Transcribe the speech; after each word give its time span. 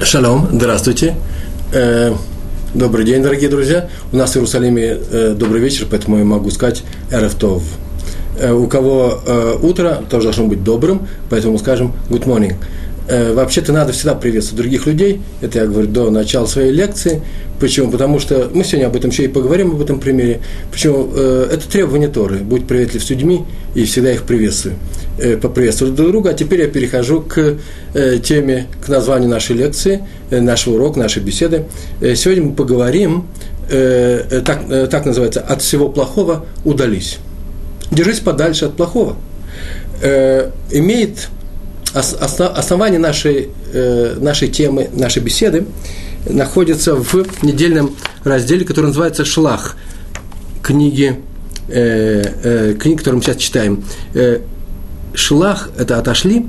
Шалом, 0.00 0.48
здравствуйте. 0.52 1.16
Э, 1.72 2.14
добрый 2.72 3.04
день, 3.04 3.20
дорогие 3.20 3.50
друзья. 3.50 3.88
У 4.12 4.16
нас 4.16 4.30
в 4.30 4.36
Иерусалиме 4.36 4.96
э, 5.10 5.34
добрый 5.36 5.60
вечер, 5.60 5.86
поэтому 5.90 6.18
я 6.18 6.24
могу 6.24 6.50
сказать 6.50 6.84
Эрефтов. 7.10 7.64
Э, 8.38 8.52
у 8.52 8.68
кого 8.68 9.20
утро, 9.60 10.00
тоже 10.08 10.24
должно 10.24 10.46
быть 10.46 10.62
добрым, 10.62 11.08
поэтому 11.30 11.58
скажем 11.58 11.92
good 12.10 12.24
morning. 12.26 12.54
Вообще-то 13.08 13.72
надо 13.72 13.92
всегда 13.92 14.14
приветствовать 14.14 14.62
других 14.62 14.86
людей. 14.86 15.22
Это 15.40 15.60
я 15.60 15.66
говорю 15.66 15.88
до 15.88 16.10
начала 16.10 16.46
своей 16.46 16.72
лекции. 16.72 17.22
Почему? 17.60 17.90
Потому 17.90 18.20
что 18.20 18.48
мы 18.52 18.62
сегодня 18.62 18.86
об 18.86 18.94
этом 18.94 19.10
еще 19.10 19.24
и 19.24 19.28
поговорим, 19.28 19.72
об 19.72 19.80
этом 19.80 19.98
примере. 19.98 20.40
Почему? 20.70 21.10
Э, 21.12 21.48
это 21.52 21.68
требование 21.68 22.08
Торы. 22.08 22.38
Будь 22.38 22.66
приветлив 22.66 23.02
с 23.02 23.10
людьми 23.10 23.44
и 23.74 23.84
всегда 23.84 24.12
их 24.12 24.22
приветствую. 24.22 24.76
Э, 25.18 25.36
поприветствую 25.36 25.92
друг 25.92 26.10
друга. 26.10 26.30
А 26.30 26.34
теперь 26.34 26.60
я 26.60 26.68
перехожу 26.68 27.20
к 27.20 27.56
э, 27.94 28.18
теме, 28.22 28.68
к 28.84 28.88
названию 28.88 29.28
нашей 29.28 29.56
лекции, 29.56 30.04
нашего 30.30 30.74
урока, 30.74 31.00
нашей 31.00 31.22
беседы. 31.22 31.64
Сегодня 32.00 32.44
мы 32.44 32.52
поговорим, 32.52 33.26
так, 33.68 34.90
так 34.90 35.04
называется, 35.04 35.40
от 35.40 35.62
всего 35.62 35.88
плохого 35.88 36.46
удались. 36.64 37.18
Держись 37.90 38.20
подальше 38.20 38.66
от 38.66 38.76
плохого. 38.76 39.16
Имеет 40.70 41.28
основание 41.94 42.98
нашей, 42.98 43.48
нашей 43.72 44.48
темы, 44.48 44.88
нашей 44.92 45.22
беседы– 45.22 45.64
находится 46.28 46.94
в 46.94 47.42
недельном 47.42 47.94
разделе, 48.24 48.64
который 48.64 48.86
называется 48.86 49.24
«Шлах», 49.24 49.76
книги, 50.62 51.20
э, 51.68 52.22
э, 52.42 52.74
книги, 52.78 52.96
которую 52.96 53.18
мы 53.18 53.24
сейчас 53.24 53.36
читаем. 53.36 53.84
Э, 54.14 54.40
«Шлах»– 55.14 55.70
это 55.78 55.98
«отошли», 55.98 56.46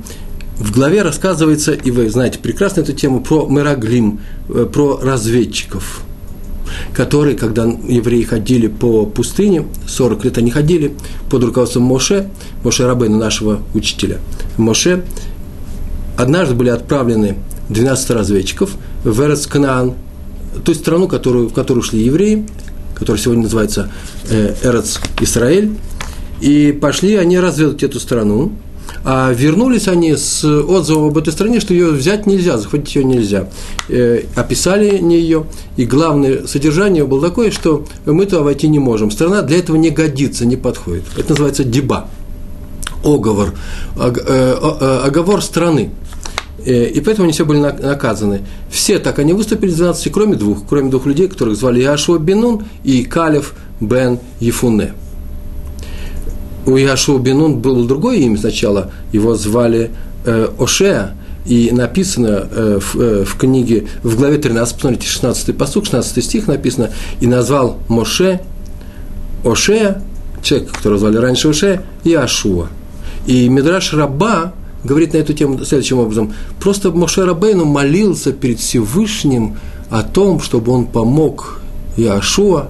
в 0.58 0.72
главе 0.72 1.00
рассказывается, 1.00 1.72
и 1.72 1.90
вы 1.90 2.10
знаете 2.10 2.38
прекрасно 2.38 2.82
эту 2.82 2.92
тему, 2.92 3.22
про 3.22 3.46
Мераглим, 3.46 4.20
э, 4.50 4.66
про 4.70 4.98
разведчиков, 4.98 6.02
которые, 6.92 7.36
когда 7.36 7.64
евреи 7.64 8.24
ходили 8.24 8.66
по 8.66 9.06
пустыне, 9.06 9.64
40 9.88 10.24
лет 10.24 10.38
они 10.38 10.50
ходили 10.50 10.94
под 11.30 11.44
руководством 11.44 11.84
Моше, 11.84 12.28
Моше 12.62 12.86
Рабейна, 12.86 13.16
нашего 13.16 13.62
учителя, 13.72 14.18
Моше, 14.58 15.02
однажды 16.16 16.54
были 16.54 16.70
отправлены 16.70 17.36
12 17.68 18.10
разведчиков 18.10 18.72
в 19.04 19.22
Эрец 19.22 19.46
Канаан, 19.46 19.94
ту 20.64 20.74
страну, 20.74 21.08
которую, 21.08 21.48
в 21.48 21.52
которую 21.52 21.82
шли 21.82 22.02
евреи, 22.02 22.46
которая 22.94 23.20
сегодня 23.20 23.44
называется 23.44 23.90
э, 24.28 24.54
Эрец 24.62 25.00
Израиль, 25.20 25.72
и 26.40 26.72
пошли 26.72 27.16
они 27.16 27.38
разведать 27.38 27.82
эту 27.82 28.00
страну, 28.00 28.52
а 29.04 29.32
вернулись 29.32 29.88
они 29.88 30.14
с 30.16 30.44
отзывом 30.44 31.08
об 31.08 31.18
этой 31.18 31.32
стране, 31.32 31.60
что 31.60 31.72
ее 31.72 31.90
взять 31.90 32.26
нельзя, 32.26 32.58
захватить 32.58 32.94
ее 32.96 33.04
нельзя. 33.04 33.48
Э, 33.88 34.22
описали 34.34 34.98
не 34.98 35.18
ее, 35.18 35.46
и 35.76 35.86
главное 35.86 36.46
содержание 36.46 37.04
было 37.04 37.28
такое, 37.28 37.50
что 37.50 37.86
мы 38.04 38.26
туда 38.26 38.42
войти 38.42 38.68
не 38.68 38.78
можем. 38.78 39.10
Страна 39.10 39.42
для 39.42 39.58
этого 39.58 39.76
не 39.76 39.90
годится, 39.90 40.44
не 40.44 40.56
подходит. 40.56 41.04
Это 41.16 41.30
называется 41.30 41.64
деба, 41.64 42.08
оговор, 43.04 43.54
ог, 43.96 44.18
э, 44.18 44.22
э, 44.26 45.00
оговор 45.06 45.42
страны. 45.42 45.90
Э, 46.64 46.86
и 46.86 47.00
поэтому 47.00 47.24
они 47.24 47.32
все 47.32 47.44
были 47.44 47.58
наказаны. 47.58 48.42
Все 48.70 48.98
так 48.98 49.18
они 49.18 49.32
выступили, 49.32 49.72
12, 49.72 50.12
кроме 50.12 50.36
двух, 50.36 50.66
кроме 50.68 50.90
двух 50.90 51.06
людей, 51.06 51.28
которых 51.28 51.56
звали 51.56 51.80
Яшуа 51.80 52.18
Бенун 52.18 52.64
и 52.84 53.02
Калев 53.02 53.54
бен 53.80 54.18
Ефуне. 54.40 54.92
У 56.66 56.76
Яшуа 56.76 57.18
Бенун 57.18 57.60
было 57.60 57.86
другое 57.86 58.18
имя 58.18 58.38
сначала, 58.38 58.92
его 59.12 59.34
звали 59.34 59.90
э, 60.24 60.48
Ошеа, 60.58 61.14
и 61.46 61.70
написано 61.72 62.48
э, 62.50 62.78
в, 62.80 63.00
э, 63.00 63.24
в 63.24 63.36
книге, 63.36 63.86
в 64.02 64.16
главе 64.16 64.36
13, 64.36 64.74
посмотрите, 64.74 65.06
16 65.06 65.56
посук, 65.56 65.86
16 65.86 66.22
стих 66.24 66.46
написано, 66.48 66.90
и 67.20 67.26
назвал 67.26 67.78
Моше 67.88 68.40
Ошея, 69.44 70.02
человека, 70.42 70.74
которого 70.74 70.98
звали 70.98 71.16
раньше 71.16 71.48
Ошея, 71.48 71.82
и 72.04 72.12
Ашуа. 72.14 72.68
И 73.26 73.48
Мидраш 73.48 73.92
Раба 73.92 74.52
говорит 74.84 75.12
на 75.12 75.18
эту 75.18 75.32
тему 75.34 75.62
следующим 75.64 75.98
образом. 75.98 76.32
Просто 76.58 76.90
Моше 76.90 77.24
Рабейну 77.24 77.64
молился 77.64 78.32
перед 78.32 78.60
Всевышним 78.60 79.56
о 79.90 80.02
том, 80.02 80.40
чтобы 80.40 80.72
он 80.72 80.86
помог 80.86 81.60
Иошуа, 81.96 82.68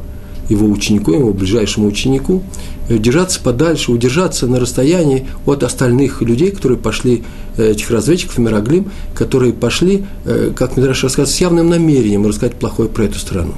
его 0.48 0.68
ученику, 0.68 1.12
его 1.12 1.32
ближайшему 1.32 1.86
ученику, 1.86 2.42
э, 2.88 2.98
держаться 2.98 3.40
подальше, 3.40 3.92
удержаться 3.92 4.48
на 4.48 4.58
расстоянии 4.58 5.26
от 5.46 5.62
остальных 5.62 6.22
людей, 6.22 6.50
которые 6.50 6.78
пошли, 6.78 7.22
э, 7.56 7.70
этих 7.70 7.90
разведчиков, 7.90 8.38
Мираглим, 8.38 8.90
которые 9.14 9.52
пошли, 9.52 10.04
э, 10.24 10.50
как 10.56 10.76
Мидраш 10.76 11.04
рассказывает, 11.04 11.36
с 11.36 11.40
явным 11.40 11.68
намерением 11.68 12.26
рассказать 12.26 12.56
плохое 12.56 12.88
про 12.88 13.04
эту 13.04 13.18
страну. 13.20 13.54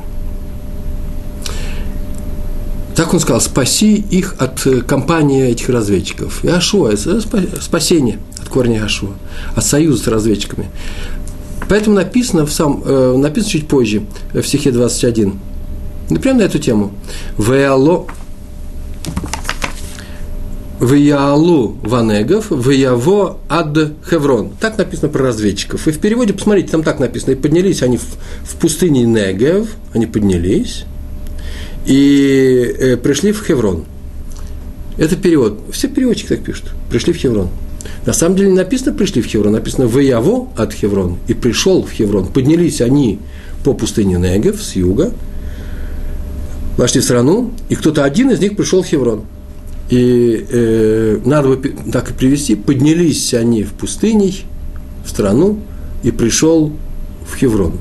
Так 2.95 3.15
он 3.15 3.21
сказал, 3.21 3.41
спаси 3.41 3.97
их 3.97 4.35
от 4.39 4.67
компании 4.87 5.49
этих 5.49 5.71
разведчиков. 5.71 6.45
Иошуа– 6.45 6.91
это 6.93 7.21
спасение– 7.61 8.19
корни 8.53 8.77
Ашуа, 8.77 9.13
от 9.57 9.65
союза 9.65 10.05
с 10.05 10.07
разведчиками. 10.07 10.69
Поэтому 11.69 11.97
написано, 11.97 12.45
в 12.45 12.53
сам, 12.53 12.83
э, 12.85 13.17
написано 13.17 13.51
чуть 13.51 13.67
позже, 13.67 14.03
в 14.33 14.43
стихе 14.43 14.71
21, 14.71 15.41
ну, 16.11 16.21
прямо 16.21 16.41
на 16.41 16.43
эту 16.43 16.59
тему. 16.59 16.93
Веало 17.39 18.07
Веялу 20.81 21.77
Ванегов, 21.83 22.51
Веяво 22.51 23.39
Ад 23.49 23.93
Хеврон. 24.11 24.51
Так 24.61 24.79
написано 24.79 25.09
про 25.09 25.23
разведчиков. 25.23 25.87
И 25.87 25.93
в 25.93 25.99
переводе, 26.01 26.35
посмотрите, 26.35 26.71
там 26.71 26.83
так 26.83 26.99
написано. 26.99 27.33
И 27.33 27.35
поднялись 27.37 27.83
они 27.83 27.99
в, 27.99 28.05
в 28.43 28.57
пустыне 28.57 29.05
Негев, 29.05 29.69
они 29.95 30.07
поднялись, 30.07 30.85
и 31.87 32.77
э, 32.79 32.97
пришли 32.97 33.33
в 33.33 33.45
Хеврон. 33.45 33.85
Это 34.99 35.17
перевод. 35.17 35.61
Все 35.73 35.89
переводчики 35.89 36.29
так 36.29 36.45
пишут. 36.45 36.73
Пришли 36.91 37.13
в 37.13 37.17
Хеврон. 37.17 37.49
На 38.07 38.13
самом 38.13 38.37
деле 38.37 38.51
не 38.51 38.57
написано 38.57 38.93
«пришли 38.93 39.23
в 39.23 39.27
Хеврон», 39.27 39.53
написано 39.53 39.87
«выяво 39.87 40.49
от 40.57 40.73
Хеврон» 40.73 41.19
и 41.29 41.35
«пришел 41.35 41.83
в 41.83 41.91
Хеврон». 41.91 42.27
Поднялись 42.27 42.81
они 42.81 43.19
по 43.65 43.75
пустыне 43.75 44.17
Негев 44.17 44.63
с 44.63 44.75
юга, 44.77 45.13
вошли 46.77 47.01
в 47.01 47.05
страну, 47.05 47.53
и 47.69 47.75
кто-то 47.75 48.05
один 48.05 48.31
из 48.31 48.41
них 48.41 48.57
пришел 48.57 48.83
в 48.83 48.87
Хеврон. 48.87 49.23
И 49.91 50.47
э, 50.49 51.19
надо 51.25 51.49
бы 51.49 51.75
так 51.93 52.11
и 52.11 52.15
привести, 52.15 52.55
поднялись 52.55 53.35
они 53.35 53.63
в 53.63 53.73
пустыне, 53.73 54.33
в 55.05 55.11
страну, 55.11 55.59
и 56.03 56.11
пришел 56.11 56.73
в 57.29 57.37
Хеврон. 57.37 57.75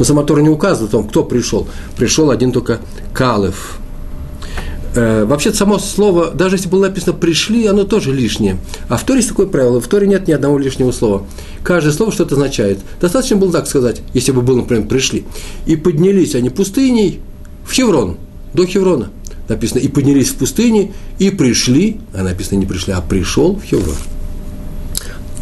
Но 0.00 0.04
сама 0.04 0.24
Тора 0.24 0.40
не 0.40 0.48
указывает 0.48 0.92
о 0.92 0.98
том, 0.98 1.08
кто 1.08 1.22
пришел. 1.22 1.68
Пришел 1.96 2.32
один 2.32 2.50
только 2.50 2.80
Калев, 3.14 3.78
Э, 4.92 5.24
вообще 5.24 5.52
само 5.52 5.78
слово, 5.78 6.32
даже 6.32 6.56
если 6.56 6.68
было 6.68 6.88
написано 6.88 7.12
«пришли», 7.12 7.66
оно 7.66 7.84
тоже 7.84 8.12
лишнее. 8.12 8.58
А 8.88 8.96
в 8.96 9.04
Торе 9.04 9.20
есть 9.20 9.28
такое 9.28 9.46
правило, 9.46 9.80
в 9.80 9.86
Торе 9.86 10.08
нет 10.08 10.26
ни 10.26 10.32
одного 10.32 10.58
лишнего 10.58 10.90
слова. 10.90 11.24
Каждое 11.62 11.92
слово 11.92 12.10
что-то 12.10 12.34
означает. 12.34 12.80
Достаточно 13.00 13.36
было 13.36 13.52
так 13.52 13.68
сказать, 13.68 14.02
если 14.14 14.32
бы 14.32 14.42
было, 14.42 14.56
например, 14.56 14.88
«пришли». 14.88 15.24
И 15.66 15.76
поднялись 15.76 16.34
они 16.34 16.50
пустыней 16.50 17.20
в 17.64 17.72
Хеврон, 17.72 18.16
до 18.52 18.66
Хеврона. 18.66 19.10
Написано, 19.48 19.78
и 19.78 19.86
поднялись 19.86 20.30
в 20.30 20.36
пустыне, 20.36 20.92
и 21.20 21.30
пришли, 21.30 21.98
а 22.12 22.22
написано 22.24 22.58
не 22.58 22.66
пришли, 22.66 22.92
а 22.92 23.00
пришел 23.00 23.56
в 23.56 23.62
Хеврон. 23.62 23.96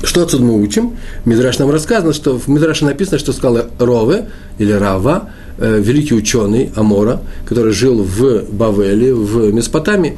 Что 0.03 0.22
отсюда 0.22 0.44
мы 0.44 0.60
учим? 0.60 0.97
Мидраш 1.25 1.59
нам 1.59 1.70
рассказано, 1.70 2.12
что 2.12 2.38
в 2.38 2.47
Мидраше 2.48 2.84
написано, 2.84 3.19
что 3.19 3.32
сказал 3.32 3.66
Рове 3.78 4.28
или 4.59 4.70
Рава, 4.70 5.31
э, 5.59 5.81
великий 5.81 6.14
ученый 6.14 6.70
Амора, 6.76 7.20
который 7.47 7.72
жил 7.72 8.03
в 8.03 8.44
Бавеле, 8.53 9.12
в 9.12 9.53
Месопотамии, 9.53 10.16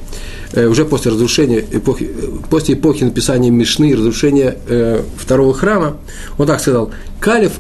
э, 0.52 0.66
уже 0.66 0.84
после 0.84 1.12
разрушения 1.12 1.64
эпохи, 1.72 2.10
после 2.50 2.74
эпохи 2.74 3.04
написания 3.04 3.50
Мишны 3.50 3.90
и 3.90 3.94
разрушения 3.94 4.58
э, 4.68 5.02
второго 5.16 5.54
храма, 5.54 5.96
он 6.36 6.46
так 6.46 6.60
сказал, 6.60 6.90
Калиф, 7.18 7.52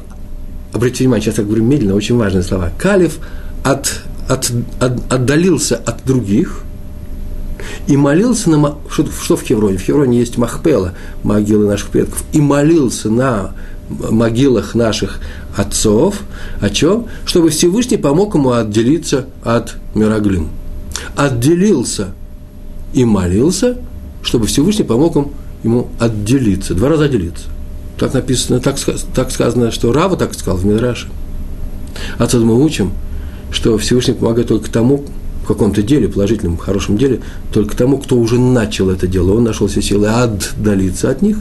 обратите 0.74 1.04
внимание, 1.04 1.24
сейчас 1.24 1.38
я 1.38 1.44
говорю 1.44 1.64
медленно, 1.64 1.94
очень 1.94 2.16
важные 2.16 2.42
слова, 2.42 2.70
Калиф 2.78 3.18
от, 3.64 4.02
от, 4.28 4.50
от, 4.78 5.12
отдалился 5.12 5.76
от 5.76 6.04
других– 6.04 6.64
и 7.86 7.96
молился 7.96 8.50
на... 8.50 8.76
Что, 8.88 9.36
в 9.36 9.42
Хевроне? 9.42 9.78
В 9.78 9.82
Хевроне 9.82 10.18
есть 10.18 10.38
Махпела, 10.38 10.94
могилы 11.22 11.66
наших 11.66 11.88
предков, 11.88 12.24
и 12.32 12.40
молился 12.40 13.10
на 13.10 13.52
могилах 13.88 14.74
наших 14.74 15.20
отцов, 15.56 16.20
о 16.60 16.70
чем? 16.70 17.06
Чтобы 17.24 17.50
Всевышний 17.50 17.96
помог 17.96 18.34
ему 18.34 18.52
отделиться 18.52 19.26
от 19.42 19.76
Мироглим. 19.94 20.48
Отделился 21.16 22.08
и 22.92 23.04
молился, 23.04 23.78
чтобы 24.22 24.46
Всевышний 24.46 24.84
помог 24.84 25.16
ему 25.62 25.88
отделиться, 25.98 26.74
два 26.74 26.88
раза 26.88 27.04
отделиться. 27.04 27.44
Так 27.98 28.14
написано, 28.14 28.60
так, 28.60 28.76
так 29.14 29.30
сказано, 29.30 29.70
что 29.70 29.92
Рава 29.92 30.16
так 30.16 30.34
сказал 30.34 30.56
в 30.56 30.64
Мидраше. 30.64 31.08
Отсюда 32.18 32.46
мы 32.46 32.62
учим, 32.62 32.92
что 33.50 33.76
Всевышний 33.76 34.14
помогает 34.14 34.48
только 34.48 34.70
тому, 34.70 35.04
каком-то 35.54 35.82
деле, 35.82 36.08
положительном, 36.08 36.56
хорошем 36.56 36.96
деле, 36.96 37.20
только 37.52 37.76
тому, 37.76 37.98
кто 37.98 38.16
уже 38.16 38.38
начал 38.38 38.90
это 38.90 39.06
дело. 39.06 39.32
Он 39.32 39.44
нашел 39.44 39.66
все 39.66 39.82
силы 39.82 40.08
отдалиться 40.08 41.10
от 41.10 41.22
них 41.22 41.38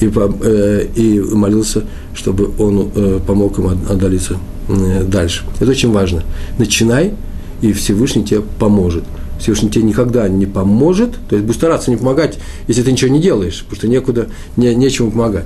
и, 0.00 0.10
э, 0.14 0.86
и 0.94 1.20
молился, 1.20 1.84
чтобы 2.14 2.50
он 2.58 2.90
э, 2.94 3.20
помог 3.26 3.58
им 3.58 3.68
отдалиться 3.68 4.38
э, 4.68 5.04
дальше. 5.04 5.44
Это 5.60 5.70
очень 5.70 5.92
важно. 5.92 6.22
Начинай, 6.58 7.14
и 7.62 7.72
Всевышний 7.72 8.24
тебе 8.24 8.42
поможет. 8.58 9.04
Всевышний 9.38 9.70
тебе 9.70 9.84
никогда 9.84 10.28
не 10.28 10.46
поможет, 10.46 11.10
то 11.28 11.36
есть 11.36 11.44
будешь 11.44 11.58
стараться 11.58 11.90
не 11.90 11.96
помогать, 11.96 12.38
если 12.68 12.82
ты 12.82 12.92
ничего 12.92 13.10
не 13.10 13.20
делаешь, 13.20 13.60
потому 13.64 13.76
что 13.76 13.88
некуда, 13.88 14.28
не, 14.56 14.74
нечему 14.74 15.10
помогать. 15.10 15.44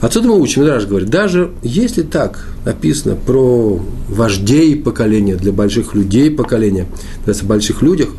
Отсюда 0.00 0.28
мы 0.28 0.40
учим, 0.40 0.62
Мидраж 0.62 0.86
говорит, 0.86 1.08
даже 1.08 1.50
если 1.62 2.02
так 2.02 2.46
написано 2.64 3.16
про 3.16 3.80
вождей 4.08 4.76
поколения, 4.76 5.34
для 5.34 5.52
больших 5.52 5.94
людей 5.94 6.30
поколения, 6.30 6.86
то 7.24 7.30
есть 7.30 7.42
о 7.42 7.46
больших 7.46 7.82
людях, 7.82 8.10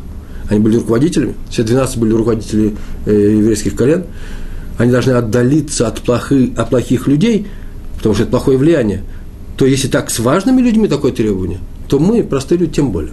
они 0.50 0.60
были 0.60 0.76
руководителями, 0.76 1.34
все 1.48 1.62
12 1.62 1.96
были 1.96 2.12
руководители 2.12 2.76
э, 3.06 3.36
еврейских 3.38 3.76
колен, 3.76 4.04
они 4.76 4.90
должны 4.92 5.12
отдалиться 5.12 5.86
от, 5.86 6.02
плохи, 6.02 6.52
от 6.54 6.68
плохих 6.68 7.06
людей, 7.06 7.46
потому 7.96 8.14
что 8.14 8.24
это 8.24 8.32
плохое 8.32 8.58
влияние, 8.58 9.02
то 9.56 9.64
если 9.64 9.88
так 9.88 10.10
с 10.10 10.18
важными 10.18 10.60
людьми 10.60 10.86
такое 10.86 11.12
требование, 11.12 11.60
то 11.88 11.98
мы, 11.98 12.22
простые 12.22 12.58
люди, 12.58 12.72
тем 12.72 12.92
более. 12.92 13.12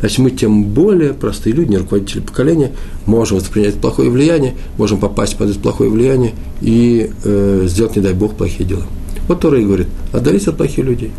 Значит, 0.00 0.18
мы 0.18 0.30
тем 0.30 0.64
более, 0.64 1.14
простые 1.14 1.54
люди, 1.54 1.70
не 1.70 1.78
руководители 1.78 2.20
поколения, 2.20 2.72
можем 3.06 3.38
воспринять 3.38 3.76
плохое 3.76 4.10
влияние, 4.10 4.54
можем 4.76 4.98
попасть 4.98 5.36
под 5.36 5.50
это 5.50 5.58
плохое 5.58 5.90
влияние 5.90 6.34
и 6.60 7.10
э, 7.24 7.64
сделать, 7.66 7.96
не 7.96 8.02
дай 8.02 8.12
Бог, 8.12 8.34
плохие 8.34 8.68
дела. 8.68 8.84
Вот 9.26 9.40
Тора 9.40 9.58
и 9.58 9.64
говорит, 9.64 9.88
отдались 10.12 10.46
от 10.48 10.56
плохих 10.56 10.84
людей, 10.84 11.12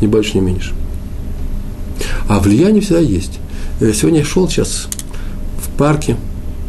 ни 0.00 0.06
больше, 0.06 0.38
ни 0.38 0.40
меньше. 0.40 0.72
А 2.28 2.38
влияние 2.38 2.80
всегда 2.80 3.00
есть. 3.00 3.38
Э, 3.80 3.92
сегодня 3.92 4.20
я 4.20 4.24
шел 4.24 4.48
сейчас 4.48 4.88
в 5.60 5.76
парке, 5.76 6.16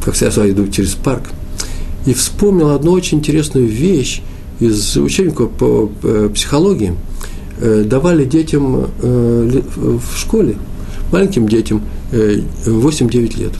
как 0.03 0.15
всегда 0.15 0.43
я 0.43 0.51
иду 0.51 0.67
через 0.67 0.93
парк, 0.95 1.29
и 2.07 2.13
вспомнил 2.13 2.71
одну 2.71 2.91
очень 2.91 3.19
интересную 3.19 3.67
вещь 3.67 4.21
из 4.59 4.97
учебника 4.97 5.45
по 5.45 5.91
э, 6.01 6.29
психологии. 6.33 6.95
Э, 7.59 7.83
давали 7.85 8.25
детям 8.25 8.87
в 9.01 10.17
школе, 10.17 10.55
маленьким 11.11 11.47
детям 11.47 11.83
8-9 12.11 13.39
лет. 13.39 13.51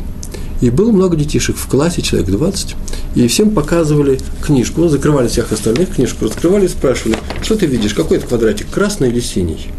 И 0.61 0.69
было 0.69 0.91
много 0.91 1.17
детишек 1.17 1.57
в 1.57 1.67
классе, 1.67 2.03
человек 2.03 2.29
20, 2.29 2.75
и 3.15 3.27
всем 3.27 3.49
показывали 3.49 4.19
книжку, 4.43 4.81
ну, 4.81 4.89
закрывали 4.89 5.27
всех 5.27 5.51
остальных, 5.51 5.95
книжку 5.95 6.25
раскрывали 6.25 6.65
и 6.65 6.69
спрашивали, 6.69 7.17
что 7.41 7.55
ты 7.55 7.65
видишь, 7.65 7.95
какой 7.95 8.17
это 8.17 8.27
квадратик, 8.27 8.69
красный 8.69 9.09
или 9.09 9.19
синий? 9.19 9.69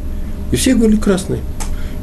И 0.51 0.57
все 0.57 0.75
говорили 0.75 0.99
красный. 0.99 1.39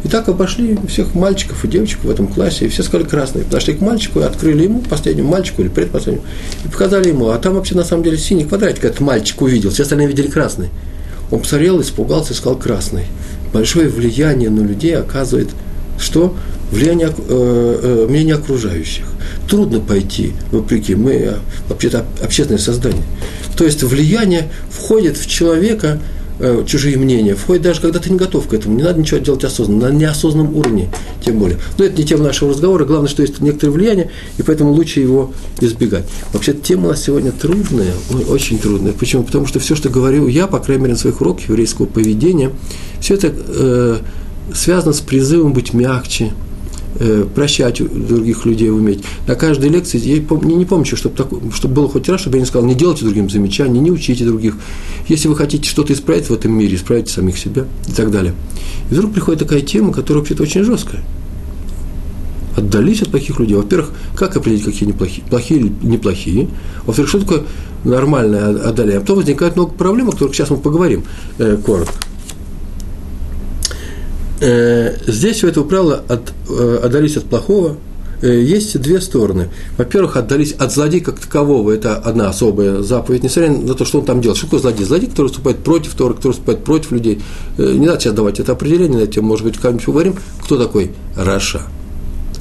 И 0.05 0.07
так 0.07 0.29
обошли 0.29 0.77
всех 0.87 1.13
мальчиков 1.13 1.65
и 1.65 1.67
девочек 1.67 2.05
в 2.05 2.09
этом 2.09 2.27
классе, 2.27 2.65
и 2.65 2.69
все 2.69 2.83
сказали 2.83 3.05
красный. 3.05 3.43
Подошли 3.43 3.73
к 3.73 3.81
мальчику 3.81 4.21
и 4.21 4.23
открыли 4.23 4.63
ему, 4.63 4.79
последнему 4.79 5.27
мальчику 5.27 5.61
или 5.61 5.67
предпоследнему, 5.67 6.25
и 6.63 6.69
показали 6.69 7.09
ему, 7.09 7.27
а 7.31 7.37
там 7.37 7.55
вообще 7.55 7.75
на 7.75 7.83
самом 7.83 8.03
деле 8.03 8.17
синий 8.17 8.45
квадратик, 8.45 8.85
этот 8.85 9.01
мальчик 9.01 9.41
увидел, 9.41 9.71
все 9.71 9.83
остальные 9.83 10.07
видели 10.07 10.27
красный. 10.27 10.69
Он 11.31 11.41
посмотрел, 11.41 11.81
испугался 11.81 12.31
и 12.31 12.35
сказал 12.35 12.57
красный 12.57 13.03
большое 13.53 13.89
влияние 13.89 14.49
на 14.49 14.61
людей 14.61 14.95
оказывает 14.95 15.49
что? 15.99 16.35
Влияние, 16.71 17.09
э, 17.09 17.79
э, 17.81 18.07
мнение 18.07 18.35
окружающих. 18.35 19.05
Трудно 19.49 19.79
пойти, 19.79 20.33
вопреки, 20.51 20.95
мы 20.95 21.35
вообще-то 21.67 22.05
общественное 22.21 22.59
создание. 22.59 23.03
То 23.57 23.65
есть 23.65 23.83
влияние 23.83 24.49
входит 24.71 25.17
в 25.17 25.27
человека, 25.27 25.99
э, 26.39 26.63
чужие 26.65 26.97
мнения, 26.97 27.35
входит 27.35 27.63
даже 27.63 27.81
когда 27.81 27.99
ты 27.99 28.09
не 28.09 28.17
готов 28.17 28.47
к 28.47 28.53
этому, 28.53 28.75
не 28.75 28.83
надо 28.83 28.99
ничего 28.99 29.19
делать 29.19 29.43
осознанно, 29.43 29.89
на 29.89 29.93
неосознанном 29.93 30.55
уровне 30.55 30.89
тем 31.23 31.39
более. 31.39 31.57
Но 31.77 31.85
это 31.85 31.97
не 31.97 32.05
тема 32.05 32.23
нашего 32.23 32.51
разговора, 32.51 32.85
главное, 32.85 33.09
что 33.09 33.21
есть 33.21 33.39
некоторое 33.39 33.71
влияние, 33.71 34.11
и 34.37 34.43
поэтому 34.43 34.71
лучше 34.71 34.99
его 34.99 35.33
избегать. 35.61 36.05
Вообще 36.33 36.53
тема 36.53 36.85
у 36.85 36.89
нас 36.89 37.03
сегодня 37.03 37.31
трудная, 37.31 37.93
очень 38.29 38.59
трудная. 38.59 38.93
Почему? 38.93 39.23
Потому 39.23 39.45
что 39.47 39.59
все, 39.59 39.75
что 39.75 39.89
говорю 39.89 40.27
я, 40.27 40.47
по 40.47 40.59
крайней 40.59 40.83
мере, 40.83 40.93
на 40.93 40.99
своих 40.99 41.21
уроках 41.21 41.49
еврейского 41.49 41.85
поведения, 41.85 42.51
все 42.99 43.15
это 43.15 43.33
э, 43.33 43.97
связано 44.53 44.93
с 44.93 45.01
призывом 45.01 45.53
быть 45.53 45.73
мягче, 45.73 46.31
прощать 47.35 47.81
других 48.07 48.45
людей 48.45 48.69
уметь. 48.71 49.03
На 49.27 49.35
каждой 49.35 49.69
лекции, 49.69 49.99
я 49.99 50.17
не, 50.17 50.55
не 50.55 50.65
помню, 50.65 50.85
чтобы, 50.85 51.15
так, 51.15 51.27
чтобы 51.53 51.73
было 51.75 51.89
хоть 51.89 52.09
раз, 52.09 52.21
чтобы 52.21 52.37
я 52.37 52.41
не 52.41 52.47
сказал, 52.47 52.67
не 52.67 52.75
делайте 52.75 53.05
другим 53.05 53.29
замечаний, 53.29 53.79
не 53.79 53.91
учите 53.91 54.25
других. 54.25 54.55
Если 55.07 55.27
вы 55.27 55.35
хотите 55.35 55.69
что-то 55.69 55.93
исправить 55.93 56.29
в 56.29 56.33
этом 56.33 56.51
мире, 56.51 56.75
исправите 56.75 57.11
самих 57.11 57.37
себя 57.37 57.65
и 57.87 57.91
так 57.91 58.11
далее. 58.11 58.33
И 58.89 58.93
вдруг 58.93 59.13
приходит 59.13 59.41
такая 59.41 59.61
тема, 59.61 59.93
которая 59.93 60.21
вообще-то 60.21 60.43
очень 60.43 60.63
жесткая. 60.63 61.01
Отдались 62.57 63.01
от 63.01 63.09
плохих 63.09 63.39
людей. 63.39 63.55
Во-первых, 63.55 63.91
как 64.15 64.35
определить, 64.35 64.65
какие 64.65 64.83
они 64.83 64.93
плохие, 64.93 65.25
плохие 65.29 65.61
или 65.61 65.71
неплохие? 65.83 66.47
Во-вторых, 66.85 67.09
что 67.09 67.19
такое 67.19 67.43
нормальное 67.83 68.49
отдаление? 68.49 68.97
А 68.97 69.01
потом 69.01 69.17
возникает 69.17 69.55
много 69.55 69.71
проблем, 69.73 70.09
о 70.09 70.11
которых 70.11 70.35
сейчас 70.35 70.49
мы 70.49 70.57
поговорим 70.57 71.03
э, 71.37 71.57
коротко. 71.63 71.93
Э, 74.41 74.95
здесь 75.05 75.43
у 75.43 75.47
этого 75.47 75.65
правила 75.65 76.01
от, 76.07 76.33
э, 76.49 76.79
отдались 76.83 77.17
от 77.17 77.25
плохого, 77.25 77.75
э, 78.21 78.41
есть 78.41 78.79
две 78.79 79.01
стороны. 79.01 79.49
Во-первых, 79.77 80.15
отдались 80.15 80.53
от 80.53 80.71
злодея 80.71 81.03
как 81.03 81.19
такового, 81.19 81.71
это 81.71 81.95
одна 81.95 82.29
особая 82.29 82.81
заповедь, 82.81 83.23
несмотря 83.23 83.51
на 83.51 83.73
то, 83.73 83.83
что 83.83 83.99
он 83.99 84.05
там 84.05 84.21
делал. 84.21 84.35
Что 84.35 84.45
такое 84.45 84.61
злодей? 84.61 84.85
Злодей, 84.85 85.09
который 85.09 85.27
выступает 85.27 85.57
против 85.57 85.93
Тора, 85.95 86.13
который 86.13 86.31
выступает 86.31 86.63
против 86.63 86.91
людей. 86.91 87.21
Не 87.57 87.85
надо 87.85 87.99
сейчас 87.99 88.13
давать 88.13 88.39
это 88.39 88.53
определение, 88.53 89.01
на 89.01 89.07
тему, 89.07 89.27
может 89.27 89.45
быть, 89.45 89.57
как-нибудь 89.57 89.85
поговорим, 89.85 90.15
кто 90.41 90.57
такой 90.57 90.91
Раша. 91.17 91.63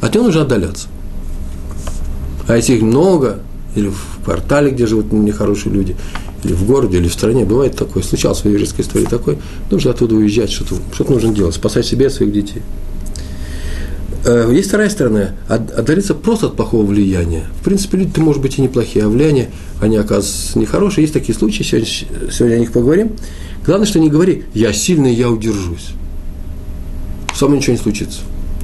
От 0.00 0.14
него 0.14 0.26
нужно 0.26 0.42
отдаляться. 0.42 0.86
А 2.46 2.56
если 2.56 2.74
их 2.74 2.82
много, 2.82 3.40
или 3.78 3.88
в 3.88 4.24
квартале, 4.24 4.70
где 4.70 4.86
живут 4.86 5.12
нехорошие 5.12 5.72
люди, 5.72 5.96
или 6.44 6.52
в 6.52 6.66
городе, 6.66 6.98
или 6.98 7.08
в 7.08 7.12
стране, 7.12 7.44
бывает 7.44 7.76
такое, 7.76 8.02
случалось 8.02 8.40
в 8.40 8.44
еврейской 8.44 8.82
истории 8.82 9.04
такое, 9.04 9.38
нужно 9.70 9.92
оттуда 9.92 10.14
уезжать, 10.14 10.50
что-то, 10.50 10.76
что 10.92 11.04
нужно 11.10 11.34
делать, 11.34 11.54
спасать 11.54 11.86
себя 11.86 12.06
и 12.06 12.10
своих 12.10 12.32
детей. 12.32 12.62
Э, 14.24 14.50
есть 14.52 14.68
вторая 14.68 14.90
сторона– 14.90 15.30
отдалиться 15.48 16.14
просто 16.14 16.46
от 16.46 16.56
плохого 16.56 16.84
влияния. 16.84 17.44
В 17.60 17.64
принципе, 17.64 17.98
люди-то, 17.98 18.20
может 18.20 18.42
быть, 18.42 18.58
и 18.58 18.62
неплохие, 18.62 19.04
а 19.04 19.08
влияние, 19.08 19.50
они, 19.80 19.96
оказываются, 19.96 20.58
нехорошие. 20.58 21.02
Есть 21.02 21.14
такие 21.14 21.36
случаи, 21.36 21.62
сегодня, 21.62 21.88
сегодня 22.30 22.56
о 22.56 22.58
них 22.58 22.72
поговорим. 22.72 23.12
Главное, 23.64 23.86
что 23.86 23.98
не 23.98 24.10
говори 24.10 24.44
«я 24.54 24.72
сильный, 24.72 25.14
я 25.14 25.30
удержусь». 25.30 25.90
Со 27.34 27.46
мной 27.46 27.58
ничего 27.58 27.74
не 27.74 27.78
случится. 27.78 28.20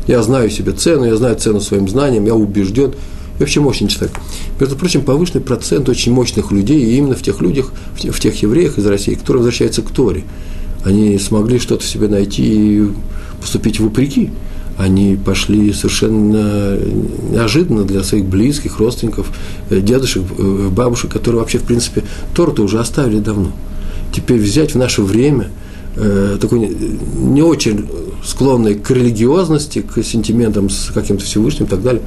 Я 0.09 0.23
знаю 0.23 0.51
себе 0.51 0.73
цену, 0.73 1.05
я 1.05 1.17
знаю 1.17 1.37
цену 1.37 1.61
своим 1.61 1.89
знаниям, 1.89 2.25
я 2.27 2.35
убежден– 2.35 2.95
и 3.39 3.41
вообще 3.41 3.61
мощный 3.61 3.89
человек. 3.89 4.17
Между 4.61 4.77
прочим, 4.77 5.03
повышенный 5.03 5.43
процент 5.43 5.89
очень 5.89 6.13
мощных 6.13 6.53
людей, 6.53 6.85
и 6.85 6.97
именно 6.97 7.15
в 7.15 7.23
тех 7.23 7.41
людях, 7.41 7.73
в 7.97 8.21
тех 8.21 8.35
евреях 8.43 8.79
из 8.79 8.87
России, 8.87 9.15
которые 9.15 9.43
возвращаются 9.43 9.83
к 9.83 9.91
Торе. 9.91 10.25
Они 10.85 11.19
смогли 11.19 11.59
что-то 11.59 11.83
в 11.83 11.87
себе 11.87 12.09
найти 12.09 12.43
и 12.45 12.89
поступить 13.41 13.81
вопреки. 13.81 14.31
Они 14.77 15.17
пошли 15.17 15.73
совершенно 15.73 16.79
неожиданно 17.31 17.85
для 17.85 18.03
своих 18.03 18.25
близких, 18.25 18.79
родственников, 18.79 19.31
э, 19.71 19.81
дедушек, 19.81 20.25
э, 20.37 20.69
бабушек, 20.71 21.13
которые 21.13 21.41
вообще, 21.41 21.59
в 21.59 21.63
принципе, 21.63 22.03
Тору-то 22.35 22.63
уже 22.63 22.81
оставили 22.81 23.21
давно. 23.21 23.53
Теперь 24.13 24.39
взять 24.41 24.75
в 24.75 24.79
наше 24.79 25.03
время– 25.03 25.51
э, 25.97 26.39
такой 26.41 26.69
не 27.17 27.43
очень 27.43 27.87
склонный 28.25 28.75
к 28.75 28.91
религиозности, 28.91 29.83
к 29.83 30.03
сентиментам 30.03 30.71
с 30.71 30.91
каким-то 30.93 31.25
Всевышним 31.25 31.67
и 31.67 31.69
так 31.69 31.83
далее, 31.83 32.03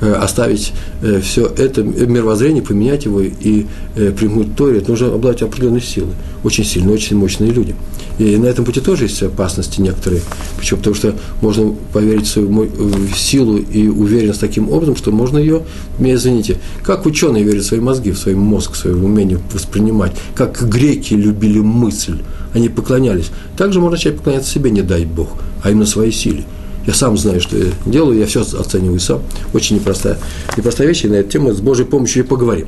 э, 0.00 0.12
оставить 0.12 0.72
э, 1.02 1.20
все 1.20 1.46
это 1.46 1.82
мировоззрение, 1.82 2.62
поменять 2.62 3.06
его 3.06 3.20
и 3.22 3.66
э, 3.96 4.12
примут 4.12 4.54
Торе, 4.54 4.78
это 4.78 4.90
нужно 4.90 5.08
обладать 5.08 5.42
определенной 5.42 5.80
силой. 5.80 6.12
Очень 6.44 6.64
сильные, 6.64 6.94
очень 6.94 7.16
мощные 7.16 7.50
люди. 7.50 7.74
И 8.18 8.36
на 8.36 8.46
этом 8.46 8.64
пути 8.64 8.80
тоже 8.80 9.04
есть 9.04 9.22
опасности 9.22 9.80
некоторые. 9.80 10.20
Почему? 10.58 10.78
Потому 10.78 10.96
что 10.96 11.14
можно 11.40 11.74
поверить 11.92 12.26
в 12.26 12.30
свою 12.30 12.68
силу 13.16 13.56
и 13.56 13.88
уверенность 13.88 14.40
таким 14.40 14.70
образом, 14.70 14.96
что 14.96 15.10
можно 15.10 15.38
ее, 15.38 15.62
меня 15.98 16.14
извините, 16.14 16.58
как 16.82 17.06
ученые 17.06 17.44
верят 17.44 17.64
в 17.64 17.66
свои 17.66 17.80
мозги, 17.80 18.10
в 18.10 18.18
свой 18.18 18.34
мозг, 18.34 18.72
в 18.72 18.76
свое 18.76 18.96
умение 18.96 19.38
воспринимать, 19.52 20.12
как 20.34 20.68
греки 20.68 21.14
любили 21.14 21.60
мысль, 21.60 22.18
они 22.54 22.68
поклонялись. 22.68 23.30
Также 23.62 23.78
можно 23.78 23.92
начать 23.92 24.16
поклоняться 24.16 24.50
себе, 24.50 24.72
не 24.72 24.82
дай 24.82 25.04
Бог, 25.04 25.28
а 25.62 25.70
именно 25.70 25.86
своей 25.86 26.10
силе. 26.10 26.42
Я 26.84 26.94
сам 26.94 27.16
знаю, 27.16 27.40
что 27.40 27.56
я 27.56 27.66
делаю, 27.86 28.18
я 28.18 28.26
все 28.26 28.40
оцениваю 28.40 28.98
сам. 28.98 29.22
Очень 29.52 29.76
непростая, 29.76 30.18
непростая 30.56 30.88
вещь, 30.88 31.04
и 31.04 31.08
на 31.08 31.14
эту 31.14 31.30
тему 31.30 31.52
с 31.52 31.60
Божьей 31.60 31.84
помощью 31.84 32.24
и 32.24 32.26
поговорим. 32.26 32.66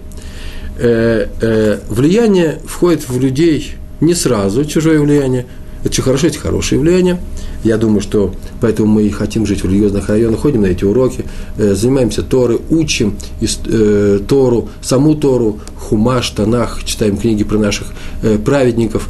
Э, 0.78 1.26
э, 1.40 1.80
влияние 1.88 2.60
входит 2.64 3.08
в 3.08 3.18
людей 3.18 3.72
не 4.00 4.14
сразу, 4.14 4.64
чужое 4.64 5.00
влияние, 5.00 5.46
это 5.84 5.92
очень 5.92 6.02
хорошо, 6.02 6.28
это 6.28 6.38
хорошее 6.38 6.80
влияние. 6.80 7.20
Я 7.62 7.76
думаю, 7.76 8.00
что 8.00 8.34
поэтому 8.62 8.88
мы 8.88 9.02
и 9.02 9.10
хотим 9.10 9.44
жить 9.44 9.62
в 9.62 9.66
религиозных 9.66 10.08
районах, 10.08 10.40
ходим 10.40 10.62
на 10.62 10.66
эти 10.66 10.82
уроки, 10.82 11.24
э, 11.58 11.74
занимаемся 11.74 12.22
Торой, 12.22 12.58
учим 12.70 13.16
э, 13.42 14.20
Тору, 14.26 14.70
саму 14.80 15.14
Тору, 15.14 15.60
Хумаш, 15.78 16.30
Танах, 16.30 16.82
читаем 16.84 17.18
книги 17.18 17.44
про 17.44 17.58
наших 17.58 17.88
э, 18.22 18.38
праведников, 18.38 19.08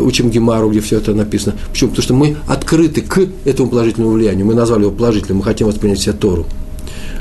учим 0.00 0.30
Гемару, 0.30 0.70
где 0.70 0.80
все 0.80 0.96
это 0.96 1.14
написано. 1.14 1.54
Почему? 1.70 1.90
Потому 1.90 2.02
что 2.02 2.14
мы 2.14 2.36
открыты 2.48 3.02
к 3.02 3.20
этому 3.44 3.68
положительному 3.68 4.14
влиянию. 4.14 4.46
Мы 4.46 4.54
назвали 4.54 4.82
его 4.82 4.90
положительным, 4.90 5.38
мы 5.38 5.44
хотим 5.44 5.66
воспринять 5.66 6.00
себе 6.00 6.14
Тору. 6.14 6.46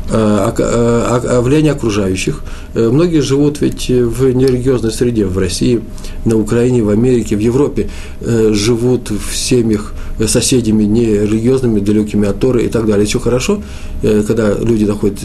А, 0.08 0.54
а, 0.58 1.22
а, 1.38 1.42
влияние 1.42 1.72
окружающих. 1.72 2.44
Э, 2.76 2.90
многие 2.90 3.22
живут 3.22 3.62
ведь 3.62 3.90
в 3.90 4.32
нерелигиозной 4.32 4.92
среде, 4.92 5.26
в 5.26 5.36
России, 5.38 5.82
на 6.26 6.38
Украине, 6.38 6.84
в 6.84 6.90
Америке, 6.90 7.36
в 7.36 7.40
Европе, 7.40 7.90
э, 8.22 8.52
живут 8.54 9.10
в 9.10 9.36
семьях 9.36 9.94
соседями 10.28 10.84
нерелигиозными, 10.84 11.80
далекими 11.80 12.28
от 12.28 12.40
Торы 12.40 12.66
и 12.66 12.70
так 12.70 12.86
далее. 12.86 13.08
Все 13.08 13.20
хорошо, 13.20 13.64
э, 14.04 14.24
когда 14.28 14.54
люди 14.54 14.86
находят 14.86 15.20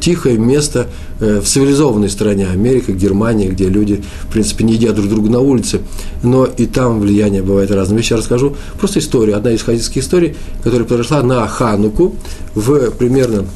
тихое 0.00 0.38
место 0.38 0.88
в 1.20 1.42
цивилизованной 1.42 2.10
стране, 2.10 2.48
Америка, 2.52 2.92
Германия, 2.92 3.48
где 3.48 3.68
люди, 3.68 4.02
в 4.22 4.32
принципе, 4.32 4.64
не 4.64 4.74
едят 4.74 4.96
друг 4.96 5.08
друга 5.08 5.30
на 5.30 5.40
улице, 5.40 5.80
но 6.22 6.44
и 6.46 6.66
там 6.66 7.00
влияние 7.00 7.42
бывает 7.42 7.70
разное. 7.70 7.98
Я 7.98 8.02
сейчас 8.02 8.20
расскажу 8.20 8.56
просто 8.78 8.98
историю, 8.98 9.36
одна 9.36 9.52
из 9.52 9.62
хадисских 9.62 10.02
историй, 10.02 10.34
которая 10.62 10.86
произошла 10.86 11.22
на 11.22 11.46
Хануку 11.46 12.16
в 12.54 12.90
примерно 12.90 13.46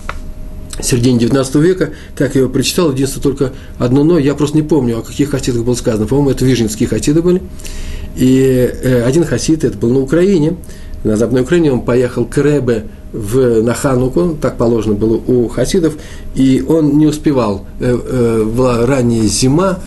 середине 0.82 1.18
19 1.18 1.54
века, 1.56 1.90
так 2.16 2.34
я 2.34 2.42
его 2.42 2.50
прочитал, 2.50 2.92
единственное 2.92 3.22
только 3.22 3.52
одно 3.78 4.04
«но», 4.04 4.18
я 4.18 4.34
просто 4.34 4.56
не 4.56 4.62
помню, 4.62 4.98
о 4.98 5.02
каких 5.02 5.30
хасидах 5.30 5.64
было 5.64 5.74
сказано, 5.74 6.06
по-моему, 6.06 6.30
это 6.30 6.44
вижницкие 6.44 6.88
хасиды 6.88 7.22
были, 7.22 7.42
и 8.16 8.72
э, 8.82 9.02
один 9.02 9.24
хасид, 9.24 9.64
это 9.64 9.76
был 9.78 9.90
на 9.90 10.00
Украине, 10.00 10.56
на 11.04 11.16
Западной 11.16 11.42
Украине, 11.42 11.72
он 11.72 11.82
поехал 11.82 12.24
к 12.26 12.36
Ребе 12.38 12.86
в, 13.12 13.62
на 13.62 13.74
Хануку, 13.74 14.36
так 14.40 14.56
положено 14.56 14.94
было 14.94 15.16
у 15.16 15.48
хасидов, 15.48 15.94
и 16.34 16.64
он 16.66 16.98
не 16.98 17.06
успевал, 17.06 17.64
э, 17.80 17.98
э, 18.02 18.44
была 18.44 18.86
ранняя 18.86 19.22
зима, 19.24 19.80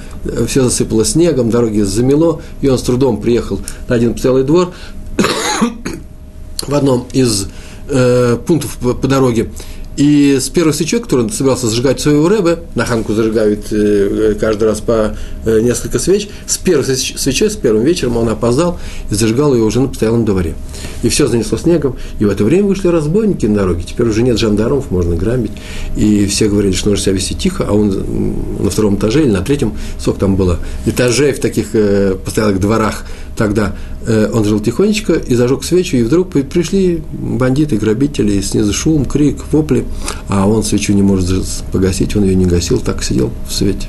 все 0.48 0.64
засыпало 0.64 1.06
снегом, 1.06 1.50
дороги 1.50 1.82
замело, 1.82 2.42
и 2.62 2.70
он 2.70 2.78
с 2.78 2.82
трудом 2.82 3.22
приехал 3.22 3.60
на 3.88 3.96
один 3.96 4.14
постоялый 4.14 4.44
двор 4.44 4.72
в 6.68 6.74
одном 6.74 7.06
из 7.14 7.48
э, 7.90 8.38
пунктов 8.46 8.78
по 8.78 9.08
дороге, 9.08 9.50
и 9.96 10.38
с 10.40 10.50
первой 10.50 10.74
свечой, 10.74 11.00
которую 11.02 11.28
он 11.28 11.32
собирался 11.34 11.68
зажигать 11.68 12.00
своего 12.00 12.28
рэбе, 12.28 12.60
на 12.76 12.86
ханку 12.86 13.14
зажигают 13.14 13.72
э, 13.72 14.36
каждый 14.40 14.64
раз 14.66 14.82
по 14.82 15.16
э, 15.46 15.60
несколько 15.62 16.00
свеч, 16.00 16.30
с 16.48 16.58
первой 16.58 16.84
свечой, 16.84 17.50
с 17.50 17.56
первым 17.56 17.84
вечером 17.84 18.18
он 18.18 18.30
опоздал 18.30 18.80
и 19.12 19.16
зажигал 19.16 19.54
ее 19.54 19.64
уже 19.64 19.82
на 19.82 19.90
постоялом 19.90 20.26
дворе. 20.26 20.56
И 21.04 21.10
все 21.10 21.28
занесло 21.28 21.58
снегом, 21.58 21.96
и 22.20 22.26
в 22.26 22.30
это 22.30 22.44
время 22.44 22.68
вышли 22.68 22.88
разбойники 22.88 23.46
на 23.46 23.56
дороге. 23.56 23.84
Теперь 23.84 24.08
уже 24.08 24.24
нет 24.24 24.40
жандармов, 24.40 24.90
можно 24.90 25.16
грабить. 25.16 25.52
И 25.96 26.26
все 26.26 26.48
говорили, 26.48 26.74
что 26.74 26.90
нужно 26.90 27.06
себя 27.06 27.16
вести 27.16 27.36
тихо, 27.36 27.66
а 27.68 27.74
он 27.74 28.36
на 28.60 28.70
втором 28.70 28.96
этаже 28.96 29.24
или 29.24 29.32
на 29.32 29.42
третьем, 29.42 29.74
сколько 30.00 30.22
там 30.22 30.36
было, 30.36 30.60
этажей 30.86 31.34
в 31.34 31.40
таких 31.40 31.68
э, 31.74 32.16
постоялых 32.16 32.60
дворах 32.60 33.06
тогда 33.36 33.76
э, 34.06 34.30
он 34.32 34.46
жил 34.46 34.60
тихонечко 34.60 35.14
и 35.14 35.36
зажег 35.36 35.64
свечу, 35.64 35.98
и 35.98 36.04
вдруг 36.04 36.30
пришли 36.32 37.02
бандиты, 37.12 37.78
грабители, 37.78 38.40
снизу 38.42 38.74
шум, 38.74 39.06
крик, 39.06 39.38
вопли, 39.52 39.86
а 40.28 40.48
он 40.48 40.64
свечу 40.64 40.94
не 40.94 41.02
может 41.02 41.46
погасить, 41.72 42.16
он 42.16 42.24
ее 42.24 42.36
не 42.36 42.46
гасил, 42.46 42.80
так 42.80 43.04
сидел 43.04 43.32
в 43.48 43.54
свете, 43.54 43.88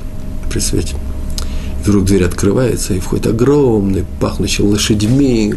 при 0.51 0.59
свете. 0.59 0.95
И 1.81 1.87
вдруг 1.87 2.05
дверь 2.05 2.25
открывается, 2.25 2.93
и 2.93 2.99
входит 2.99 3.27
огромный, 3.27 4.05
пахнущий 4.19 4.63
лошадьми, 4.63 5.55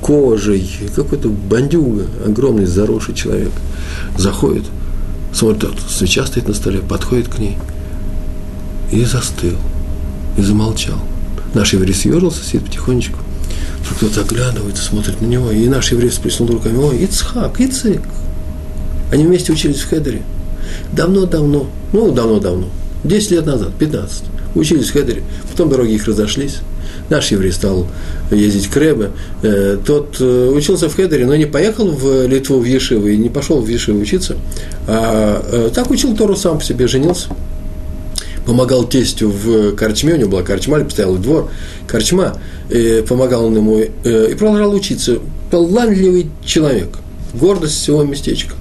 кожей, 0.00 0.68
какой-то 0.94 1.28
бандюга, 1.28 2.06
огромный, 2.26 2.66
заросший 2.66 3.14
человек. 3.14 3.52
Заходит, 4.18 4.64
смотрит, 5.32 5.78
свеча 5.88 6.26
стоит 6.26 6.48
на 6.48 6.54
столе, 6.54 6.80
подходит 6.80 7.28
к 7.28 7.38
ней 7.38 7.56
и 8.92 9.04
застыл, 9.04 9.56
и 10.36 10.42
замолчал. 10.42 10.98
Наш 11.54 11.72
еврей 11.72 11.94
съежился, 11.94 12.44
сидит 12.44 12.64
потихонечку. 12.66 13.18
Вдруг 13.82 14.12
кто-то 14.12 14.20
оглядывается, 14.20 14.84
смотрит 14.84 15.20
на 15.20 15.26
него, 15.26 15.50
и 15.50 15.66
наш 15.68 15.90
еврей 15.90 16.10
сплеснул 16.10 16.48
руками, 16.50 16.76
ой, 16.76 16.98
Ицхак, 16.98 17.60
Ицик. 17.60 18.02
Они 19.10 19.26
вместе 19.26 19.52
учились 19.52 19.80
в 19.80 19.88
Хедере. 19.88 20.22
Давно-давно, 20.92 21.66
ну, 21.92 22.12
давно-давно, 22.12 22.68
10 23.02 23.30
лет 23.32 23.46
назад, 23.46 23.72
15, 23.78 24.22
учились 24.54 24.90
в 24.90 24.92
Хедере, 24.92 25.22
потом 25.50 25.68
дороги 25.68 25.92
их 25.92 26.06
разошлись. 26.06 26.58
Наш 27.08 27.32
еврей 27.32 27.50
стал 27.50 27.88
ездить 28.30 28.68
к 28.68 28.76
Ребе. 28.76 29.10
Э, 29.42 29.78
тот 29.84 30.16
э, 30.20 30.52
учился 30.54 30.88
в 30.88 30.94
Хедере, 30.94 31.26
но 31.26 31.34
не 31.34 31.46
поехал 31.46 31.90
в 31.90 32.26
Литву, 32.26 32.60
в 32.60 32.64
Ешиву, 32.64 33.08
и 33.08 33.16
не 33.16 33.28
пошел 33.28 33.60
в 33.60 33.66
Ешиву 33.66 33.98
учиться, 33.98 34.36
а 34.86 35.44
э, 35.50 35.70
так 35.74 35.90
учил 35.90 36.16
Тору 36.16 36.36
сам 36.36 36.58
по 36.58 36.64
себе, 36.64 36.86
женился 36.86 37.30
помогал 38.46 38.84
тестю 38.84 39.30
в 39.30 39.72
корчме, 39.76 40.14
у 40.14 40.16
него 40.16 40.30
была 40.30 40.42
корчма, 40.42 40.78
или 40.78 40.84
постоялый 40.84 41.20
двор, 41.20 41.50
корчма, 41.86 42.38
и 42.68 43.04
помогал 43.08 43.46
он 43.46 43.56
ему 43.56 43.78
и 43.78 44.34
продолжал 44.34 44.74
учиться. 44.74 45.18
Талантливый 45.50 46.30
человек, 46.44 46.98
гордость 47.34 47.74
всего 47.74 48.02
местечка. 48.04 48.54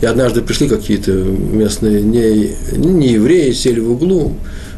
И 0.00 0.06
однажды 0.06 0.42
пришли 0.42 0.68
какие-то 0.68 1.12
местные 1.12 2.02
не, 2.02 2.54
не 2.76 3.12
евреи, 3.12 3.52
сели 3.52 3.80
в 3.80 3.92
углу, 3.92 4.34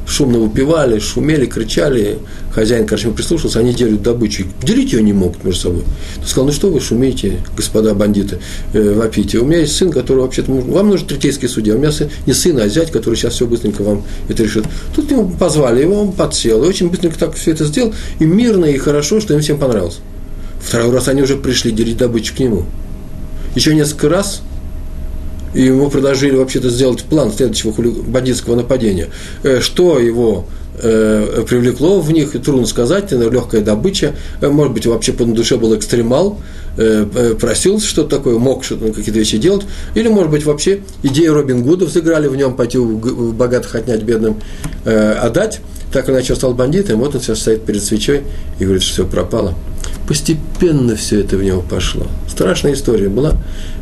шумно 0.09 0.39
выпивали, 0.39 0.99
шумели, 0.99 1.47
кричали. 1.47 2.19
Хозяин, 2.53 2.87
короче, 2.87 3.11
прислушался, 3.11 3.61
они 3.61 3.75
делят 3.75 4.03
добычу. 4.03 4.45
Делить 4.63 4.93
ее 4.93 5.03
не 5.03 5.13
могут 5.13 5.45
между 5.45 5.61
собой. 5.61 5.83
Он 6.17 6.27
сказал, 6.27 6.47
ну 6.47 6.53
что 6.53 6.71
вы 6.71 6.81
шумите, 6.81 7.41
господа 7.57 7.95
бандиты, 7.95 8.39
э, 8.73 8.95
вопите. 8.95 9.39
У 9.39 9.45
меня 9.45 9.61
есть 9.61 9.77
сын, 9.77 9.91
который 9.91 10.21
вообще-то, 10.21 10.51
вам 10.51 10.89
нужен 10.89 11.07
третейский 11.07 11.49
судья. 11.49 11.75
У 11.75 11.79
меня 11.79 11.93
сын, 11.93 12.09
не 12.27 12.33
сын, 12.33 12.59
а 12.59 12.69
зять, 12.69 12.91
который 12.91 13.15
сейчас 13.15 13.35
все 13.35 13.47
быстренько 13.47 13.83
вам 13.83 14.03
это 14.29 14.43
решит. 14.43 14.65
Тут 14.97 15.11
ему 15.11 15.31
позвали, 15.31 15.83
его 15.83 16.01
он 16.01 16.13
подсел. 16.13 16.65
И 16.65 16.67
очень 16.67 16.89
быстренько 16.89 17.19
так 17.19 17.35
все 17.35 17.53
это 17.53 17.67
сделал. 17.67 17.95
И 18.19 18.25
мирно, 18.25 18.65
и 18.65 18.79
хорошо, 18.79 19.21
что 19.21 19.35
им 19.35 19.41
всем 19.41 19.59
понравилось. 19.59 19.99
Второй 20.61 20.91
раз 20.91 21.09
они 21.09 21.23
уже 21.23 21.37
пришли 21.37 21.71
делить 21.71 21.99
добычу 21.99 22.35
к 22.35 22.41
нему. 22.41 22.65
Еще 23.55 23.75
несколько 23.75 24.09
раз 24.09 24.43
и 25.59 25.63
ему 25.63 25.91
предложили 25.91 26.37
вообще-то 26.37 26.71
сделать 26.71 27.03
план 27.03 27.33
следующего 27.33 27.73
бандитского 27.73 28.55
нападения. 28.55 29.09
Э, 29.43 29.59
что 29.61 29.99
его 29.99 30.47
э, 30.81 31.43
привлекло 31.49 32.01
в 32.01 32.13
них, 32.13 32.41
трудно 32.41 32.65
сказать, 32.65 33.11
легкая 33.11 33.61
добыча, 33.61 34.15
э, 34.41 34.49
может 34.49 34.73
быть, 34.73 34.87
вообще 34.87 35.13
по 35.13 35.25
душе 35.25 35.57
был 35.57 35.77
экстремал, 35.77 36.39
просил 37.41 37.81
что-то 37.81 38.19
такое, 38.19 38.39
мог 38.39 38.63
что-то, 38.63 38.93
какие-то 38.93 39.19
вещи 39.19 39.37
делать, 39.37 39.65
или, 39.97 40.07
может 40.07 40.31
быть, 40.31 40.45
вообще 40.45 40.83
идеи 41.03 41.27
Робин 41.27 41.65
Гудов 41.65 41.91
сыграли 41.91 42.29
в 42.29 42.37
нем, 42.37 42.55
пойти 42.55 42.79
в 42.79 43.35
богатых 43.35 43.75
отнять 43.75 44.05
бедным, 44.05 44.37
отдать, 44.85 45.61
так 45.93 46.09
иначе 46.09 46.37
стал 46.37 46.55
бандитом, 46.55 47.01
вот 47.01 47.17
он 47.17 47.21
сейчас 47.21 47.41
стоит 47.41 47.65
перед 47.65 47.83
свечой 47.83 48.23
и 48.61 48.63
говорит, 48.63 48.85
что 48.85 48.93
все 48.93 49.11
пропало. 49.11 49.55
Постепенно 50.07 50.95
все 50.95 51.21
это 51.21 51.37
в 51.37 51.43
него 51.43 51.63
пошло. 51.69 52.07
Страшная 52.29 52.75
история 52.75 53.09
была. 53.09 53.33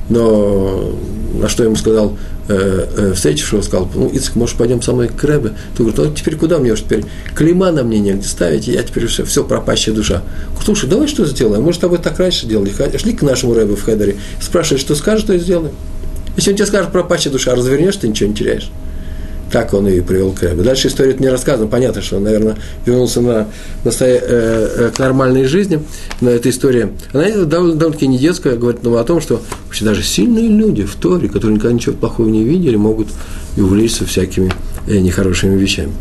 Но 0.09 0.93
на 1.41 1.49
что 1.49 1.65
ему 1.65 1.77
сказал, 1.77 2.17
э, 2.49 2.87
э, 2.97 3.13
встретившего, 3.15 3.63
сказал, 3.63 3.89
ну, 3.95 4.09
Ицк, 4.09 4.37
может, 4.37 4.57
пойдем 4.57 4.83
со 4.83 4.93
мной 4.93 5.09
к 5.09 5.23
Рэбе? 5.23 5.53
Ты 5.77 5.83
говоришь, 5.83 5.99
ну, 5.99 6.15
теперь 6.15 6.37
куда 6.37 6.59
мне 6.59 6.73
уже 6.73 6.83
теперь? 6.83 7.05
Клима 7.35 7.71
на 7.71 7.83
мне 7.83 7.99
негде 7.99 8.27
ставить, 8.27 8.69
я 8.69 8.83
теперь 8.83 9.07
все, 9.07 9.25
все 9.25 9.45
пропащая 9.45 9.95
душа. 9.95 10.23
Слушай, 10.65 10.89
давай 10.89 11.09
что 11.09 11.25
сделаем? 11.25 11.63
Может, 11.63 11.81
тобой 11.81 11.99
так 11.99 12.19
раньше 12.19 12.47
делали? 12.47 12.73
Шли 12.97 13.13
к 13.13 13.23
нашему 13.23 13.55
Рэбе 13.55 13.77
в 13.77 13.83
Хедере, 13.83 14.17
спрашивай, 14.41 14.79
что 14.79 14.95
скажешь, 14.95 15.25
то 15.25 15.33
и 15.33 15.39
сделаем. 15.39 15.73
Если 16.37 16.51
он 16.51 16.57
тебе 16.57 16.67
скажет 16.67 16.93
пропащая 16.93 17.33
душа, 17.33 17.55
развернешь, 17.55 17.97
ты 17.97 18.09
ничего 18.09 18.29
не 18.29 18.35
теряешь. 18.35 18.71
Так 19.51 19.75
он 19.75 19.87
и 19.87 20.01
привел 20.01 20.33
к 20.33 20.43
Рэбе. 20.43 20.63
Дальше 20.63 20.89
история 20.89 21.15
не 21.19 21.29
рассказана. 21.29 21.69
Понятно, 21.69 22.03
что 22.03 22.17
он, 22.17 22.25
наверное, 22.25 22.57
вернулся 22.85 23.21
на, 23.21 23.47
на, 23.85 23.91
э, 23.91 23.93
э, 24.01 24.91
к 24.95 24.99
нормальной 24.99 25.45
жизни. 25.45 25.83
Но 26.21 26.31
эта 26.31 26.51
история, 26.51 26.93
она 27.13 27.29
довольно, 27.29 27.75
довольно-таки 27.75 28.09
не 28.09 28.19
детская, 28.19 28.57
говорит 28.57 28.83
нам 28.83 28.95
о 28.95 29.05
том, 29.05 29.21
что 29.21 29.41
вообще 29.67 29.85
даже 29.85 30.03
сильные 30.03 30.49
люди 30.49 30.83
в 30.83 30.97
Торе, 30.97 31.29
которые 31.29 31.57
никогда 31.57 31.75
ничего 31.75 31.95
плохого 31.95 32.29
не 32.29 32.43
видели, 32.43 32.77
могут 32.77 33.09
и 33.57 33.61
увлечься 33.61 34.05
всякими 34.05 34.53
э, 34.89 34.99
нехорошими 34.99 35.57
вещами. 35.57 35.93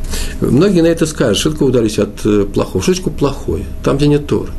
Многие 0.41 0.81
на 0.81 0.87
это 0.87 1.05
скажут, 1.05 1.37
что 1.37 1.51
такое 1.51 1.69
удались 1.69 1.99
от 1.99 2.25
э, 2.25 2.45
плохого, 2.51 2.83
такое 2.83 3.13
плохое, 3.13 3.65
там, 3.83 3.97
где 3.97 4.07
нет 4.07 4.25
Торы. 4.25 4.51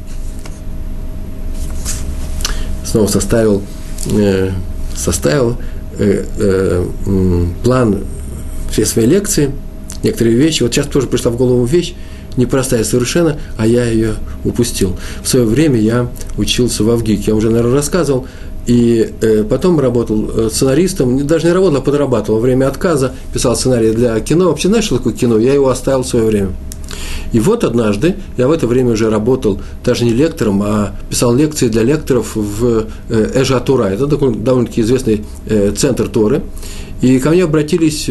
Снова 2.84 3.08
составил, 3.08 3.62
э, 4.12 4.52
составил 4.94 5.56
э, 5.98 6.24
э, 6.38 6.86
план 7.64 7.98
все 8.76 8.84
свои 8.84 9.06
лекции, 9.06 9.52
некоторые 10.02 10.36
вещи. 10.36 10.62
Вот 10.62 10.74
сейчас 10.74 10.86
тоже 10.86 11.06
пришла 11.06 11.30
в 11.30 11.36
голову 11.38 11.64
вещь, 11.64 11.94
непростая 12.36 12.84
совершенно, 12.84 13.38
а 13.56 13.66
я 13.66 13.86
ее 13.86 14.16
упустил. 14.44 14.98
В 15.22 15.28
свое 15.28 15.46
время 15.46 15.80
я 15.80 16.10
учился 16.36 16.84
в 16.84 16.90
Авгике, 16.90 17.22
я 17.28 17.34
уже, 17.34 17.48
наверное, 17.48 17.72
рассказывал, 17.72 18.26
и 18.66 19.14
э, 19.22 19.44
потом 19.44 19.80
работал 19.80 20.28
э, 20.28 20.50
сценаристом, 20.52 21.26
даже 21.26 21.46
не 21.46 21.52
работал, 21.52 21.78
а 21.78 21.80
подрабатывал 21.80 22.38
во 22.38 22.42
время 22.42 22.68
отказа, 22.68 23.14
писал 23.32 23.56
сценарий 23.56 23.92
для 23.92 24.20
кино. 24.20 24.50
Вообще, 24.50 24.68
знаешь, 24.68 24.84
что 24.84 24.98
такое 24.98 25.14
кино? 25.14 25.38
Я 25.38 25.54
его 25.54 25.70
оставил 25.70 26.02
в 26.02 26.08
свое 26.08 26.26
время. 26.26 26.50
И 27.32 27.40
вот 27.40 27.64
однажды, 27.64 28.16
я 28.36 28.46
в 28.46 28.50
это 28.50 28.66
время 28.66 28.90
уже 28.90 29.08
работал 29.08 29.58
даже 29.82 30.04
не 30.04 30.10
лектором, 30.10 30.62
а 30.62 30.94
писал 31.08 31.34
лекции 31.34 31.68
для 31.68 31.82
лекторов 31.82 32.36
в 32.36 32.88
э, 33.08 33.30
Эжа 33.40 33.58
Тура. 33.60 33.84
Это 33.84 34.06
такой 34.06 34.34
довольно-таки 34.34 34.82
известный 34.82 35.24
центр 35.76 36.08
Торы. 36.08 36.42
И 37.00 37.18
ко 37.18 37.30
мне 37.30 37.44
обратились 37.44 38.10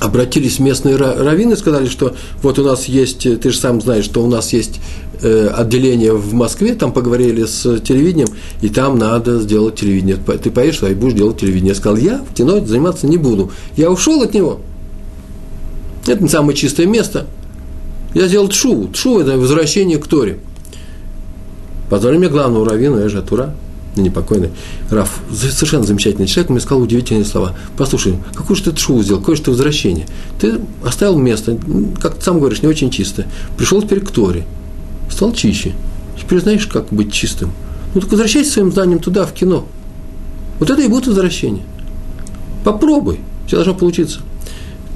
обратились 0.00 0.58
местные 0.58 0.96
раввины 0.96 1.52
и 1.52 1.56
сказали, 1.56 1.86
что 1.86 2.14
вот 2.42 2.58
у 2.58 2.64
нас 2.64 2.86
есть, 2.86 3.40
ты 3.40 3.50
же 3.50 3.56
сам 3.56 3.80
знаешь, 3.80 4.04
что 4.04 4.24
у 4.24 4.26
нас 4.26 4.52
есть 4.52 4.80
э, 5.22 5.48
отделение 5.48 6.14
в 6.14 6.32
Москве, 6.32 6.74
там 6.74 6.92
поговорили 6.92 7.44
с 7.44 7.80
телевидением, 7.80 8.28
и 8.62 8.70
там 8.70 8.98
надо 8.98 9.40
сделать 9.40 9.76
телевидение. 9.76 10.16
Ты 10.16 10.50
поедешь 10.50 10.78
туда 10.78 10.90
и 10.90 10.94
будешь 10.94 11.14
делать 11.14 11.38
телевидение. 11.38 11.70
Я 11.70 11.74
сказал, 11.74 11.98
я 11.98 12.18
в 12.18 12.34
кино 12.34 12.64
заниматься 12.64 13.06
не 13.06 13.18
буду. 13.18 13.52
Я 13.76 13.90
ушел 13.90 14.22
от 14.22 14.34
него. 14.34 14.60
Это 16.06 16.22
не 16.22 16.28
самое 16.28 16.56
чистое 16.56 16.86
место. 16.86 17.26
Я 18.14 18.26
сделал 18.26 18.48
тшу. 18.48 18.88
Тшу– 18.92 19.18
это 19.20 19.36
возвращение 19.36 19.98
к 19.98 20.06
Торе. 20.06 20.38
Позвали 21.90 22.16
мне 22.16 22.28
главного 22.28 22.68
раввина, 22.68 23.00
я 23.00 23.08
же 23.08 23.20
Тура 23.22 23.54
непокойный, 23.96 24.50
Раф, 24.90 25.20
совершенно 25.32 25.84
замечательный 25.84 26.26
человек, 26.26 26.50
мне 26.50 26.60
сказал 26.60 26.82
удивительные 26.82 27.24
слова. 27.24 27.56
Послушай, 27.76 28.16
какую 28.34 28.56
же 28.56 28.64
ты 28.64 28.76
шоу 28.76 29.02
сделал, 29.02 29.20
какое 29.20 29.36
же 29.36 29.42
ты 29.42 29.50
возвращение? 29.50 30.06
Ты 30.38 30.60
оставил 30.84 31.18
место, 31.18 31.58
как 32.00 32.16
ты 32.16 32.24
сам 32.24 32.38
говоришь, 32.38 32.62
не 32.62 32.68
очень 32.68 32.90
чистое. 32.90 33.26
Пришел 33.56 33.82
теперь 33.82 34.00
к 34.00 34.10
Торе, 34.10 34.44
стал 35.10 35.32
чище. 35.32 35.72
Теперь 36.18 36.40
знаешь, 36.40 36.66
как 36.66 36.88
быть 36.90 37.12
чистым? 37.12 37.52
Ну 37.94 38.00
так 38.00 38.10
возвращайся 38.10 38.52
своим 38.52 38.72
знанием 38.72 39.00
туда, 39.00 39.26
в 39.26 39.32
кино. 39.32 39.66
Вот 40.58 40.70
это 40.70 40.80
и 40.82 40.88
будет 40.88 41.06
возвращение. 41.06 41.64
Попробуй, 42.64 43.20
все 43.46 43.56
должно 43.56 43.74
получиться 43.74 44.20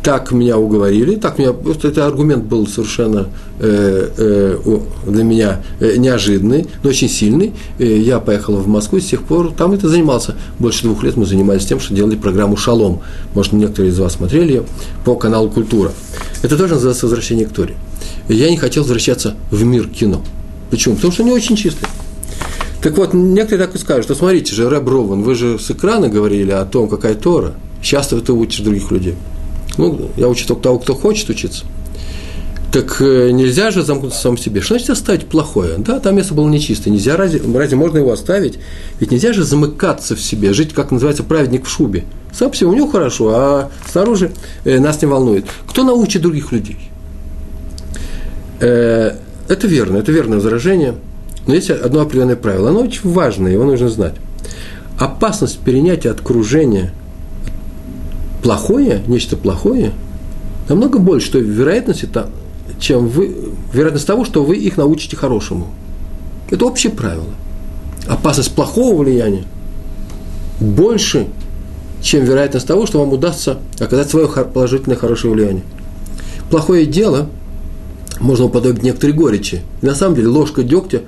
так 0.05 0.33
меня 0.33 0.59
уговорили, 0.59 1.17
так 1.17 1.39
меня, 1.39 1.55
просто 1.55 1.89
это 1.89 2.07
аргумент 2.07 2.45
был 2.45 2.67
совершенно 2.67 3.27
э, 3.59 4.11
э, 4.19 4.79
для 5.07 5.25
меня 5.25 5.63
э, 5.81 5.97
неожиданный, 5.97 6.67
но 6.83 6.91
очень 6.91 7.09
сильный. 7.09 7.55
Э, 7.79 7.85
я 7.85 8.21
поехал 8.21 8.57
в 8.57 8.69
Москву, 8.69 8.99
и 8.99 9.01
с 9.01 9.07
тех 9.07 9.23
пор 9.23 9.53
там 9.57 9.73
это 9.73 9.89
занимался. 9.89 10.37
Больше 10.59 10.83
двух 10.83 11.03
лет 11.03 11.17
мы 11.17 11.25
занимались 11.25 11.65
тем, 11.65 11.81
что 11.81 11.95
делали 11.95 12.17
программу 12.17 12.59
«Шалом». 12.59 13.01
Может, 13.35 13.55
некоторые 13.55 13.93
из 13.93 13.99
вас 13.99 14.13
смотрели 14.13 14.53
ее 14.53 14.65
по 15.07 15.17
каналу 15.17 15.49
«Культура». 15.49 15.91
Это 16.43 16.59
тоже 16.59 16.75
называется 16.75 17.07
«Возвращение 17.07 17.47
к 17.47 17.53
Торе». 17.55 17.75
Я 18.29 18.51
не 18.51 18.59
хотел 18.59 18.83
возвращаться 18.83 19.35
в 19.51 19.65
мир 19.65 19.89
кино. 19.89 20.23
Почему? 20.71 20.97
Потому 20.97 21.15
что 21.15 21.23
не 21.23 21.33
очень 21.33 21.57
чистый. 21.57 21.89
Так 22.83 22.99
вот, 22.99 23.15
некоторые 23.15 23.67
так 23.67 23.75
и 23.75 23.79
скажут, 23.79 24.05
что 24.05 24.15
смотрите 24.15 24.55
же, 24.55 24.69
Рэб 24.69 24.87
Рован, 24.87 25.23
вы 25.23 25.35
же 25.35 25.59
с 25.59 25.71
экрана 25.71 26.11
говорили 26.11 26.51
о 26.51 26.67
том, 26.67 26.91
какая 26.91 27.15
Тора. 27.15 27.55
Сейчас 27.83 28.09
ты 28.09 28.33
учишь 28.33 28.61
других 28.61 28.91
людей. 28.91 29.15
Ну, 29.79 30.11
я 30.17 30.29
учу 30.29 30.47
только 30.47 30.63
того, 30.63 30.79
кто 30.79 30.95
хочет 30.95 31.29
учиться. 31.29 31.65
Так 32.75 32.97
э, 33.01 33.31
нельзя 33.31 33.71
же 33.71 33.85
замкнуться 33.85 34.21
сам 34.21 34.37
себе. 34.37 34.61
Что 34.61 34.75
значит 34.75 34.91
оставить 34.91 35.27
плохое? 35.27 35.77
Да, 35.79 36.01
там 36.01 36.17
место 36.17 36.35
было 36.35 36.49
нечистое. 36.49 36.93
Нельзя, 36.93 37.17
разве, 37.17 37.41
разве 37.57 37.77
можно 37.77 37.99
его 37.99 38.11
оставить? 38.11 38.59
Ведь 38.99 39.13
нельзя 39.13 39.33
же 39.33 39.45
замыкаться 39.45 40.17
в 40.17 40.21
себе, 40.21 40.53
жить, 40.53 40.73
как 40.73 40.91
называется, 40.91 41.23
праведник 41.23 41.67
в 41.67 41.71
шубе. 41.71 42.05
Сам 42.33 42.53
себе 42.53 42.67
у 42.67 42.75
него 42.75 42.89
хорошо, 42.89 43.31
а 43.33 43.71
снаружи 43.89 44.33
э, 44.65 44.81
нас 44.81 45.01
не 45.03 45.07
волнует. 45.07 45.45
Кто 45.69 45.85
научит 45.85 46.23
других 46.23 46.51
людей? 46.51 46.79
Э, 48.59 49.13
это 49.47 49.67
верно, 49.69 49.99
это 49.99 50.11
верное 50.11 50.39
возражение. 50.39 50.97
Но 51.47 51.55
есть 51.55 51.71
одно 51.71 52.01
определенное 52.01 52.35
правило. 52.35 52.71
Оно 52.71 52.81
очень 52.81 53.09
важное, 53.09 53.53
его 53.53 53.63
нужно 53.63 53.89
знать. 53.89 54.15
Опасность 54.99 55.61
перенятия 55.61 56.11
от 56.11 56.21
окружения– 56.21 56.93
плохое, 58.45 59.03
нечто 59.07 59.39
плохое, 59.39 59.93
намного 60.69 60.99
больше 60.99 61.33
той 61.33 61.41
вероятности, 61.41 62.07
чем 62.79 63.09
вы, 63.09 63.35
вероятность 63.73 64.07
того, 64.07 64.27
что 64.27 64.45
вы 64.45 64.57
их 64.57 64.77
научите 64.77 65.17
хорошему. 65.17 65.69
Это 66.51 66.67
общее 66.67 66.93
правило. 66.93 67.25
Опасность 68.07 68.53
плохого 68.53 69.03
влияния 69.03 69.45
больше, 70.61 71.27
чем 72.03 72.25
вероятность 72.25 72.67
того, 72.67 72.85
что 72.85 73.01
вам 73.01 73.15
удастся 73.15 73.57
оказать 73.81 74.11
свое 74.11 74.29
положительное 74.29 74.99
хорошее 74.99 75.33
влияние. 75.33 75.65
Плохое 76.51 76.85
дело 76.85 77.31
можно 78.21 78.45
уподобить 78.45 78.83
некоторой 78.83 79.17
горечи. 79.17 79.63
И 79.81 79.87
на 79.87 79.95
самом 79.95 80.17
деле 80.17 80.29
ложка 80.29 80.63
дегтя 80.63 81.01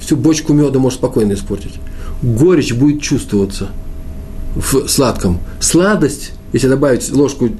всю 0.00 0.16
бочку 0.16 0.52
меда 0.52 0.78
может 0.78 1.00
спокойно 1.00 1.32
испортить. 1.32 1.74
Горечь 2.22 2.72
будет 2.72 3.02
чувствоваться 3.02 3.66
в 4.54 4.86
сладком. 4.86 5.40
Сладость 5.58 6.34
если 6.52 6.68
добавить 6.68 7.10
ложку 7.12 7.50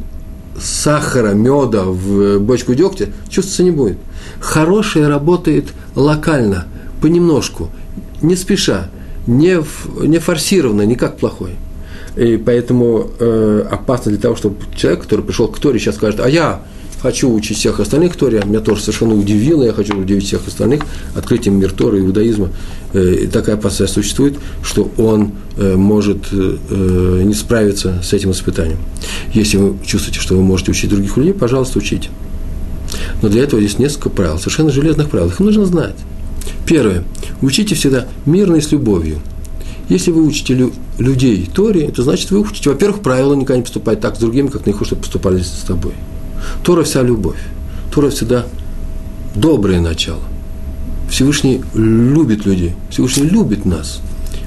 сахара, 0.60 1.32
меда 1.34 1.84
в 1.84 2.38
бочку 2.40 2.74
дегтя, 2.74 3.06
чувствоваться 3.28 3.62
не 3.62 3.70
будет. 3.70 3.98
Хорошее 4.40 5.08
работает 5.08 5.66
локально, 5.94 6.66
понемножку, 7.00 7.68
не 8.22 8.36
спеша, 8.36 8.88
не, 9.26 9.62
не 10.06 10.18
форсированно, 10.18 10.82
не 10.82 10.96
как 10.96 11.18
плохой. 11.18 11.52
И 12.16 12.36
поэтому 12.36 13.08
э, 13.20 13.66
опасно 13.70 14.10
для 14.10 14.20
того, 14.20 14.34
чтобы 14.34 14.56
человек, 14.74 15.02
который 15.02 15.24
пришел 15.24 15.46
к 15.48 15.58
Торе, 15.60 15.78
сейчас 15.78 15.96
скажет, 15.96 16.18
а 16.20 16.28
я 16.28 16.62
хочу 17.00 17.32
учить 17.32 17.58
всех 17.58 17.80
остальных 17.80 18.16
Торе, 18.16 18.42
меня 18.44 18.60
тоже 18.60 18.82
совершенно 18.82 19.14
удивило, 19.14 19.62
я 19.62 19.72
хочу 19.72 19.96
удивить 19.98 20.24
всех 20.24 20.46
остальных 20.46 20.82
открытием 21.14 21.58
мир 21.58 21.72
Торы, 21.72 22.00
иудаизма. 22.00 22.50
Э, 22.92 23.14
и 23.22 23.26
такая 23.26 23.56
опасность 23.56 23.92
существует, 23.92 24.36
что 24.62 24.90
он 24.96 25.32
э, 25.56 25.76
может 25.76 26.26
э, 26.32 27.22
не 27.24 27.34
справиться 27.34 28.00
с 28.02 28.12
этим 28.12 28.32
испытанием. 28.32 28.78
Если 29.32 29.56
вы 29.56 29.76
чувствуете, 29.84 30.20
что 30.20 30.36
вы 30.36 30.42
можете 30.42 30.70
учить 30.70 30.90
других 30.90 31.16
людей, 31.16 31.34
пожалуйста, 31.34 31.78
учите. 31.78 32.08
Но 33.22 33.28
для 33.28 33.42
этого 33.42 33.60
есть 33.60 33.78
несколько 33.78 34.10
правил, 34.10 34.38
совершенно 34.38 34.70
железных 34.70 35.10
правил. 35.10 35.28
Их 35.28 35.38
нужно 35.40 35.66
знать. 35.66 35.96
Первое. 36.66 37.04
Учите 37.42 37.74
всегда 37.74 38.06
мирно 38.26 38.56
и 38.56 38.60
с 38.60 38.72
любовью. 38.72 39.18
Если 39.88 40.10
вы 40.10 40.26
учите 40.26 40.54
лю- 40.54 40.72
людей 40.98 41.48
Торе, 41.52 41.86
это 41.86 42.02
значит, 42.02 42.30
вы 42.30 42.40
учите, 42.40 42.70
во-первых, 42.70 43.00
правила 43.00 43.34
никогда 43.34 43.56
не 43.56 43.62
поступать 43.62 44.00
так 44.00 44.16
с 44.16 44.18
другими, 44.18 44.48
как 44.48 44.66
наихудше 44.66 44.96
поступали 44.96 45.40
с 45.40 45.64
тобой. 45.66 45.94
Тора 46.62 46.84
вся 46.84 47.02
любовь. 47.02 47.38
Тора 47.92 48.10
всегда 48.10 48.46
доброе 49.34 49.80
начало. 49.80 50.22
Всевышний 51.10 51.62
любит 51.74 52.46
людей. 52.46 52.74
Всевышний 52.90 53.24
любит 53.24 53.64
нас. 53.64 54.00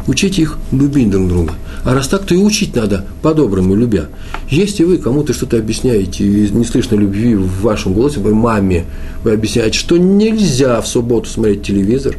Учите 0.07 0.41
их 0.41 0.57
любить 0.71 1.09
друг 1.09 1.27
друга. 1.27 1.53
А 1.83 1.93
раз 1.93 2.07
так, 2.07 2.25
то 2.25 2.35
и 2.35 2.37
учить 2.37 2.75
надо 2.75 3.05
по-доброму, 3.21 3.75
любя. 3.75 4.07
Если 4.49 4.83
вы 4.83 4.97
кому-то 4.97 5.33
что-то 5.33 5.57
объясняете, 5.57 6.25
и 6.25 6.49
не 6.51 6.65
слышно 6.65 6.95
любви 6.95 7.35
в 7.35 7.61
вашем 7.61 7.93
голосе, 7.93 8.19
вы 8.19 8.35
маме, 8.35 8.85
вы 9.23 9.33
объясняете, 9.33 9.77
что 9.77 9.97
нельзя 9.97 10.81
в 10.81 10.87
субботу 10.87 11.29
смотреть 11.29 11.63
телевизор, 11.63 12.15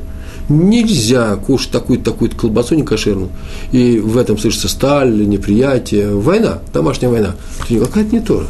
нельзя 0.48 1.36
кушать 1.36 1.70
такую-то 1.70 2.04
такую 2.04 2.30
колбасу 2.30 2.74
некошерную, 2.74 3.30
и 3.70 3.98
в 3.98 4.16
этом 4.16 4.38
слышится 4.38 4.68
сталь, 4.68 5.26
неприятие, 5.28 6.14
война, 6.14 6.58
домашняя 6.72 7.10
война. 7.10 7.34
Это 7.68 7.86
какая-то 7.86 8.14
не 8.14 8.20
Тора. 8.20 8.46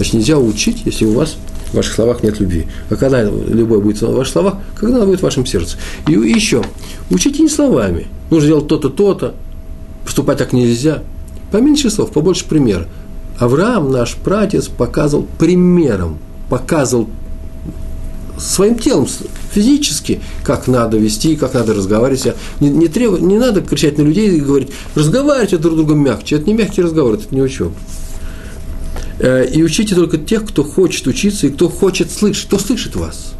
Значит, 0.00 0.14
нельзя 0.14 0.38
учить, 0.38 0.80
если 0.86 1.04
у 1.04 1.12
вас 1.12 1.36
в 1.72 1.76
ваших 1.76 1.92
словах 1.92 2.22
нет 2.22 2.40
любви. 2.40 2.66
А 2.88 2.96
когда 2.96 3.22
любовь 3.22 3.82
будет 3.82 4.00
в 4.00 4.14
ваших 4.14 4.32
словах, 4.32 4.54
когда 4.74 4.96
она 4.96 5.04
будет 5.04 5.20
в 5.20 5.22
вашем 5.22 5.44
сердце. 5.44 5.76
И 6.08 6.12
еще, 6.12 6.64
учите 7.10 7.42
не 7.42 7.50
словами. 7.50 8.06
Нужно 8.30 8.48
делать 8.48 8.66
то-то, 8.66 8.88
то-то. 8.88 9.34
Поступать 10.06 10.38
так 10.38 10.54
нельзя. 10.54 11.02
Поменьше 11.52 11.90
слов, 11.90 12.12
побольше 12.12 12.46
пример. 12.46 12.88
Авраам, 13.38 13.90
наш 13.92 14.14
пратец, 14.14 14.68
показывал 14.68 15.26
примером, 15.38 16.18
показывал 16.48 17.06
своим 18.38 18.78
телом, 18.78 19.06
физически, 19.52 20.22
как 20.44 20.66
надо 20.66 20.96
вести, 20.96 21.36
как 21.36 21.52
надо 21.52 21.74
разговаривать. 21.74 22.36
Не, 22.60 22.70
не, 22.70 22.88
треб, 22.88 23.20
не 23.20 23.38
надо 23.38 23.60
кричать 23.60 23.98
на 23.98 24.02
людей 24.02 24.30
и 24.30 24.40
говорить, 24.40 24.70
разговаривайте 24.94 25.58
друг 25.58 25.74
с 25.74 25.76
другом 25.76 26.02
мягче. 26.02 26.36
Это 26.36 26.46
не 26.46 26.54
мягкий 26.54 26.80
разговор, 26.80 27.16
это 27.16 27.34
не 27.34 27.42
учеба. 27.42 27.74
Э, 29.20 29.46
и 29.46 29.62
учите 29.62 29.94
только 29.94 30.16
тех, 30.16 30.46
кто 30.46 30.64
хочет 30.64 31.06
учиться 31.06 31.46
и 31.46 31.50
кто 31.50 31.68
хочет 31.68 32.10
слышать, 32.10 32.46
кто 32.46 32.58
слышит 32.58 32.96
вас. 32.96 33.34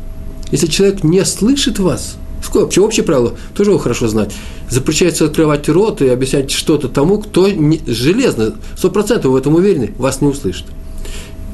Если 0.53 0.67
человек 0.67 1.03
не 1.03 1.25
слышит 1.25 1.79
вас, 1.79 2.17
вообще 2.53 2.83
общее 2.83 3.05
правило, 3.05 3.35
тоже 3.55 3.71
его 3.71 3.79
хорошо 3.79 4.07
знать, 4.07 4.35
запрещается 4.69 5.25
открывать 5.25 5.69
рот 5.71 6.03
и 6.03 6.09
объяснять 6.09 6.51
что-то 6.51 6.89
тому, 6.89 7.19
кто 7.19 7.49
не, 7.49 7.81
железно, 7.87 8.55
сто 8.77 8.91
процентов 8.91 9.33
в 9.33 9.37
этом 9.37 9.55
уверены, 9.55 9.95
вас 9.97 10.21
не 10.21 10.29
услышит. 10.29 10.67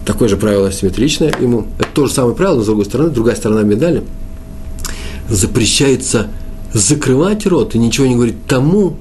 Такое 0.04 0.28
же 0.28 0.36
правило 0.36 0.72
симметричное 0.72 1.32
ему. 1.40 1.66
Это 1.78 1.88
то 1.94 2.06
же 2.06 2.12
самое 2.12 2.34
правило, 2.34 2.56
но 2.56 2.62
с 2.62 2.66
другой 2.66 2.84
стороны, 2.84 3.10
другая 3.10 3.36
сторона 3.36 3.62
медали. 3.62 4.02
Запрещается 5.28 6.28
закрывать 6.72 7.46
рот 7.46 7.76
и 7.76 7.78
ничего 7.78 8.06
не 8.06 8.14
говорить 8.14 8.46
тому, 8.48 8.96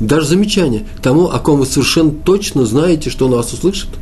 даже 0.00 0.28
замечание, 0.28 0.86
тому, 1.02 1.28
о 1.28 1.38
ком 1.40 1.60
вы 1.60 1.66
совершенно 1.66 2.10
точно 2.10 2.64
знаете, 2.64 3.10
что 3.10 3.26
он 3.26 3.32
вас 3.32 3.52
услышит– 3.52 3.88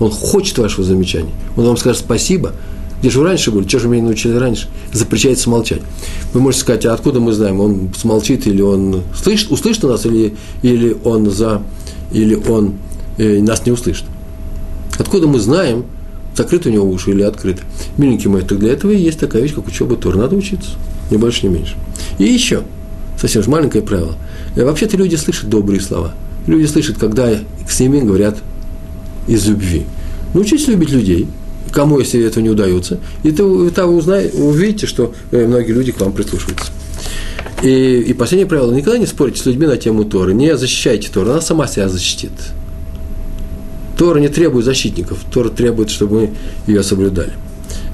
он 0.00 0.10
хочет 0.10 0.58
вашего 0.58 0.84
замечания. 0.84 1.32
Он 1.56 1.64
вам 1.64 1.76
скажет 1.76 2.00
спасибо. 2.00 2.52
Где 3.00 3.10
же 3.10 3.20
вы 3.20 3.26
раньше 3.26 3.50
были? 3.50 3.64
Чего 3.64 3.82
же 3.82 3.88
меня 3.88 4.00
не 4.00 4.06
научили 4.06 4.34
раньше? 4.34 4.68
Запрещается 4.92 5.50
молчать. 5.50 5.82
Вы 6.32 6.40
можете 6.40 6.62
сказать, 6.62 6.86
а 6.86 6.94
откуда 6.94 7.20
мы 7.20 7.32
знаем, 7.32 7.60
он 7.60 7.90
смолчит 7.96 8.46
или 8.46 8.62
он 8.62 9.02
слышит, 9.14 9.50
услышит 9.50 9.82
нас, 9.82 10.06
или, 10.06 10.34
или 10.62 10.96
он 11.04 11.30
за, 11.30 11.62
или 12.10 12.34
он 12.34 12.74
э, 13.18 13.40
нас 13.40 13.66
не 13.66 13.72
услышит. 13.72 14.04
Откуда 14.98 15.28
мы 15.28 15.38
знаем, 15.40 15.84
закрыты 16.34 16.70
у 16.70 16.72
него 16.72 16.90
уши 16.90 17.10
или 17.10 17.22
открыты? 17.22 17.62
Миленький 17.98 18.28
мой, 18.28 18.42
так 18.42 18.58
для 18.58 18.72
этого 18.72 18.90
и 18.92 18.98
есть 18.98 19.20
такая 19.20 19.42
вещь, 19.42 19.54
как 19.54 19.66
учеба 19.66 19.96
Тор. 19.96 20.16
Надо 20.16 20.34
учиться, 20.34 20.70
ни 21.10 21.18
больше, 21.18 21.46
ни 21.46 21.52
меньше. 21.52 21.74
И 22.18 22.24
еще, 22.24 22.62
совсем 23.20 23.42
же 23.42 23.50
маленькое 23.50 23.84
правило. 23.84 24.14
Э, 24.56 24.64
вообще-то 24.64 24.96
люди 24.96 25.16
слышат 25.16 25.50
добрые 25.50 25.82
слова. 25.82 26.14
Люди 26.46 26.64
слышат, 26.64 26.96
когда 26.96 27.30
с 27.68 27.80
ними 27.80 28.00
говорят 28.00 28.38
из 29.26 29.46
любви. 29.46 29.84
Научитесь 30.34 30.68
любить 30.68 30.90
людей, 30.90 31.26
кому, 31.72 31.98
если 31.98 32.24
этого 32.24 32.42
не 32.42 32.50
удается, 32.50 32.98
и 33.22 33.32
то 33.32 33.44
вы 33.44 33.96
узнаете, 33.96 34.36
увидите, 34.36 34.86
что 34.86 35.14
э, 35.30 35.46
многие 35.46 35.72
люди 35.72 35.92
к 35.92 36.00
вам 36.00 36.12
прислушиваются. 36.12 36.72
И, 37.62 38.00
и 38.00 38.12
последнее 38.12 38.46
правило, 38.46 38.72
никогда 38.72 38.98
не 38.98 39.06
спорьте 39.06 39.40
с 39.40 39.46
людьми 39.46 39.66
на 39.66 39.76
тему 39.76 40.04
Торы, 40.04 40.34
не 40.34 40.56
защищайте 40.56 41.10
Тору, 41.12 41.30
она 41.30 41.40
сама 41.40 41.66
себя 41.66 41.88
защитит. 41.88 42.32
Тора 43.96 44.18
не 44.18 44.28
требует 44.28 44.64
защитников, 44.64 45.18
Тора 45.32 45.48
требует, 45.48 45.90
чтобы 45.90 46.20
мы 46.20 46.30
ее 46.66 46.82
соблюдали. 46.82 47.32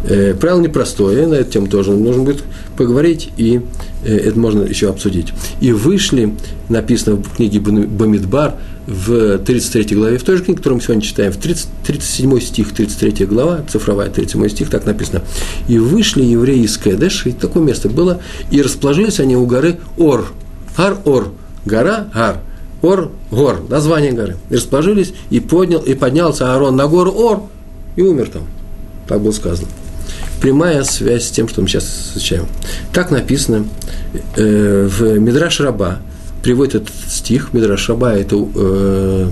Э, 0.04 0.34
правило 0.34 0.60
непростое, 0.60 1.26
на 1.26 1.34
эту 1.34 1.52
тему 1.52 1.66
тоже 1.68 1.92
нужно 1.92 2.24
будет 2.24 2.42
поговорить, 2.76 3.30
и 3.36 3.60
э, 4.04 4.16
это 4.16 4.38
можно 4.38 4.62
еще 4.62 4.88
обсудить. 4.88 5.32
И 5.60 5.72
вышли, 5.72 6.34
написано 6.68 7.16
в 7.16 7.36
книге 7.36 7.60
Бамидбар, 7.60 8.56
в 8.86 9.38
33 9.38 9.94
главе, 9.94 10.18
в 10.18 10.24
той 10.24 10.38
же 10.38 10.42
книге, 10.42 10.58
которую 10.58 10.78
мы 10.78 10.82
сегодня 10.82 11.02
читаем, 11.02 11.32
в 11.32 11.36
30, 11.36 11.68
37 11.86 12.40
стих, 12.40 12.72
33 12.72 13.26
глава, 13.26 13.60
цифровая 13.70 14.10
37 14.10 14.48
стих, 14.48 14.70
так 14.70 14.86
написано. 14.86 15.22
«И 15.68 15.78
вышли 15.78 16.24
евреи 16.24 16.64
из 16.64 16.76
Кэдэш, 16.78 17.26
и 17.26 17.32
такое 17.32 17.62
место 17.62 17.88
было, 17.88 18.20
и 18.50 18.60
расположились 18.60 19.20
они 19.20 19.36
у 19.36 19.46
горы 19.46 19.78
Ор, 19.96 20.32
Ар-Ор, 20.76 21.32
гора 21.64 22.08
Ар, 22.12 22.40
Ор, 22.82 23.12
гор, 23.30 23.62
название 23.68 24.10
горы. 24.10 24.36
И 24.50 24.56
расположились, 24.56 25.14
и, 25.30 25.38
поднял, 25.38 25.80
и 25.80 25.94
поднялся 25.94 26.52
Аарон 26.52 26.74
на 26.74 26.88
гору 26.88 27.12
Ор, 27.12 27.42
и 27.94 28.02
умер 28.02 28.30
там. 28.32 28.42
Так 29.06 29.20
было 29.20 29.30
сказано 29.30 29.68
прямая 30.42 30.82
связь 30.82 31.28
с 31.28 31.30
тем, 31.30 31.48
что 31.48 31.62
мы 31.62 31.68
сейчас 31.68 32.10
изучаем. 32.12 32.46
Так 32.92 33.12
написано 33.12 33.64
э, 34.36 34.88
в 34.90 35.18
Мидраш 35.18 35.60
Раба, 35.60 36.00
приводит 36.42 36.74
этот 36.74 36.90
стих, 37.08 37.52
Мидраш 37.52 37.88
Раба– 37.88 38.12
это 38.14 38.36
э, 38.54 39.30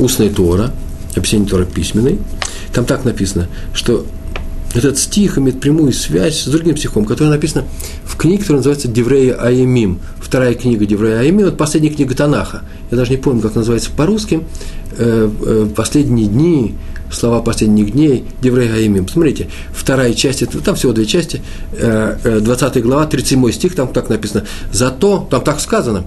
устная 0.00 0.28
Тора, 0.28 0.72
описание 1.14 1.48
Тора 1.48 1.64
письменной. 1.64 2.18
Там 2.74 2.84
так 2.84 3.04
написано, 3.04 3.46
что 3.72 4.04
этот 4.74 4.98
стих 4.98 5.38
имеет 5.38 5.60
прямую 5.60 5.92
связь 5.92 6.40
с 6.40 6.46
другим 6.46 6.76
стихом, 6.76 7.04
который 7.04 7.28
написан 7.28 7.64
в 8.04 8.16
книге, 8.16 8.38
которая 8.38 8.58
называется 8.58 8.88
Деврея 8.88 9.34
Аемим. 9.34 10.00
Вторая 10.20 10.54
книга 10.54 10.84
Деврея 10.84 11.20
Аемим, 11.20 11.44
вот 11.44 11.56
последняя 11.56 11.90
книга 11.90 12.16
Танаха. 12.16 12.62
Я 12.90 12.96
даже 12.96 13.12
не 13.12 13.18
помню, 13.18 13.40
как 13.40 13.54
называется 13.54 13.90
по-русски. 13.96 14.40
Э, 14.98 15.30
э, 15.40 15.68
последние 15.76 16.26
дни 16.26 16.74
слова 17.12 17.40
последних 17.42 17.92
дней, 17.92 18.24
Деврей 18.40 18.68
Гаимим. 18.68 19.06
Посмотрите, 19.06 19.48
вторая 19.72 20.14
часть, 20.14 20.42
это, 20.42 20.60
там 20.60 20.74
всего 20.74 20.92
две 20.92 21.06
части, 21.06 21.42
20 21.72 21.82
э, 21.82 22.78
э, 22.78 22.82
глава, 22.82 23.06
37 23.06 23.52
стих, 23.52 23.74
там 23.74 23.88
так 23.88 24.08
написано, 24.08 24.44
зато, 24.72 25.26
там 25.30 25.42
так 25.42 25.60
сказано, 25.60 26.04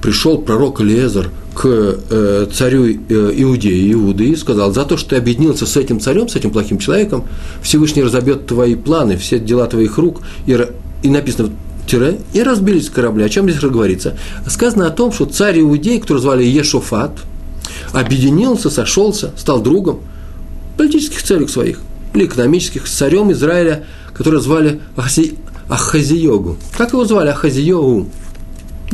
пришел 0.00 0.38
пророк 0.38 0.80
Лезар 0.80 1.30
к 1.54 1.64
э, 1.64 2.46
царю 2.52 2.86
Иудеи, 2.90 3.92
Иуды, 3.92 4.30
и 4.30 4.36
сказал, 4.36 4.72
за 4.72 4.84
то, 4.84 4.96
что 4.96 5.10
ты 5.10 5.16
объединился 5.16 5.66
с 5.66 5.76
этим 5.76 6.00
царем, 6.00 6.28
с 6.28 6.36
этим 6.36 6.50
плохим 6.50 6.78
человеком, 6.78 7.24
Всевышний 7.62 8.02
разобьет 8.02 8.46
твои 8.46 8.74
планы, 8.74 9.16
все 9.16 9.38
дела 9.38 9.66
твоих 9.66 9.98
рук, 9.98 10.22
и, 10.46 10.58
и 11.02 11.08
написано, 11.08 11.50
тире, 11.86 12.20
и 12.32 12.42
разбились 12.42 12.90
корабли. 12.90 13.24
О 13.24 13.28
чем 13.28 13.48
здесь 13.48 13.60
говорится? 13.62 14.16
Сказано 14.46 14.86
о 14.86 14.90
том, 14.90 15.12
что 15.12 15.26
царь 15.26 15.60
Иудей, 15.60 16.00
который 16.00 16.18
звали 16.18 16.44
Ешофат, 16.44 17.12
объединился, 17.92 18.70
сошелся, 18.70 19.32
стал 19.36 19.60
другом 19.60 20.00
политических 20.82 21.22
целях 21.22 21.48
своих, 21.48 21.78
или 22.12 22.26
экономических, 22.26 22.88
с 22.88 22.92
царем 22.92 23.30
Израиля, 23.30 23.86
которого 24.14 24.40
звали 24.40 24.80
Ахази, 24.96 25.34
Ахазиогу. 25.68 26.56
Как 26.76 26.92
его 26.92 27.04
звали? 27.04 27.28
Ахазиогу. 27.28 28.08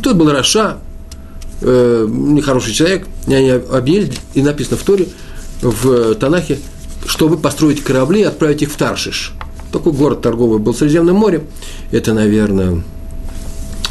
Тот 0.03 0.17
был 0.17 0.31
Раша, 0.31 0.77
э, 1.63 2.07
нехороший 2.09 2.75
человек, 2.75 3.07
и 3.27 3.33
они 3.33 3.49
объединились, 3.49 4.19
и 4.35 4.43
написано 4.43 4.77
в 4.77 4.83
Торе, 4.83 5.09
в 5.63 6.15
Танахе, 6.17 6.59
чтобы 7.07 7.39
построить 7.39 7.83
корабли 7.83 8.21
и 8.21 8.25
отправить 8.25 8.61
их 8.61 8.71
в 8.71 8.77
Таршиш. 8.77 9.33
Такой 9.73 9.93
город 9.93 10.21
торговый 10.21 10.59
был 10.59 10.75
в 10.75 10.77
Средиземном 10.77 11.17
море. 11.17 11.43
Это, 11.91 12.13
наверное, 12.13 12.83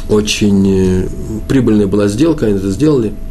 очень 0.08 1.02
э, 1.02 1.08
прибыльная 1.48 1.88
была 1.88 2.06
сделка, 2.06 2.46
они 2.46 2.58
это 2.58 2.70
сделали– 2.70 3.12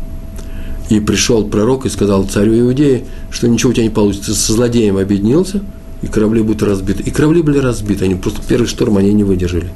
и 0.89 0.99
пришел 0.99 1.45
пророк 1.45 1.85
и 1.85 1.89
сказал 1.89 2.25
царю 2.25 2.59
Иудеи, 2.59 3.05
что 3.29 3.47
ничего 3.47 3.71
у 3.71 3.73
тебя 3.73 3.83
не 3.83 3.89
получится, 3.89 4.33
со 4.33 4.53
злодеем 4.53 4.97
объединился, 4.97 5.61
и 6.01 6.07
корабли 6.07 6.41
будут 6.41 6.63
разбиты. 6.63 7.03
И 7.03 7.11
корабли 7.11 7.41
были 7.41 7.57
разбиты, 7.57 8.05
они 8.05 8.15
просто 8.15 8.41
первый 8.47 8.67
шторм 8.67 8.97
они 8.97 9.13
не 9.13 9.23
выдержали. 9.23 9.69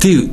Ты 0.00 0.30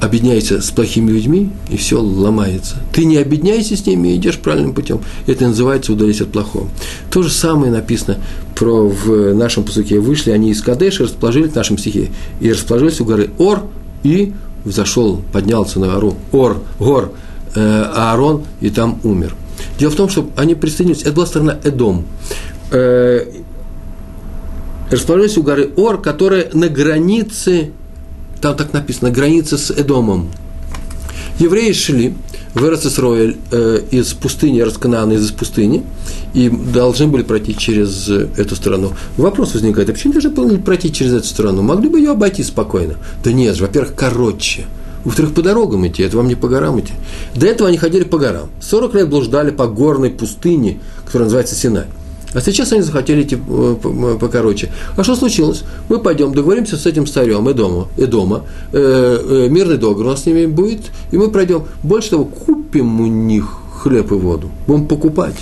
объединяешься 0.00 0.60
с 0.60 0.70
плохими 0.70 1.10
людьми, 1.10 1.50
и 1.70 1.76
все 1.76 2.00
ломается. 2.00 2.76
Ты 2.92 3.04
не 3.04 3.16
объединяйся 3.16 3.76
с 3.76 3.86
ними 3.86 4.08
и 4.08 4.16
идешь 4.16 4.38
правильным 4.38 4.74
путем. 4.74 5.00
Это 5.26 5.46
называется 5.48 5.92
удались 5.92 6.20
от 6.20 6.28
плохого. 6.32 6.68
То 7.10 7.22
же 7.22 7.30
самое 7.30 7.72
написано 7.72 8.18
про 8.54 8.88
в 8.88 9.34
нашем 9.34 9.64
посуке. 9.64 9.98
Вышли 9.98 10.30
они 10.30 10.50
из 10.50 10.60
Кадеша, 10.62 11.04
расположились 11.04 11.52
в 11.52 11.56
нашем 11.56 11.78
стихе, 11.78 12.10
и 12.40 12.52
расположились 12.52 13.00
у 13.00 13.04
горы 13.04 13.30
Ор, 13.38 13.64
и 14.02 14.32
взошел, 14.64 15.22
поднялся 15.32 15.80
на 15.80 15.88
гору 15.88 16.16
Ор, 16.32 16.58
гор, 16.78 17.12
Аарон 17.60 18.44
и 18.60 18.70
там 18.70 19.00
умер. 19.02 19.34
Дело 19.78 19.90
в 19.90 19.96
том, 19.96 20.08
что 20.08 20.30
они 20.36 20.54
присоединились, 20.54 21.02
это 21.02 21.12
была 21.12 21.26
страна 21.26 21.58
Эдом. 21.64 22.04
Э, 22.70 23.26
расположились 24.90 25.36
у 25.38 25.42
горы 25.42 25.70
Ор, 25.76 26.00
которая 26.00 26.48
на 26.52 26.68
границе, 26.68 27.70
там 28.40 28.56
так 28.56 28.72
написано, 28.72 29.10
граница 29.10 29.58
с 29.58 29.70
Эдомом. 29.70 30.28
Евреи 31.38 31.72
шли 31.72 32.14
в 32.54 32.64
Эрцисроэль 32.64 33.36
э, 33.50 33.80
из 33.90 34.14
пустыни, 34.14 34.60
Расканаана 34.60 35.12
из 35.12 35.30
пустыни, 35.30 35.82
и 36.32 36.48
должны 36.48 37.06
были 37.08 37.22
пройти 37.22 37.54
через 37.56 38.08
эту 38.08 38.56
страну. 38.56 38.92
Вопрос 39.18 39.52
возникает, 39.52 39.90
а 39.90 39.92
почему 39.92 40.14
должны 40.14 40.30
были 40.30 40.56
пройти 40.56 40.90
через 40.90 41.12
эту 41.12 41.26
страну? 41.26 41.60
Могли 41.60 41.90
бы 41.90 41.98
ее 41.98 42.12
обойти 42.12 42.42
спокойно? 42.42 42.94
Да 43.22 43.32
нет 43.32 43.56
же, 43.56 43.62
во-первых, 43.62 43.94
короче– 43.94 44.64
во-вторых, 45.06 45.34
по 45.34 45.42
дорогам 45.42 45.86
идти, 45.86 46.02
это 46.02 46.16
вам 46.16 46.26
не 46.26 46.34
по 46.34 46.48
горам 46.48 46.80
идти. 46.80 46.92
До 47.36 47.46
этого 47.46 47.68
они 47.68 47.78
ходили 47.78 48.02
по 48.02 48.18
горам. 48.18 48.48
40 48.60 48.94
лет 48.94 49.08
блуждали 49.08 49.52
по 49.52 49.68
горной 49.68 50.10
пустыне, 50.10 50.80
которая 51.04 51.26
называется 51.26 51.54
Синай. 51.54 51.84
А 52.34 52.40
сейчас 52.40 52.72
они 52.72 52.82
захотели 52.82 53.22
идти 53.22 53.36
э, 53.36 53.76
э, 53.84 54.18
покороче. 54.18 54.70
А 54.96 55.04
что 55.04 55.14
случилось? 55.14 55.62
Мы 55.88 56.00
пойдем, 56.00 56.34
договоримся 56.34 56.76
с 56.76 56.86
этим 56.86 57.06
царем 57.06 57.48
Эдома, 57.48 57.86
Эдома 57.96 58.46
э, 58.72 59.46
э, 59.46 59.48
мирный 59.48 59.76
договор 59.76 60.06
у 60.06 60.08
нас 60.10 60.24
с 60.24 60.26
ними 60.26 60.46
будет, 60.46 60.80
и 61.12 61.16
мы 61.16 61.30
пройдем. 61.30 61.66
Больше 61.84 62.10
того, 62.10 62.24
купим 62.24 63.00
у 63.00 63.06
них 63.06 63.46
хлеб 63.80 64.10
и 64.10 64.16
воду. 64.16 64.50
Будем 64.66 64.88
покупать. 64.88 65.36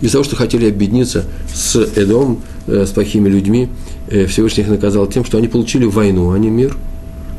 Из-за 0.00 0.12
того, 0.12 0.24
что 0.24 0.36
хотели 0.36 0.68
объединиться 0.68 1.24
с 1.52 1.74
Эдом, 1.96 2.40
с 2.68 2.90
плохими 2.90 3.28
людьми, 3.28 3.68
э, 4.06 4.26
Всевышний 4.26 4.62
их 4.62 4.70
наказал 4.70 5.08
тем, 5.08 5.24
что 5.24 5.38
они 5.38 5.48
получили 5.48 5.86
войну, 5.86 6.30
а 6.30 6.38
не 6.38 6.50
мир– 6.50 6.76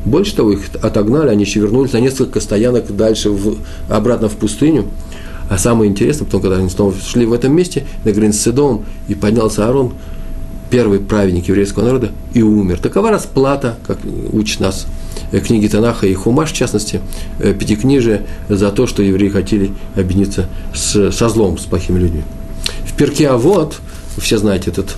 больше 0.04 0.34
того, 0.34 0.52
их 0.52 0.62
отогнали, 0.82 1.28
они 1.28 1.44
еще 1.44 1.60
вернулись 1.60 1.92
на 1.92 1.98
несколько 1.98 2.40
стоянок 2.40 2.94
дальше, 2.94 3.30
в, 3.30 3.58
обратно 3.88 4.28
в 4.28 4.36
пустыню. 4.36 4.86
А 5.48 5.58
самое 5.58 5.90
интересное, 5.90 6.26
потом, 6.26 6.42
когда 6.42 6.58
они 6.58 6.70
снова 6.70 6.94
шли 6.94 7.26
в 7.26 7.32
этом 7.32 7.52
месте, 7.54 7.84
на 8.04 8.12
границе 8.12 8.54
и 9.08 9.14
поднялся 9.14 9.66
Аарон, 9.66 9.94
первый 10.70 11.00
праведник 11.00 11.48
еврейского 11.48 11.84
народа, 11.84 12.10
и 12.32 12.42
умер. 12.42 12.78
Такова 12.78 13.10
расплата, 13.10 13.76
как 13.86 13.98
учит 14.32 14.60
нас 14.60 14.86
э, 15.32 15.40
книги 15.40 15.66
Танаха 15.66 16.06
и 16.06 16.14
Хумаш, 16.14 16.52
в 16.52 16.54
частности, 16.54 17.00
э, 17.40 17.52
пятикнижие, 17.52 18.26
за 18.48 18.70
то, 18.70 18.86
что 18.86 19.02
евреи 19.02 19.28
хотели 19.28 19.72
объединиться 19.96 20.46
с, 20.72 21.10
со 21.10 21.28
злом, 21.28 21.58
с 21.58 21.62
плохими 21.62 21.98
людьми. 21.98 22.22
В 22.86 22.94
перке 22.94 23.28
А 23.28 23.36
вот, 23.36 23.80
вы 24.16 24.22
все 24.22 24.38
знаете 24.38 24.70
этот 24.70 24.96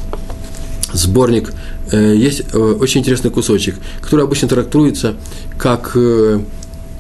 сборник 0.93 1.53
Э, 1.93 2.15
есть 2.15 2.43
э, 2.53 2.59
очень 2.59 3.01
интересный 3.01 3.31
кусочек, 3.31 3.77
который 4.01 4.25
обычно 4.25 4.49
трактуется 4.49 5.15
как 5.59 5.93
э, 5.95 6.41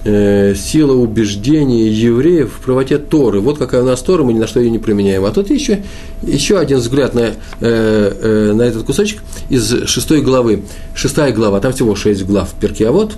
сила 0.05 0.95
убеждения 0.95 1.89
евреев 1.89 2.53
в 2.53 2.65
правоте 2.65 2.99
Торы. 2.99 3.41
Вот 3.41 3.59
какая 3.59 3.83
у 3.83 3.87
нас 3.87 4.03
Тора, 4.03 4.25
мы 4.25 4.33
ни 4.33 4.39
на 4.39 4.49
что 4.49 4.61
ее 4.61 4.71
не 4.71 4.81
применяем. 4.81 5.25
А 5.25 5.31
тут 5.31 5.49
еще, 5.49 5.83
еще 6.23 6.59
один 6.59 6.79
взгляд 6.79 7.15
на, 7.15 7.35
на 7.61 8.63
этот 8.63 8.83
кусочек 8.83 9.23
из 9.49 9.87
шестой 9.87 10.23
главы. 10.23 10.65
Шестая 10.97 11.33
глава, 11.33 11.61
там 11.61 11.73
всего 11.73 11.95
шесть 11.95 12.25
глав 12.25 12.53
перки, 12.61 12.83
а 12.83 12.91
вот 12.91 13.13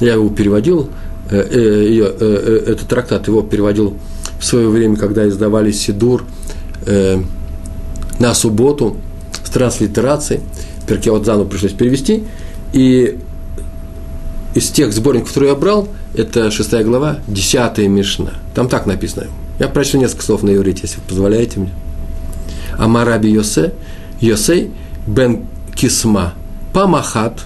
я 0.00 0.12
его 0.12 0.28
переводил, 0.28 0.90
ее, 1.32 2.06
этот 2.06 2.86
трактат 2.86 3.26
его 3.26 3.42
переводил 3.42 3.96
в 4.38 4.44
свое 4.44 4.68
время, 4.68 4.94
когда 4.94 5.28
издавали 5.28 5.72
Сидур 5.72 6.22
на 8.20 8.32
субботу– 8.32 8.96
транслитерацией. 9.52 10.40
Перкеодзану 10.86 11.44
пришлось 11.44 11.72
перевести. 11.72 12.24
И 12.72 13.18
из 14.54 14.70
тех 14.70 14.92
сборников, 14.92 15.28
которые 15.28 15.50
я 15.50 15.56
брал, 15.56 15.88
это 16.14 16.50
шестая 16.50 16.84
глава, 16.84 17.18
десятая 17.26 17.88
Мишна. 17.88 18.32
Там 18.54 18.68
так 18.68 18.86
написано. 18.86 19.26
Я 19.58 19.68
прочту 19.68 19.98
несколько 19.98 20.24
слов 20.24 20.42
на 20.42 20.54
иврите, 20.54 20.80
если 20.82 20.96
вы 20.96 21.02
позволяете 21.08 21.60
мне. 21.60 21.70
Амараби 22.78 23.28
Йосе, 23.28 23.72
Йосей 24.20 24.70
бен 25.06 25.46
Кисма, 25.74 26.34
Памахат, 26.72 27.44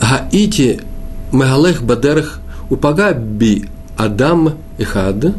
Гаити 0.00 0.80
Мегалех 1.32 1.82
Бадерах 1.82 2.40
Упага 2.70 3.14
би 3.14 3.64
Адам 3.96 4.54
Ихад, 4.78 5.34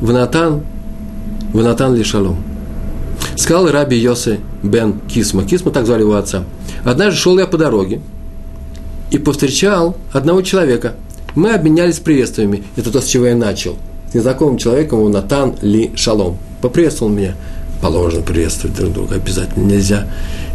Внатан, 0.00 0.62
Внатан 1.52 1.94
Лишалом. 1.94 2.51
Сказал 3.42 3.72
Раби 3.72 3.96
Йосы 3.96 4.38
бен 4.62 5.00
Кисма. 5.08 5.42
Кисма 5.42 5.72
так 5.72 5.84
звали 5.84 6.02
его 6.02 6.14
отца. 6.14 6.44
Однажды 6.84 7.18
шел 7.18 7.36
я 7.40 7.48
по 7.48 7.58
дороге 7.58 8.00
и 9.10 9.18
повстречал 9.18 9.96
одного 10.12 10.42
человека. 10.42 10.94
Мы 11.34 11.52
обменялись 11.52 11.98
приветствиями. 11.98 12.62
Это 12.76 12.92
то, 12.92 13.00
с 13.00 13.06
чего 13.06 13.26
я 13.26 13.34
начал. 13.34 13.76
С 14.12 14.14
незнакомым 14.14 14.58
человеком 14.58 15.00
его 15.00 15.08
Натан 15.08 15.56
Ли 15.60 15.90
Шалом. 15.96 16.38
Поприветствовал 16.60 17.10
меня. 17.10 17.34
Положено 17.80 18.22
приветствовать 18.22 18.76
друг 18.76 18.92
друга. 18.92 19.16
Обязательно 19.16 19.64
нельзя 19.64 20.06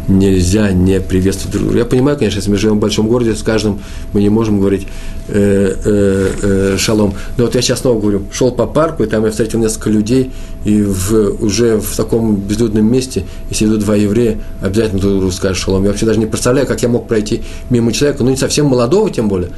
нельзя 0.08 0.72
не 0.72 1.00
приветствовать 1.00 1.52
друг 1.52 1.64
друга. 1.66 1.78
Я 1.80 1.84
понимаю, 1.84 2.16
конечно, 2.16 2.38
если 2.38 2.50
мы 2.50 2.56
живем 2.56 2.76
в 2.76 2.80
большом 2.80 3.08
городе, 3.08 3.34
с 3.34 3.42
каждым 3.42 3.80
мы 4.12 4.22
не 4.22 4.28
можем 4.28 4.58
говорить 4.58 4.86
э, 5.28 5.74
э, 5.84 6.30
э, 6.42 6.76
шалом. 6.78 7.14
Но 7.36 7.44
вот 7.44 7.54
я 7.54 7.62
сейчас 7.62 7.80
снова 7.80 8.00
говорю, 8.00 8.22
шел 8.32 8.50
по 8.50 8.66
парку, 8.66 9.04
и 9.04 9.06
там 9.06 9.24
я 9.24 9.30
встретил 9.30 9.58
несколько 9.58 9.90
людей, 9.90 10.30
и 10.64 10.82
в, 10.82 11.42
уже 11.42 11.78
в 11.78 11.96
таком 11.96 12.36
безлюдном 12.36 12.90
месте, 12.90 13.24
если 13.50 13.66
идут 13.66 13.80
два 13.80 13.96
еврея, 13.96 14.38
обязательно 14.62 15.00
друг 15.00 15.14
другу 15.14 15.32
скажут 15.32 15.58
шалом. 15.58 15.82
Я 15.84 15.90
вообще 15.90 16.06
даже 16.06 16.18
не 16.18 16.26
представляю, 16.26 16.66
как 16.66 16.82
я 16.82 16.88
мог 16.88 17.06
пройти 17.06 17.42
мимо 17.70 17.92
человека, 17.92 18.24
ну 18.24 18.30
не 18.30 18.36
совсем 18.36 18.66
молодого 18.66 19.10
тем 19.10 19.28
более, 19.28 19.50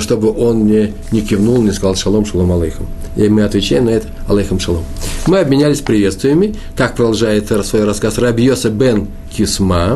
чтобы 0.00 0.32
он 0.36 0.60
мне 0.60 0.92
не 1.12 1.20
кивнул, 1.20 1.62
не 1.62 1.72
сказал 1.72 1.94
шалом, 1.96 2.24
шалом 2.24 2.52
алейхам. 2.52 2.86
И 3.16 3.28
мы 3.28 3.42
отвечаем 3.42 3.86
на 3.86 3.90
это 3.90 4.08
алейхам 4.28 4.58
шалом. 4.60 4.84
Мы 5.26 5.38
обменялись 5.38 5.80
приветствиями, 5.80 6.54
так 6.76 6.96
продолжает 6.96 7.50
свой 7.64 7.84
рассказ 7.84 8.18
Раби 8.18 8.44
Йоса 8.44 8.70
бен 8.70 9.08
Кисма, 9.30 9.89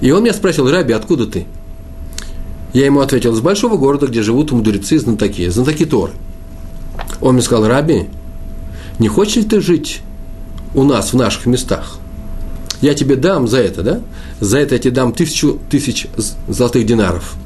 и 0.00 0.10
он 0.10 0.22
меня 0.22 0.34
спросил, 0.34 0.70
Раби, 0.70 0.92
откуда 0.92 1.26
ты? 1.26 1.46
Я 2.72 2.84
ему 2.84 3.00
ответил, 3.00 3.32
из 3.32 3.40
большого 3.40 3.76
города, 3.76 4.06
где 4.06 4.22
живут 4.22 4.52
мудрецы, 4.52 4.98
знатоки, 4.98 5.48
знатоки 5.48 5.86
Торы. 5.86 6.12
Он 7.20 7.34
мне 7.34 7.42
сказал, 7.42 7.66
Раби, 7.66 8.08
не 8.98 9.08
хочешь 9.08 9.36
ли 9.36 9.44
ты 9.44 9.60
жить 9.60 10.00
у 10.74 10.82
нас, 10.82 11.12
в 11.12 11.16
наших 11.16 11.46
местах? 11.46 11.98
Я 12.82 12.94
тебе 12.94 13.16
дам 13.16 13.48
за 13.48 13.58
это, 13.58 13.82
да? 13.82 14.00
За 14.40 14.58
это 14.58 14.74
я 14.74 14.78
тебе 14.78 14.92
дам 14.92 15.12
тысячу 15.12 15.58
тысяч 15.70 16.06
золотых 16.46 16.84
динаров. 16.84 17.36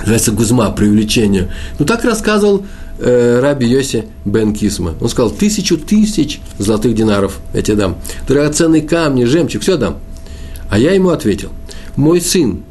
Называется 0.00 0.32
гузма, 0.32 0.70
привлечение. 0.70 1.50
Ну, 1.78 1.86
так 1.86 2.04
рассказывал 2.04 2.64
э, 2.98 3.40
Раби 3.40 3.66
Йоси 3.66 4.04
бен 4.24 4.54
Кисма. 4.54 4.94
Он 5.00 5.08
сказал, 5.08 5.30
тысячу 5.30 5.78
тысяч 5.78 6.40
золотых 6.58 6.94
динаров 6.94 7.38
я 7.54 7.62
тебе 7.62 7.76
дам. 7.76 7.96
Драгоценные 8.28 8.82
камни, 8.82 9.24
жемчуг, 9.24 9.62
все 9.62 9.76
дам. 9.76 9.96
А 10.70 10.78
я 10.78 10.92
ему 10.92 11.10
ответил, 11.10 11.50
мой 11.96 12.20
сын, 12.20 12.62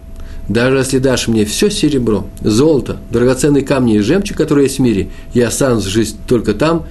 даже 0.47 0.77
если 0.77 0.99
дашь 0.99 1.27
мне 1.27 1.45
все 1.45 1.69
серебро, 1.71 2.25
золото, 2.41 2.97
драгоценные 3.09 3.63
камни 3.63 3.95
и 3.95 3.99
жемчуг, 3.99 4.37
которые 4.37 4.65
есть 4.65 4.77
в 4.77 4.81
мире, 4.81 5.09
я 5.33 5.47
останусь 5.47 5.85
жить 5.85 6.15
только 6.27 6.53
там, 6.53 6.85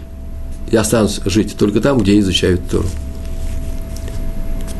я 0.72 0.80
останусь 0.80 1.20
жить 1.26 1.56
только 1.56 1.80
там, 1.80 1.98
где 1.98 2.18
изучают 2.18 2.60
Тору. 2.68 2.86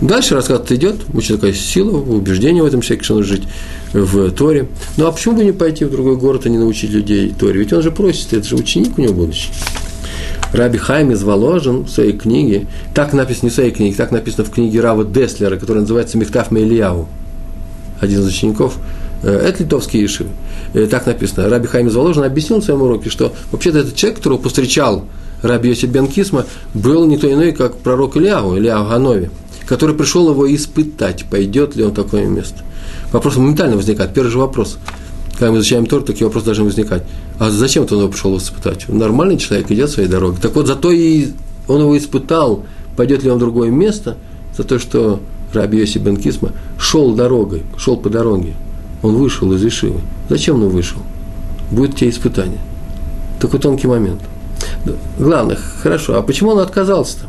Дальше 0.01 0.35
рассказ 0.35 0.61
идет, 0.71 0.97
очень 1.15 1.37
такая 1.37 1.53
сила, 1.53 1.97
убеждение 1.97 2.63
в 2.63 2.67
этом 2.67 2.81
человеке, 2.81 3.05
что 3.05 3.15
нужно 3.15 3.37
жить 3.37 3.49
в 3.93 4.31
Торе. 4.33 4.69
Ну 4.97 5.07
а 5.07 5.13
почему 5.13 5.37
бы 5.37 5.45
не 5.45 5.53
пойти 5.53 5.85
в 5.85 5.91
другой 5.91 6.17
город 6.17 6.47
и 6.47 6.51
не 6.51 6.59
научить 6.59 6.91
людей 6.91 7.33
Торе? 7.39 7.61
Ведь 7.61 7.73
он 7.73 7.81
же 7.81 7.93
просит, 7.93 8.33
это 8.33 8.47
же 8.47 8.57
ученик 8.57 8.99
у 8.99 9.01
него 9.01 9.15
будущий. 9.15 9.51
Раби 10.55 10.79
Хайм 10.79 11.11
из 11.11 11.25
Воложен 11.25 11.83
в 11.83 11.89
своей 11.89 12.13
книге, 12.13 12.69
так 12.95 13.13
написано 13.13 13.47
не 13.47 13.51
в 13.51 13.55
своей 13.55 13.73
книге, 13.73 13.97
так 13.97 14.13
написано 14.13 14.45
в 14.45 14.51
книге 14.51 14.81
Рава 14.81 15.05
Деслера, 15.05 15.57
которая 15.57 15.81
называется 15.81 16.17
«Мехтав 16.17 16.53
Мейлияу», 16.53 17.09
один 18.01 18.21
из 18.21 18.29
учеников, 18.29 18.77
э, 19.25 19.31
это 19.31 19.65
литовские 19.65 20.07
ишивы. 20.07 20.31
Э, 20.73 20.87
так 20.87 21.07
написано. 21.07 21.49
Раби 21.49 21.67
Хайм 21.67 21.89
из 21.89 21.97
Воложен 21.97 22.23
объяснил 22.23 22.61
в 22.61 22.65
своем 22.65 22.83
уроке, 22.83 23.11
что 23.11 23.33
вообще-то 23.51 23.81
этот 23.81 23.97
человек, 23.97 24.19
которого 24.19 24.39
повстречал 24.39 25.07
Раби 25.43 25.71
Йосиф 25.71 25.91
Бен 25.91 26.07
Кисма, 26.07 26.47
был 26.73 27.05
никто 27.07 27.29
иной, 27.33 27.51
как 27.51 27.79
пророк 27.79 28.17
Ильяу, 28.17 28.57
Ильяу 28.57 28.89
Ганови, 28.89 29.31
который 29.67 29.97
пришел 29.97 30.31
его 30.31 30.55
испытать, 30.55 31.25
пойдет 31.29 31.75
ли 31.75 31.83
он 31.83 31.91
в 31.91 31.95
такое 31.95 32.27
место. 32.27 32.59
Вопрос 33.11 33.37
моментально 33.37 33.75
возникает. 33.75 34.15
Первый 34.15 34.31
же 34.31 34.39
вопрос– 34.39 34.79
когда 35.35 35.51
мы 35.51 35.59
изучаем 35.59 35.87
Тор, 35.87 36.03
такие 36.03 36.27
вопросы 36.27 36.47
должны 36.47 36.65
возникать. 36.65 37.03
А 37.39 37.51
зачем 37.51 37.87
он 37.91 37.99
его 37.99 38.09
пришел 38.09 38.37
испытать? 38.39 38.89
Он 38.89 38.99
нормальный 38.99 39.37
человек, 39.37 39.71
идет 39.71 39.91
своей 39.91 40.09
дорогой. 40.09 40.39
Так 40.41 40.55
вот, 40.55 40.67
зато 40.67 40.91
и 40.93 41.29
он 41.67 41.81
его 41.81 41.97
испытал, 41.99 42.65
пойдет 42.97 43.25
ли 43.25 43.31
он 43.31 43.37
в 43.37 43.41
другое 43.41 43.71
место, 43.71 44.17
за 44.57 44.65
то, 44.65 44.79
что 44.79 45.21
Раби 45.53 45.79
Йоси 45.79 45.99
Бен 45.99 46.17
Кисма 46.17 46.53
шел 46.79 47.15
дорогой, 47.15 47.63
шел 47.77 47.97
по 47.97 48.09
дороге. 48.09 48.55
Он 49.03 49.17
вышел 49.17 49.53
из 49.53 49.65
Ишивы. 49.65 50.01
Зачем 50.29 50.63
он 50.63 50.69
вышел? 50.69 50.99
Будет 51.71 51.97
те 51.97 52.09
испытания. 52.09 52.61
Такой 53.41 53.61
тонкий 53.61 53.89
момент. 53.89 54.21
Главное, 55.19 55.59
хорошо, 55.83 56.17
а 56.17 56.23
почему 56.23 56.51
он 56.51 56.61
отказался-то? 56.61 57.27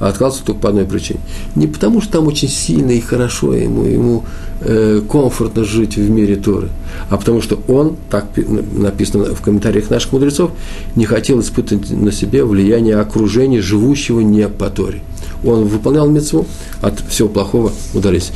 А 0.00 0.08
отказался 0.08 0.44
только 0.44 0.60
по 0.60 0.68
одной 0.68 0.84
причине. 0.84 1.20
Не 1.54 1.66
потому, 1.66 2.00
что 2.00 2.12
там 2.12 2.26
очень 2.26 2.48
сильно 2.48 2.90
и 2.90 3.00
хорошо 3.00 3.54
ему, 3.54 3.84
ему 3.84 4.24
э, 4.60 5.00
комфортно 5.10 5.64
жить 5.64 5.96
в 5.96 6.10
мире 6.10 6.36
Торы, 6.36 6.68
а 7.10 7.16
потому 7.16 7.42
что 7.42 7.58
он, 7.68 7.96
так 8.10 8.26
написано 8.36 9.34
в 9.34 9.40
комментариях 9.40 9.90
наших 9.90 10.12
мудрецов, 10.12 10.50
не 10.94 11.06
хотел 11.06 11.40
испытывать 11.40 11.90
на 11.90 12.12
себе 12.12 12.44
влияние 12.44 12.96
окружения, 12.96 13.60
живущего 13.60 14.20
не 14.20 14.48
по 14.48 14.68
Торе. 14.68 15.00
Он 15.44 15.64
выполнял 15.64 16.08
мецву, 16.08 16.46
от 16.80 17.00
всего 17.08 17.28
плохого 17.28 17.72
удались. 17.94 18.32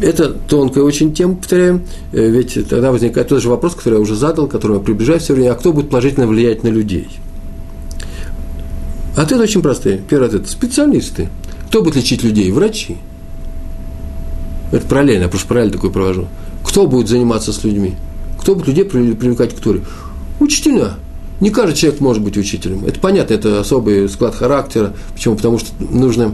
Это 0.00 0.28
тонкая 0.28 0.84
очень 0.84 1.12
тема, 1.14 1.36
повторяем, 1.36 1.82
э, 2.12 2.28
ведь 2.28 2.68
тогда 2.68 2.92
возникает 2.92 3.28
тот 3.28 3.42
же 3.42 3.48
вопрос, 3.48 3.74
который 3.74 3.94
я 3.94 4.00
уже 4.00 4.14
задал, 4.14 4.46
к 4.46 4.52
которому 4.52 4.78
я 4.78 4.84
приближаюсь 4.84 5.22
все 5.22 5.34
время, 5.34 5.52
а 5.52 5.54
кто 5.54 5.72
будет 5.72 5.90
положительно 5.90 6.26
влиять 6.26 6.62
на 6.62 6.68
людей– 6.68 7.08
Ответы 9.16 9.42
очень 9.42 9.62
простые. 9.62 9.98
Первый 9.98 10.28
ответ– 10.28 10.48
специалисты. 10.48 11.28
Кто 11.68 11.82
будет 11.82 11.96
лечить 11.96 12.22
людей? 12.22 12.50
Врачи. 12.50 12.96
Это 14.72 14.86
параллельно, 14.86 15.24
я 15.24 15.28
просто 15.28 15.48
параллель 15.48 15.72
такой 15.72 15.90
провожу. 15.90 16.28
Кто 16.64 16.86
будет 16.86 17.08
заниматься 17.08 17.52
с 17.52 17.62
людьми? 17.62 17.94
Кто 18.40 18.54
будет 18.54 18.68
людей 18.68 18.84
привлекать 18.84 19.54
к 19.54 19.60
Торе? 19.60 19.82
Учителя. 20.40 20.94
Не 21.40 21.50
каждый 21.50 21.76
человек 21.76 22.00
может 22.00 22.22
быть 22.22 22.38
учителем. 22.38 22.84
Это 22.86 22.98
понятно, 23.00 23.34
это 23.34 23.60
особый 23.60 24.08
склад 24.08 24.34
характера. 24.34 24.94
Почему? 25.12 25.36
Потому 25.36 25.58
что 25.58 25.68
нужно, 25.78 26.32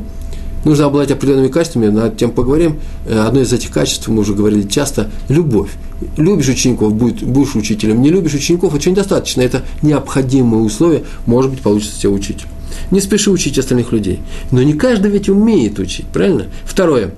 нужно 0.64 0.85
обладать 0.85 1.11
определенными 1.11 1.49
качествами, 1.49 1.88
над 1.88 2.17
тем 2.17 2.31
поговорим. 2.31 2.79
Э, 3.07 3.21
одно 3.21 3.41
из 3.41 3.53
этих 3.53 3.73
качеств, 3.73 4.07
мы 4.09 4.21
уже 4.21 4.35
говорили 4.35 4.69
часто, 4.69 5.11
любовь. 5.29 5.71
Любишь 6.17 6.49
учеников, 6.49 6.95
будешь 6.95 7.57
учителем. 7.57 8.03
Не 8.03 8.11
любишь 8.11 8.35
учеников, 8.35 8.75
это 8.75 8.88
недостаточно. 8.88 9.41
Это 9.41 9.62
необходимое 9.83 10.62
условие, 10.62 11.03
может 11.27 11.51
быть, 11.51 11.61
получится 11.61 12.01
тебя 12.01 12.12
учить. 12.12 12.45
Не 12.91 13.01
спеши 13.01 13.31
учить 13.31 13.59
остальных 13.59 13.93
людей. 13.93 14.21
Но 14.51 14.63
не 14.63 14.75
каждый 14.75 15.11
ведь 15.11 15.29
умеет 15.29 15.79
учить, 15.79 16.07
правильно? 16.07 16.47
Второе. 16.65 17.13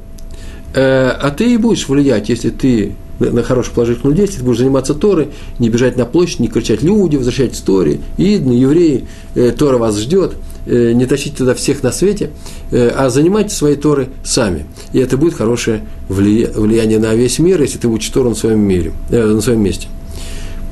Э, 0.74 1.10
а 1.10 1.30
ты 1.30 1.52
и 1.52 1.56
будешь 1.56 1.88
влиять, 1.88 2.28
если 2.28 2.50
ты 2.50 2.94
на 3.18 3.42
хороших 3.42 3.74
положительных 3.74 4.12
людей, 4.12 4.26
если 4.26 4.38
ты 4.38 4.44
будешь 4.44 4.58
заниматься 4.58 4.94
Торой, 4.94 5.28
не 5.58 5.68
бежать 5.68 5.98
на 5.98 6.06
площадь, 6.06 6.40
не 6.40 6.48
кричать 6.48 6.82
люди, 6.82 7.16
возвращать 7.16 7.52
истории, 7.52 8.00
идны, 8.16 8.52
евреи, 8.52 9.06
э, 9.34 9.50
Тора 9.50 9.76
вас 9.76 9.98
ждет, 9.98 10.32
э, 10.66 10.92
не 10.92 11.04
тащите 11.06 11.36
туда 11.36 11.54
всех 11.54 11.82
на 11.82 11.92
свете, 11.92 12.30
а 12.72 13.10
занимайтесь 13.10 13.56
своей 13.56 13.76
Торой 13.76 14.08
сами. 14.24 14.64
И 14.92 14.98
это 14.98 15.16
будет 15.16 15.34
хорошее 15.34 15.82
влияние 16.08 16.98
на 16.98 17.14
весь 17.14 17.38
мир, 17.40 17.60
если 17.60 17.78
ты 17.78 17.88
учишь 17.88 18.10
Тору 18.10 18.30
на 18.30 18.36
своем 18.36 18.60
мире, 18.60 18.92
на 19.10 19.40
своем 19.40 19.62
месте. 19.62 19.88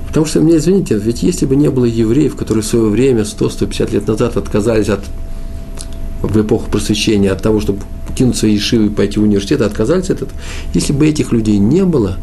Потому 0.09 0.25
что, 0.25 0.41
мне 0.41 0.57
извините, 0.57 0.99
ведь 0.99 1.23
если 1.23 1.45
бы 1.45 1.55
не 1.55 1.69
было 1.69 1.85
евреев, 1.85 2.35
которые 2.35 2.63
в 2.63 2.67
свое 2.67 2.89
время, 2.89 3.23
100-150 3.23 3.93
лет 3.93 4.09
назад, 4.09 4.37
отказались 4.37 4.89
от, 4.89 5.01
в 6.23 6.41
эпоху 6.41 6.71
просвещения 6.71 7.31
от 7.31 7.43
того, 7.43 7.61
чтобы 7.61 7.81
кинуть 8.17 8.37
свои 8.37 8.55
ешивы 8.55 8.87
и 8.87 8.91
пойти 8.91 9.21
в 9.21 9.23
университет, 9.23 9.61
отказались 9.61 10.11
от 10.11 10.23
этого, 10.23 10.31
если 10.73 10.95
бы 10.95 11.07
этих 11.07 11.31
людей 11.33 11.59
не 11.59 11.85
было, 11.85 12.17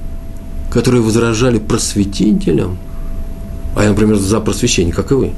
которые 0.71 1.02
возражали 1.02 1.60
просветителям, 1.60 2.78
а 3.76 3.84
я, 3.84 3.89
например, 3.89 4.17
за 4.17 4.39
просвещение, 4.39 4.93
как 4.93 5.12
и 5.12 5.15
вы, 5.15 5.32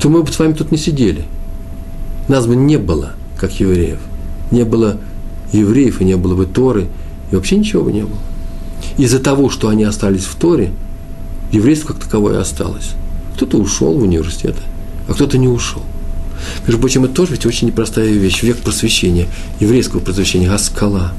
то 0.00 0.10
мы 0.10 0.22
бы 0.22 0.30
с 0.30 0.38
вами 0.38 0.52
тут 0.52 0.70
не 0.70 0.78
сидели. 0.78 1.24
Нас 2.28 2.46
бы 2.46 2.54
не 2.54 2.76
было, 2.76 3.14
как 3.38 3.58
евреев. 3.58 3.98
Не 4.50 4.64
было 4.64 4.98
евреев, 5.52 6.02
и 6.02 6.04
не 6.04 6.16
было 6.16 6.34
бы 6.34 6.44
Торы, 6.44 6.88
и 7.32 7.34
вообще 7.34 7.56
ничего 7.56 7.84
бы 7.84 7.92
не 7.92 8.02
было. 8.02 8.18
Из-за 8.98 9.20
того, 9.20 9.48
что 9.48 9.68
они 9.68 9.84
остались 9.84 10.24
в 10.24 10.34
Торе– 10.34 10.70
еврейство 11.52 11.88
как 11.88 12.04
таковое 12.04 12.40
осталось. 12.40 12.90
Кто-то 13.36 13.58
ушел 13.58 13.94
в 13.94 14.02
университет, 14.02 14.56
а 15.08 15.14
кто-то 15.14 15.38
не 15.38 15.48
ушел. 15.48 15.82
Между 16.66 16.80
прочим, 16.80 17.04
это 17.04 17.14
тоже 17.14 17.32
ведь 17.32 17.46
очень 17.46 17.68
непростая 17.68 18.08
вещь. 18.08 18.42
Век 18.42 18.58
просвещения, 18.58 19.26
еврейского 19.60 20.00
просвещения, 20.00 20.50
Аскала. 20.50 21.12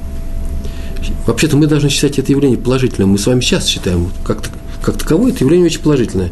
Вообще-то 1.26 1.58
мы 1.58 1.68
должны 1.68 1.90
считать 1.90 2.20
это 2.20 2.32
явление 2.32 2.58
положительным. 2.58 3.10
Мы 3.10 3.18
с 3.18 3.26
вами 3.26 3.42
сейчас 3.42 3.68
считаем, 3.68 4.12
как, 4.26 4.50
как 4.84 4.98
таковое, 4.98 5.32
это 5.32 5.44
явление 5.44 5.68
очень 5.68 5.82
положительное. 5.82 6.32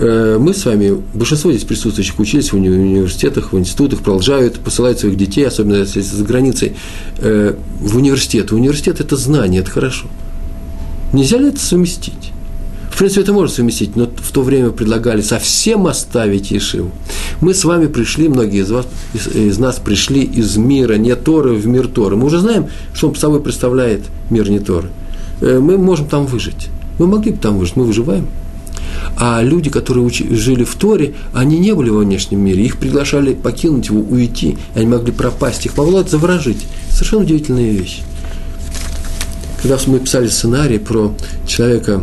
Э, 0.00 0.38
мы 0.40 0.54
с 0.54 0.64
вами, 0.64 1.00
большинство 1.14 1.52
здесь 1.52 1.64
присутствующих 1.64 2.18
учились 2.18 2.52
в 2.52 2.56
университетах, 2.56 3.52
в 3.52 3.58
институтах, 3.58 4.00
продолжают, 4.00 4.58
посылают 4.58 4.98
своих 4.98 5.16
детей, 5.16 5.46
особенно 5.46 5.76
если 5.76 6.00
за 6.00 6.24
границей, 6.24 6.76
э, 7.18 7.54
в 7.80 7.96
университет. 7.96 8.52
Университет– 8.52 9.00
это 9.00 9.16
знание, 9.16 9.60
это 9.60 9.70
хорошо. 9.70 10.06
Нельзя 11.12 11.38
ли 11.38 11.48
это 11.48 11.60
совместить? 11.60 12.32
В 12.96 12.98
принципе, 12.98 13.20
это 13.24 13.34
можно 13.34 13.54
совместить, 13.54 13.94
но 13.94 14.06
в 14.06 14.32
то 14.32 14.40
время 14.40 14.70
предлагали 14.70 15.20
совсем 15.20 15.86
оставить 15.86 16.50
Ешиву. 16.50 16.92
Мы 17.42 17.52
с 17.52 17.62
вами 17.66 17.88
пришли, 17.88 18.26
многие 18.26 18.62
из 18.62 18.70
вас, 18.70 18.86
из, 19.12 19.26
из 19.26 19.58
нас 19.58 19.76
пришли 19.76 20.22
из 20.22 20.56
мира 20.56 20.94
не 20.94 21.14
Торы 21.14 21.52
в 21.52 21.66
мир 21.66 21.88
Торы. 21.88 22.16
Мы 22.16 22.24
уже 22.24 22.38
знаем, 22.38 22.68
что 22.94 23.08
он 23.08 23.14
собой 23.14 23.42
представляет 23.42 24.00
мир 24.30 24.48
не 24.48 24.60
Торы. 24.60 24.88
Э, 25.42 25.58
мы 25.58 25.76
можем 25.76 26.08
там 26.08 26.24
выжить. 26.24 26.68
Мы 26.98 27.06
могли 27.06 27.32
бы 27.32 27.36
там 27.36 27.58
выжить, 27.58 27.76
мы 27.76 27.84
выживаем. 27.84 28.28
А 29.18 29.42
люди, 29.42 29.68
которые 29.68 30.02
учи, 30.02 30.34
жили 30.34 30.64
в 30.64 30.74
Торе, 30.76 31.16
они 31.34 31.58
не 31.58 31.74
были 31.74 31.90
во 31.90 31.98
внешнем 31.98 32.40
мире. 32.40 32.64
Их 32.64 32.78
приглашали 32.78 33.34
покинуть 33.34 33.90
его, 33.90 34.00
уйти. 34.00 34.56
Они 34.74 34.86
могли 34.86 35.12
пропасть. 35.12 35.66
Их 35.66 35.76
могло 35.76 36.00
это 36.00 36.12
заворожить. 36.12 36.66
Совершенно 36.88 37.24
удивительная 37.24 37.72
вещь. 37.72 38.00
Когда 39.60 39.76
мы 39.86 39.98
писали 39.98 40.28
сценарий 40.28 40.78
про 40.78 41.14
человека 41.46 42.02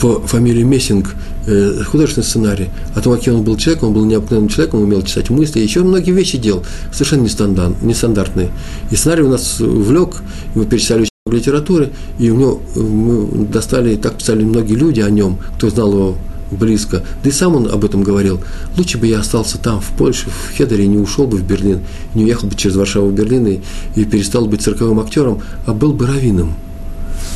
по 0.00 0.20
фамилии 0.20 0.62
Мессинг, 0.62 1.14
э, 1.46 1.82
художественный 1.84 2.24
сценарий, 2.24 2.68
о 2.94 3.00
том, 3.00 3.14
каким 3.14 3.36
он 3.36 3.42
был 3.42 3.56
человеком, 3.56 3.88
он 3.88 3.94
был 3.94 4.04
необыкновенным 4.04 4.48
человеком, 4.48 4.82
умел 4.82 5.02
читать 5.02 5.30
мысли, 5.30 5.60
еще 5.60 5.82
многие 5.82 6.10
вещи 6.10 6.38
делал, 6.38 6.64
совершенно 6.92 7.22
нестандартные. 7.22 8.50
И 8.90 8.96
сценарий 8.96 9.22
у 9.22 9.30
нас 9.30 9.56
влек, 9.58 10.22
мы 10.54 10.66
перечитали 10.66 11.06
литературы, 11.30 11.90
и 12.18 12.30
у 12.30 12.36
него 12.36 12.60
э, 12.74 12.80
мы 12.80 13.46
достали, 13.46 13.96
так 13.96 14.18
писали 14.18 14.44
многие 14.44 14.74
люди 14.74 15.00
о 15.00 15.10
нем, 15.10 15.38
кто 15.56 15.70
знал 15.70 15.92
его 15.92 16.16
близко. 16.50 17.02
Да 17.24 17.30
и 17.30 17.32
сам 17.32 17.56
он 17.56 17.68
об 17.68 17.84
этом 17.84 18.02
говорил. 18.02 18.40
Лучше 18.76 18.98
бы 18.98 19.06
я 19.08 19.20
остался 19.20 19.58
там, 19.58 19.80
в 19.80 19.88
Польше, 19.96 20.30
в 20.30 20.56
Хедере, 20.56 20.86
не 20.86 20.98
ушел 20.98 21.26
бы 21.26 21.38
в 21.38 21.42
Берлин, 21.42 21.80
не 22.14 22.24
уехал 22.24 22.48
бы 22.48 22.54
через 22.54 22.76
Варшаву 22.76 23.08
в 23.08 23.14
Берлин 23.14 23.46
и, 23.46 23.60
и 23.96 24.04
перестал 24.04 24.46
быть 24.46 24.62
цирковым 24.62 25.00
актером, 25.00 25.40
а 25.66 25.72
был 25.72 25.92
бы 25.92 26.06
раввином. 26.06 26.54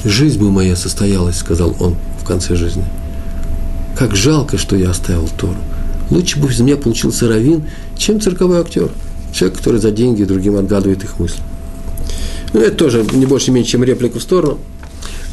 Жизнь 0.05 0.39
бы 0.39 0.51
моя 0.51 0.77
состоялась, 0.77 1.39
сказал 1.39 1.75
он 1.81 1.97
конце 2.31 2.55
жизни. 2.55 2.85
Как 3.99 4.15
жалко, 4.15 4.57
что 4.57 4.77
я 4.77 4.91
оставил 4.91 5.29
Тору. 5.37 5.57
Лучше 6.11 6.39
бы 6.39 6.49
из 6.49 6.61
меня 6.61 6.77
получился 6.77 7.29
раввин, 7.29 7.65
чем 7.99 8.21
цирковой 8.21 8.61
актер. 8.61 8.89
Человек, 9.33 9.59
который 9.59 9.81
за 9.81 9.91
деньги 9.91 10.23
другим 10.25 10.57
отгадывает 10.57 11.03
их 11.03 11.19
мысли. 11.19 11.43
Ну, 12.53 12.61
это 12.61 12.77
тоже 12.77 13.05
не 13.13 13.27
больше, 13.27 13.51
не 13.51 13.57
меньше, 13.57 13.73
чем 13.73 13.85
реплика 13.85 14.19
в 14.19 14.23
сторону. 14.23 14.59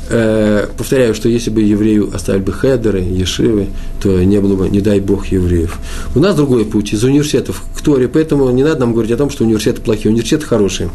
Э, 0.10 0.68
повторяю, 0.76 1.14
что 1.14 1.30
если 1.30 1.52
бы 1.52 1.62
еврею 1.62 2.10
оставили 2.14 2.42
бы 2.42 2.54
хедеры, 2.54 3.02
ешивы, 3.02 3.68
то 4.02 4.24
не 4.24 4.40
было 4.40 4.56
бы, 4.56 4.70
не 4.70 4.82
дай 4.82 5.00
бог, 5.00 5.28
евреев. 5.28 5.78
У 6.16 6.20
нас 6.20 6.36
другой 6.36 6.66
путь, 6.66 6.94
из 6.94 7.04
университетов 7.04 7.64
к 7.76 7.82
Торе, 7.82 8.08
поэтому 8.08 8.50
не 8.52 8.64
надо 8.64 8.82
нам 8.82 8.94
говорить 8.94 9.12
о 9.12 9.18
том, 9.18 9.30
что 9.30 9.44
университеты 9.44 9.82
плохие, 9.82 10.12
университеты 10.12 10.46
хорошие. 10.46 10.90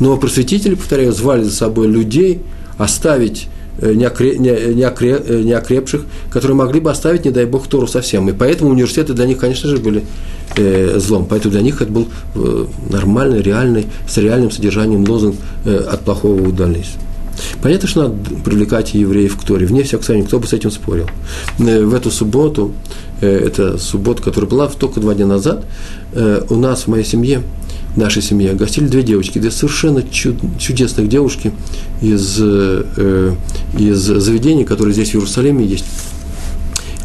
Но 0.00 0.16
просветители, 0.16 0.74
повторяю, 0.74 1.12
звали 1.12 1.44
за 1.44 1.52
собой 1.52 1.86
людей 1.86 2.40
оставить 2.78 3.48
э, 3.78 3.94
неокрепших, 3.94 6.04
которые 6.30 6.56
могли 6.56 6.80
бы 6.80 6.90
оставить, 6.90 7.24
не 7.24 7.30
дай 7.30 7.46
бог, 7.46 7.66
Тору 7.66 7.86
совсем. 7.86 8.28
И 8.28 8.32
поэтому 8.32 8.70
университеты 8.70 9.12
для 9.12 9.26
них, 9.26 9.38
конечно 9.38 9.68
же, 9.68 9.78
были 9.78 10.04
э, 10.56 10.98
злом. 10.98 11.26
Поэтому 11.28 11.52
для 11.52 11.62
них 11.62 11.82
это 11.82 11.92
был 11.92 12.08
э, 12.34 12.66
нормальный, 12.90 13.42
реальный, 13.42 13.86
с 14.08 14.16
реальным 14.18 14.50
содержанием 14.50 15.04
лозунг 15.04 15.36
э, 15.64 15.76
«от 15.76 16.00
плохого 16.00 16.40
удались». 16.40 16.94
Понятно, 17.62 17.88
что 17.88 18.02
надо 18.02 18.14
привлекать 18.44 18.94
евреев 18.94 19.36
к 19.36 19.44
Торе, 19.44 19.66
вне 19.66 19.82
всякого 19.82 20.04
сомнения, 20.04 20.26
кто 20.26 20.38
бы 20.38 20.46
с 20.46 20.52
этим 20.52 20.70
спорил. 20.70 21.08
Э, 21.58 21.84
в 21.84 21.94
эту 21.94 22.10
субботу, 22.10 22.72
э, 22.72 22.96
это 23.24 23.78
суббота, 23.78 24.22
которая 24.22 24.50
была 24.50 24.68
только 24.68 25.00
два 25.00 25.14
дня 25.14 25.26
назад, 25.26 25.64
э, 26.12 26.42
у 26.48 26.56
нас 26.56 26.82
в 26.82 26.88
моей 26.88 27.04
семье, 27.04 27.42
в 27.94 27.98
нашей 27.98 28.22
семье, 28.22 28.52
гостили 28.54 28.86
две 28.86 29.02
девочки, 29.02 29.38
две 29.38 29.50
совершенно 29.50 30.02
чуд, 30.02 30.36
чудесных 30.58 31.08
девушки 31.08 31.52
из, 32.02 32.38
из 32.38 33.98
заведений, 33.98 34.64
которые 34.64 34.92
здесь 34.92 35.10
в 35.10 35.14
Иерусалиме 35.14 35.64
есть, 35.64 35.86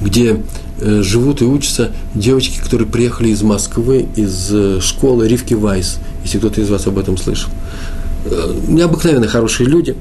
где 0.02 0.42
Э, 0.82 1.04
живут 1.04 1.42
и 1.42 1.46
учатся 1.46 1.92
девочки, 2.16 2.60
которые 2.60 2.88
приехали 2.88 3.30
из 3.30 3.44
Москвы, 3.44 4.08
из 4.16 4.50
э, 4.52 4.80
школы 4.82 5.28
Ривки 5.28 5.54
Вайс, 5.54 6.00
если 6.24 6.40
кто-то 6.40 6.60
из 6.60 6.72
вас 6.72 6.88
об 6.88 6.98
этом 6.98 7.18
слышал. 7.18 7.52
Э, 8.26 8.54
необыкновенно 8.68 9.28
хорошие 9.28 9.68
люди. 9.68 9.96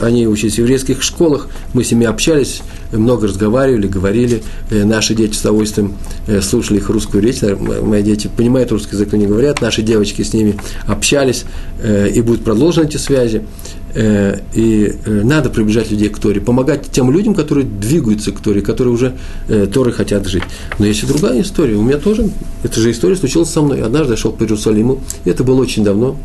Они 0.00 0.28
учились 0.28 0.54
в 0.54 0.58
еврейских 0.58 1.02
школах, 1.02 1.48
мы 1.72 1.82
с 1.82 1.90
ними 1.90 2.06
общались, 2.06 2.62
много 2.92 3.26
разговаривали, 3.26 3.88
говорили. 3.88 4.44
Наши 4.70 5.16
дети 5.16 5.34
с 5.34 5.40
удовольствием 5.40 5.94
слушали 6.40 6.78
их 6.78 6.88
русскую 6.88 7.20
речь. 7.20 7.42
Мои 7.42 8.04
дети 8.04 8.30
понимают 8.34 8.70
русский 8.70 8.94
язык, 8.94 9.08
но 9.10 9.18
не 9.18 9.26
говорят. 9.26 9.60
Наши 9.60 9.82
девочки 9.82 10.22
с 10.22 10.32
ними 10.32 10.54
общались, 10.86 11.46
и 11.84 12.20
будут 12.20 12.44
продолжены 12.44 12.84
эти 12.84 12.96
связи. 12.96 13.42
Э, 13.94 14.38
и 14.54 14.94
э, 15.04 15.22
надо 15.24 15.50
приближать 15.50 15.90
людей 15.90 16.08
к 16.08 16.18
Торе, 16.18 16.40
помогать 16.40 16.90
тем 16.90 17.10
людям, 17.10 17.34
которые 17.34 17.66
двигаются 17.66 18.32
к 18.32 18.40
Торе, 18.40 18.60
которые 18.60 18.92
уже 18.92 19.16
э, 19.48 19.66
Торы 19.66 19.92
хотят 19.92 20.26
жить. 20.28 20.44
Но 20.78 20.86
есть 20.86 21.02
и 21.02 21.06
другая 21.06 21.40
история. 21.40 21.74
У 21.74 21.82
меня 21.82 21.96
тоже, 21.96 22.30
эта 22.62 22.80
же 22.80 22.90
история 22.90 23.16
случилась 23.16 23.50
со 23.50 23.62
мной. 23.62 23.82
Однажды 23.82 24.12
я 24.12 24.16
шел 24.16 24.32
по 24.32 24.44
Иерусалиму, 24.44 25.00
это 25.24 25.42
было 25.42 25.60
очень 25.60 25.84
давно, 25.84 26.16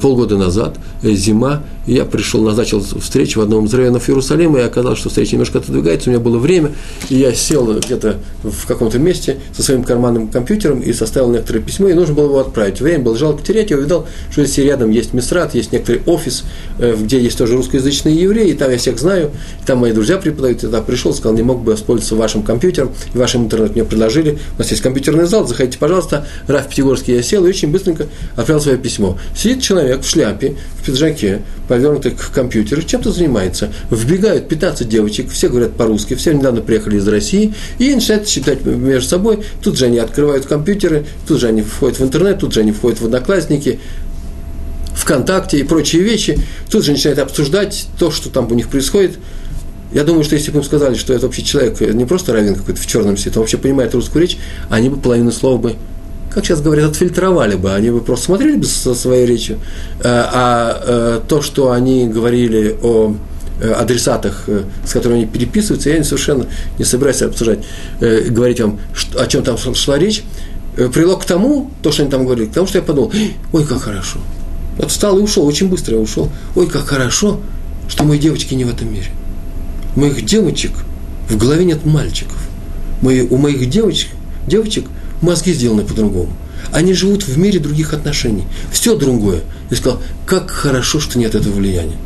полгода 0.00 0.36
назад, 0.36 0.76
зима, 1.02 1.62
и 1.86 1.94
я 1.94 2.04
пришел, 2.04 2.42
назначил 2.42 2.80
встречу 2.80 3.40
в 3.40 3.42
одном 3.42 3.66
из 3.66 3.74
районов 3.74 4.08
Иерусалима, 4.08 4.58
и 4.58 4.62
оказалось, 4.62 4.98
что 4.98 5.08
встреча 5.08 5.32
немножко 5.32 5.58
отодвигается, 5.58 6.10
у 6.10 6.12
меня 6.12 6.22
было 6.22 6.38
время, 6.38 6.72
и 7.08 7.16
я 7.16 7.32
сел 7.32 7.72
где-то 7.78 8.16
в 8.42 8.66
каком-то 8.66 8.98
месте 8.98 9.38
со 9.52 9.62
своим 9.62 9.84
карманным 9.84 10.28
компьютером 10.28 10.80
и 10.80 10.92
составил 10.92 11.30
некоторое 11.30 11.60
письмо, 11.60 11.88
и 11.88 11.94
нужно 11.94 12.14
было 12.14 12.24
его 12.24 12.40
отправить. 12.40 12.80
Время 12.80 13.04
было 13.04 13.16
жалко 13.16 13.42
терять, 13.42 13.70
я 13.70 13.78
увидел, 13.78 14.06
что 14.30 14.44
здесь 14.44 14.64
рядом 14.64 14.90
есть 14.90 15.14
Мисрат, 15.14 15.54
есть 15.54 15.72
некоторый 15.72 16.02
офис, 16.06 16.44
э, 16.78 16.96
где 16.98 17.20
есть 17.20 17.38
тоже 17.38 17.56
русскоязычные 17.56 18.16
евреи, 18.16 18.50
и 18.50 18.54
там 18.54 18.70
я 18.70 18.78
всех 18.78 18.98
знаю, 18.98 19.30
и 19.62 19.66
там 19.66 19.78
мои 19.78 19.92
друзья 19.92 20.16
преподают, 20.16 20.62
я 20.62 20.68
туда 20.68 20.82
пришел, 20.82 21.14
сказал, 21.14 21.34
не 21.36 21.42
мог 21.42 21.62
бы 21.62 21.72
воспользоваться 21.72 22.16
вашим 22.16 22.42
компьютером, 22.42 22.90
и 23.14 23.18
вашим 23.18 23.44
интернет 23.44 23.74
мне 23.74 23.84
предложили, 23.84 24.38
у 24.56 24.58
нас 24.58 24.70
есть 24.70 24.82
компьютерный 24.82 25.26
зал, 25.26 25.46
заходите, 25.46 25.78
пожалуйста, 25.78 26.26
Раф 26.48 26.68
Пятигорский, 26.68 27.14
я 27.14 27.22
сел 27.22 27.46
и 27.46 27.48
очень 27.48 27.70
быстренько 27.70 28.06
отправил 28.34 28.60
свое 28.60 28.78
письмо. 28.78 29.18
Сидит 29.46 29.62
человек 29.62 30.02
в 30.02 30.08
шляпе, 30.08 30.56
в 30.76 30.84
пиджаке, 30.84 31.42
повернуты 31.68 32.10
к 32.10 32.32
компьютеру, 32.32 32.82
чем-то 32.82 33.12
занимается. 33.12 33.72
Вбегают 33.92 34.48
15 34.48 34.88
девочек, 34.88 35.30
все 35.30 35.48
говорят 35.48 35.74
по-русски, 35.76 36.14
все 36.14 36.32
недавно 36.32 36.62
приехали 36.62 36.96
из 36.96 37.06
России, 37.06 37.54
и 37.78 37.94
начинают 37.94 38.26
считать 38.26 38.64
между 38.64 39.08
собой. 39.08 39.44
Тут 39.62 39.78
же 39.78 39.84
они 39.84 39.98
открывают 39.98 40.46
компьютеры, 40.46 41.06
тут 41.28 41.38
же 41.38 41.46
они 41.46 41.62
входят 41.62 42.00
в 42.00 42.02
интернет, 42.02 42.40
тут 42.40 42.54
же 42.54 42.58
они 42.58 42.72
входят 42.72 43.00
в 43.00 43.04
Одноклассники, 43.04 43.78
ВКонтакте 44.96 45.60
и 45.60 45.62
прочие 45.62 46.02
вещи. 46.02 46.40
Тут 46.68 46.84
же 46.84 46.90
начинают 46.90 47.20
обсуждать 47.20 47.86
то, 48.00 48.10
что 48.10 48.30
там 48.30 48.50
у 48.50 48.54
них 48.56 48.68
происходит. 48.68 49.12
Я 49.92 50.02
думаю, 50.02 50.24
что 50.24 50.34
если 50.34 50.50
бы 50.50 50.58
им 50.58 50.64
сказали, 50.64 50.96
что 50.96 51.14
это 51.14 51.26
вообще 51.26 51.42
человек 51.44 51.80
не 51.80 52.04
просто 52.04 52.32
равен 52.32 52.56
какой-то 52.56 52.80
в 52.80 52.86
черном 52.88 53.16
свете, 53.16 53.38
он 53.38 53.42
вообще 53.42 53.58
понимает 53.58 53.94
русскую 53.94 54.22
речь, 54.22 54.38
они 54.70 54.88
бы 54.88 54.96
половину 54.96 55.30
слов 55.30 55.60
бы 55.60 55.76
как 56.30 56.44
сейчас 56.44 56.60
говорят, 56.60 56.90
отфильтровали 56.90 57.56
бы, 57.56 57.72
они 57.72 57.90
бы 57.90 58.00
просто 58.00 58.26
смотрели 58.26 58.56
бы 58.56 58.64
со 58.64 58.94
своей 58.94 59.26
речью, 59.26 59.58
э, 60.00 60.02
а 60.04 60.82
э, 60.84 61.20
то, 61.26 61.40
что 61.40 61.72
они 61.72 62.06
говорили 62.08 62.76
о 62.82 63.14
э, 63.60 63.72
адресатах, 63.72 64.48
с 64.84 64.92
которыми 64.92 65.22
они 65.22 65.26
переписываются, 65.26 65.90
я 65.90 66.04
совершенно 66.04 66.46
не 66.78 66.84
собираюсь 66.84 67.22
обсуждать, 67.22 67.60
говорить 68.00 68.60
вам, 68.60 68.78
о 69.18 69.26
чем 69.26 69.42
там 69.44 69.56
шла 69.56 69.98
речь, 69.98 70.24
привело 70.74 71.16
к 71.16 71.24
тому, 71.24 71.70
то, 71.82 71.90
что 71.90 72.02
они 72.02 72.10
там 72.10 72.24
говорили, 72.24 72.46
к 72.46 72.52
тому, 72.52 72.66
что 72.66 72.78
я 72.78 72.84
подумал, 72.84 73.12
ой, 73.52 73.64
как 73.64 73.82
хорошо. 73.82 74.18
Вот 74.76 74.90
встал 74.90 75.18
и 75.18 75.22
ушел, 75.22 75.46
очень 75.46 75.68
быстро 75.68 75.96
ушел. 75.96 76.30
Ой, 76.54 76.66
как 76.66 76.86
хорошо, 76.86 77.40
что 77.88 78.04
мои 78.04 78.18
девочки 78.18 78.54
не 78.54 78.64
в 78.64 78.68
этом 78.68 78.92
мире. 78.92 79.06
У 79.94 80.00
моих 80.00 80.22
девочек 80.24 80.72
в 81.30 81.36
голове 81.38 81.64
нет 81.64 81.86
мальчиков. 81.86 82.36
Мои, 83.00 83.22
у 83.22 83.36
моих 83.36 83.68
девочек, 83.70 84.10
девочек 84.46 84.84
мозги 85.20 85.52
сделаны 85.52 85.84
по-другому. 85.84 86.32
Они 86.72 86.94
живут 86.94 87.24
в 87.24 87.38
мире 87.38 87.58
других 87.58 87.92
отношений. 87.92 88.44
Все 88.70 88.96
другое. 88.96 89.42
Я 89.70 89.76
сказал, 89.76 90.00
как 90.26 90.50
хорошо, 90.50 91.00
что 91.00 91.18
нет 91.18 91.34
этого 91.34 91.54
влияния. 91.54 91.96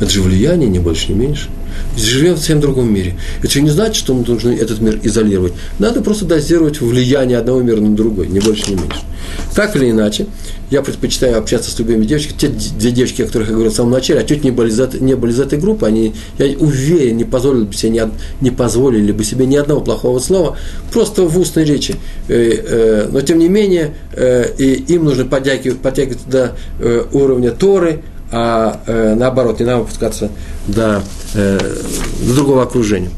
Это 0.00 0.10
же 0.10 0.22
влияние, 0.22 0.68
не 0.68 0.78
больше, 0.78 1.12
не 1.12 1.18
меньше. 1.18 1.48
Живем 1.96 2.34
в 2.34 2.38
совсем 2.38 2.60
другом 2.60 2.92
мире. 2.92 3.16
Это 3.42 3.60
не 3.60 3.70
значит, 3.70 3.96
что 3.96 4.14
мы 4.14 4.24
должны 4.24 4.50
этот 4.50 4.80
мир 4.80 5.00
изолировать. 5.02 5.54
Надо 5.78 6.02
просто 6.02 6.24
дозировать 6.24 6.80
влияние 6.80 7.38
одного 7.38 7.62
мира 7.62 7.80
на 7.80 7.96
другой, 7.96 8.28
не 8.28 8.40
больше, 8.40 8.70
не 8.70 8.76
меньше. 8.76 9.00
Так 9.54 9.74
или 9.76 9.90
иначе, 9.90 10.26
я 10.70 10.82
предпочитаю 10.82 11.38
общаться 11.38 11.70
с 11.70 11.78
любыми 11.78 12.04
девочками. 12.04 12.38
Те 12.38 12.48
две 12.48 12.90
девочки, 12.90 13.22
о 13.22 13.26
которых 13.26 13.48
я 13.48 13.54
говорил 13.54 13.72
в 13.72 13.76
самом 13.76 13.92
начале, 13.92 14.20
а 14.20 14.24
чуть 14.24 14.44
не 14.44 14.50
были 14.50 14.70
из, 14.70 14.80
этой, 14.80 15.00
не 15.00 15.14
были 15.14 15.32
из 15.32 15.40
этой 15.40 15.58
группы, 15.58 15.86
они, 15.86 16.14
я 16.38 16.46
уверен, 16.58 17.16
не 17.16 17.24
позволили 17.24 17.64
бы 17.64 17.72
себе, 17.72 17.90
не, 17.90 18.02
не 18.40 18.50
позволили 18.50 19.12
бы 19.12 19.24
себе 19.24 19.46
ни 19.46 19.56
одного 19.56 19.80
плохого 19.80 20.18
слова, 20.18 20.56
просто 20.92 21.22
в 21.22 21.38
устной 21.38 21.64
речи. 21.64 21.96
Э, 22.28 22.34
э, 22.34 23.08
но, 23.10 23.20
тем 23.20 23.38
не 23.38 23.48
менее, 23.48 23.94
э, 24.12 24.52
им 24.58 25.04
нужно 25.04 25.24
подтягивать, 25.24 25.78
подтягивать 25.78 26.28
до 26.28 26.56
уровня 27.12 27.52
Торы, 27.52 28.02
а 28.32 29.14
наоборот, 29.16 29.60
не 29.60 29.66
надо 29.66 29.82
опускаться 29.82 30.30
до, 30.66 31.02
до 31.34 32.34
другого 32.34 32.62
окружения. 32.62 33.10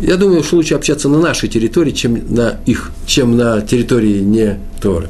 Я 0.00 0.16
думаю, 0.16 0.44
что 0.44 0.56
лучше 0.56 0.74
общаться 0.74 1.08
на 1.08 1.18
нашей 1.18 1.48
территории, 1.48 1.90
чем 1.90 2.34
на 2.34 2.58
их, 2.66 2.92
чем 3.06 3.36
на 3.36 3.60
территории 3.62 4.20
не 4.20 4.58
Торы. 4.80 5.08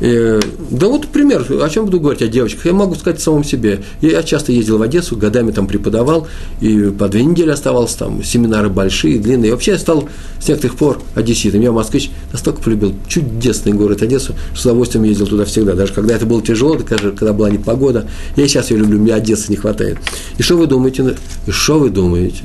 Э, 0.00 0.40
да 0.70 0.88
вот 0.88 1.08
пример, 1.08 1.46
о 1.62 1.68
чем 1.70 1.86
буду 1.86 2.00
говорить 2.00 2.22
о 2.22 2.26
девочках. 2.26 2.66
Я 2.66 2.72
могу 2.72 2.94
сказать 2.94 3.20
самому 3.20 3.44
себе. 3.44 3.82
Я 4.02 4.22
часто 4.22 4.52
ездил 4.52 4.78
в 4.78 4.82
Одессу, 4.82 5.16
годами 5.16 5.52
там 5.52 5.66
преподавал, 5.66 6.28
и 6.60 6.90
по 6.90 7.08
две 7.08 7.24
недели 7.24 7.50
оставался 7.50 7.98
там, 7.98 8.22
семинары 8.22 8.68
большие, 8.68 9.18
длинные. 9.18 9.48
И 9.48 9.52
вообще 9.52 9.72
я 9.72 9.78
стал 9.78 10.08
с 10.38 10.48
некоторых 10.48 10.76
пор 10.76 11.02
одесситом. 11.14 11.60
Я 11.60 11.72
москвич 11.72 12.10
настолько 12.32 12.62
полюбил 12.62 12.94
чудесный 13.08 13.72
город 13.72 14.02
Одессу, 14.02 14.34
что 14.52 14.60
с 14.60 14.64
удовольствием 14.66 15.04
ездил 15.04 15.26
туда 15.26 15.44
всегда. 15.44 15.72
Даже 15.72 15.92
когда 15.92 16.14
это 16.14 16.26
было 16.26 16.42
тяжело, 16.42 16.76
даже 16.76 17.12
когда 17.12 17.32
была 17.32 17.50
непогода. 17.50 18.06
Я 18.36 18.46
сейчас 18.48 18.70
ее 18.70 18.78
люблю, 18.78 18.98
мне 18.98 19.14
Одессы 19.14 19.50
не 19.50 19.56
хватает. 19.56 19.98
И 20.36 20.42
что 20.42 20.56
вы 20.56 20.66
думаете? 20.66 21.16
И 21.46 21.50
что 21.50 21.78
вы 21.78 21.88
думаете? 21.88 22.44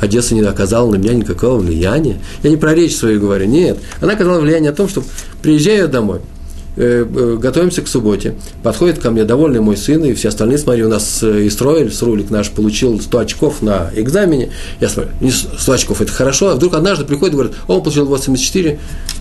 Одесса 0.00 0.34
не 0.34 0.42
оказала 0.42 0.92
на 0.92 0.96
меня 0.96 1.14
никакого 1.14 1.58
влияния. 1.58 2.18
Я 2.42 2.50
не 2.50 2.56
про 2.56 2.74
речь 2.74 2.94
свою 2.94 3.20
говорю, 3.20 3.46
нет. 3.46 3.78
Она 4.00 4.12
оказала 4.12 4.38
влияние 4.38 4.70
о 4.70 4.74
том, 4.74 4.88
что 4.88 5.02
приезжаю 5.42 5.88
домой– 5.88 6.20
готовимся 6.78 7.82
к 7.82 7.88
субботе. 7.88 8.34
Подходит 8.62 8.98
ко 8.98 9.10
мне 9.10 9.24
довольный 9.24 9.60
мой 9.60 9.76
сын 9.76 10.04
и 10.04 10.14
все 10.14 10.28
остальные, 10.28 10.58
смотри, 10.58 10.84
у 10.84 10.88
нас 10.88 11.22
э, 11.22 11.42
и 11.42 11.50
строили, 11.50 11.90
рулик 12.00 12.30
наш 12.30 12.50
получил 12.50 13.00
100 13.00 13.18
очков 13.18 13.62
на 13.62 13.90
экзамене. 13.94 14.50
Я 14.80 14.88
смотрю, 14.88 15.12
100 15.30 15.72
очков 15.72 16.00
это 16.00 16.12
хорошо, 16.12 16.50
а 16.50 16.54
вдруг 16.54 16.74
однажды 16.74 17.04
приходит 17.04 17.34
и 17.34 17.36
говорит, 17.36 17.56
он 17.66 17.82
получил 17.82 18.06
84. 18.06 18.78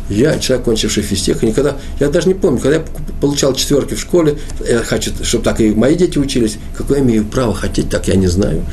Я, 0.09 0.39
человек, 0.39 0.65
кончивший 0.65 1.03
физтех, 1.03 1.43
никогда, 1.43 1.75
я 1.99 2.09
даже 2.09 2.27
не 2.27 2.33
помню, 2.33 2.59
когда 2.59 2.77
я 2.77 2.85
получал 3.19 3.53
четверки 3.53 3.95
в 3.95 3.99
школе, 3.99 4.37
я 4.65 4.79
хочу, 4.79 5.11
чтобы 5.23 5.43
так 5.43 5.59
и 5.59 5.73
мои 5.73 5.95
дети 5.95 6.17
учились, 6.17 6.57
какое 6.77 6.99
имею 6.99 7.25
право 7.25 7.53
хотеть, 7.53 7.89
так 7.89 8.07
я 8.07 8.15
не 8.15 8.27
знаю. 8.27 8.63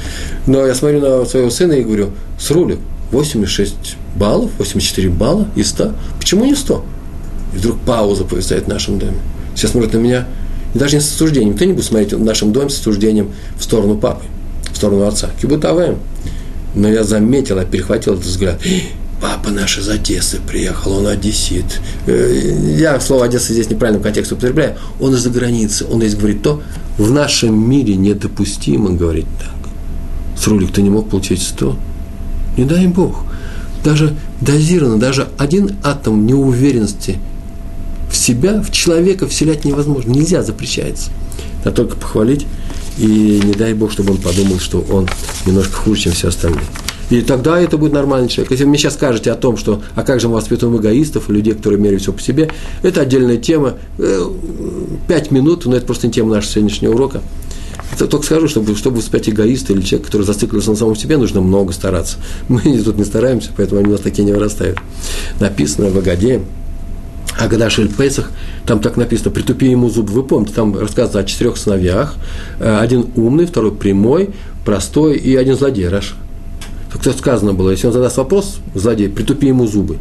Но 0.46 0.64
я 0.64 0.74
смотрю 0.74 1.00
на 1.00 1.24
своего 1.24 1.50
сына 1.50 1.72
и 1.72 1.82
говорю, 1.82 2.10
с 2.38 2.50
рулик 2.50 2.78
86 3.10 3.96
баллов, 4.16 4.50
84 4.58 5.08
балла 5.08 5.48
и 5.56 5.64
100. 5.64 5.92
Почему 6.18 6.44
не 6.44 6.54
100? 6.54 6.84
И 7.54 7.58
вдруг 7.58 7.78
пауза 7.80 8.24
повисает 8.24 8.64
в 8.64 8.68
нашем 8.68 8.98
доме. 8.98 9.18
Все 9.54 9.68
смотрят 9.68 9.92
на 9.92 9.98
меня, 9.98 10.26
и 10.74 10.78
даже 10.78 10.96
не 10.96 11.00
с 11.00 11.12
осуждением. 11.12 11.54
Кто 11.54 11.64
не 11.64 11.72
будет 11.72 11.86
смотреть 11.86 12.12
в 12.12 12.22
нашем 12.22 12.52
доме 12.52 12.68
с 12.68 12.80
осуждением 12.80 13.30
в 13.56 13.62
сторону 13.62 13.96
папы, 13.96 14.24
в 14.72 14.76
сторону 14.76 15.06
отца. 15.06 15.30
Кибутаваем. 15.40 15.98
Но 16.74 16.88
я 16.88 17.04
заметил, 17.04 17.58
я 17.58 17.64
перехватил 17.64 18.14
этот 18.14 18.26
взгляд. 18.26 18.60
Папа 19.20 19.50
наш 19.50 19.78
из 19.78 19.88
Одессы 19.88 20.38
приехал, 20.46 20.98
он 20.98 21.06
одессит. 21.06 21.80
Э, 22.06 22.74
я 22.76 22.98
слово 23.00 23.26
Одесса 23.26 23.52
здесь 23.52 23.70
неправильно 23.70 24.00
в 24.00 24.02
контексте 24.02 24.34
употребляю. 24.34 24.76
Он 25.00 25.14
из-за 25.14 25.30
границы, 25.30 25.86
он 25.88 26.00
здесь 26.00 26.16
говорит 26.16 26.42
то, 26.42 26.60
в 26.98 27.10
нашем 27.12 27.56
мире 27.70 27.94
недопустимо 27.94 28.90
говорить 28.90 29.26
так. 29.38 29.54
С 30.36 30.46
рулик 30.48 30.72
ты 30.72 30.82
не 30.82 30.90
мог 30.90 31.08
получить 31.08 31.40
100? 31.40 31.76
Не 32.58 32.64
дай 32.64 32.86
Бог. 32.88 33.22
Даже 33.84 34.14
дозированно, 34.40 34.98
даже 34.98 35.28
один 35.38 35.76
атом 35.84 36.26
неуверенности– 36.26 37.18
в 38.14 38.16
себя, 38.16 38.62
в 38.62 38.70
человека 38.70 39.26
вселять 39.26 39.64
невозможно. 39.64 40.10
Нельзя, 40.10 40.42
запрещается. 40.44 41.10
А 41.64 41.72
только 41.72 41.96
похвалить, 41.96 42.46
и 42.96 43.40
не 43.42 43.54
дай 43.54 43.74
Бог, 43.74 43.90
чтобы 43.90 44.12
он 44.12 44.18
подумал, 44.18 44.60
что 44.60 44.84
он 44.88 45.08
немножко 45.46 45.74
хуже, 45.74 46.02
чем 46.02 46.12
все 46.12 46.28
остальные. 46.28 46.62
И 47.10 47.22
тогда 47.22 47.60
это 47.60 47.76
будет 47.76 47.92
нормальный 47.92 48.28
человек. 48.28 48.52
Если 48.52 48.64
вы 48.64 48.70
мне 48.70 48.78
сейчас 48.78 48.94
скажете 48.94 49.32
о 49.32 49.34
том, 49.34 49.56
что, 49.56 49.82
а 49.96 50.02
как 50.02 50.20
же 50.20 50.28
мы 50.28 50.34
воспитываем 50.34 50.80
эгоистов, 50.80 51.28
людей, 51.28 51.54
которые 51.54 51.80
меряют 51.80 52.02
все 52.02 52.12
по 52.12 52.20
себе, 52.20 52.50
это 52.82 53.00
отдельная 53.00 53.36
тема. 53.36 53.74
Э, 53.98 54.24
пять 55.08 55.32
минут, 55.32 55.66
но 55.66 55.76
это 55.76 55.84
просто 55.84 56.06
не 56.06 56.12
тема 56.12 56.30
нашего 56.30 56.54
сегодняшнего 56.54 56.94
урока. 56.94 57.20
Это 57.92 58.06
только 58.06 58.24
скажу, 58.24 58.48
чтобы, 58.48 58.76
чтобы 58.76 58.98
воспитать 58.98 59.28
эгоиста 59.28 59.72
или 59.72 59.82
человека, 59.82 60.06
который 60.06 60.22
зациклился 60.22 60.70
на 60.70 60.76
самом 60.76 60.96
себе, 60.96 61.16
нужно 61.16 61.40
много 61.40 61.72
стараться. 61.72 62.18
Мы 62.48 62.60
тут 62.84 62.96
не 62.96 63.04
стараемся, 63.04 63.50
поэтому 63.56 63.80
они 63.80 63.88
у 63.88 63.92
нас 63.92 64.00
такие 64.00 64.24
не 64.24 64.32
вырастают. 64.32 64.78
Написано 65.40 65.90
в 65.90 65.98
Агаде, 65.98 66.42
Агада 67.38 67.68
Шель 67.68 67.92
Песах, 67.92 68.30
там 68.66 68.80
так 68.80 68.96
написано, 68.96 69.30
притупи 69.30 69.68
ему 69.68 69.88
зуб. 69.88 70.10
Вы 70.10 70.22
помните, 70.22 70.54
там 70.54 70.76
рассказывается 70.78 71.18
о 71.18 71.24
четырех 71.24 71.56
сыновьях. 71.56 72.14
Э, 72.60 72.78
один 72.78 73.06
умный, 73.16 73.46
второй 73.46 73.72
прямой, 73.72 74.30
простой 74.64 75.16
и 75.16 75.34
один 75.34 75.56
злодей, 75.56 75.88
Раша. 75.88 76.14
Как-то 76.92 77.12
сказано 77.12 77.54
было, 77.54 77.70
если 77.70 77.88
он 77.88 77.92
задаст 77.92 78.16
вопрос, 78.16 78.58
злодей, 78.74 79.08
притупи 79.08 79.48
ему 79.48 79.66
зубы. 79.66 79.98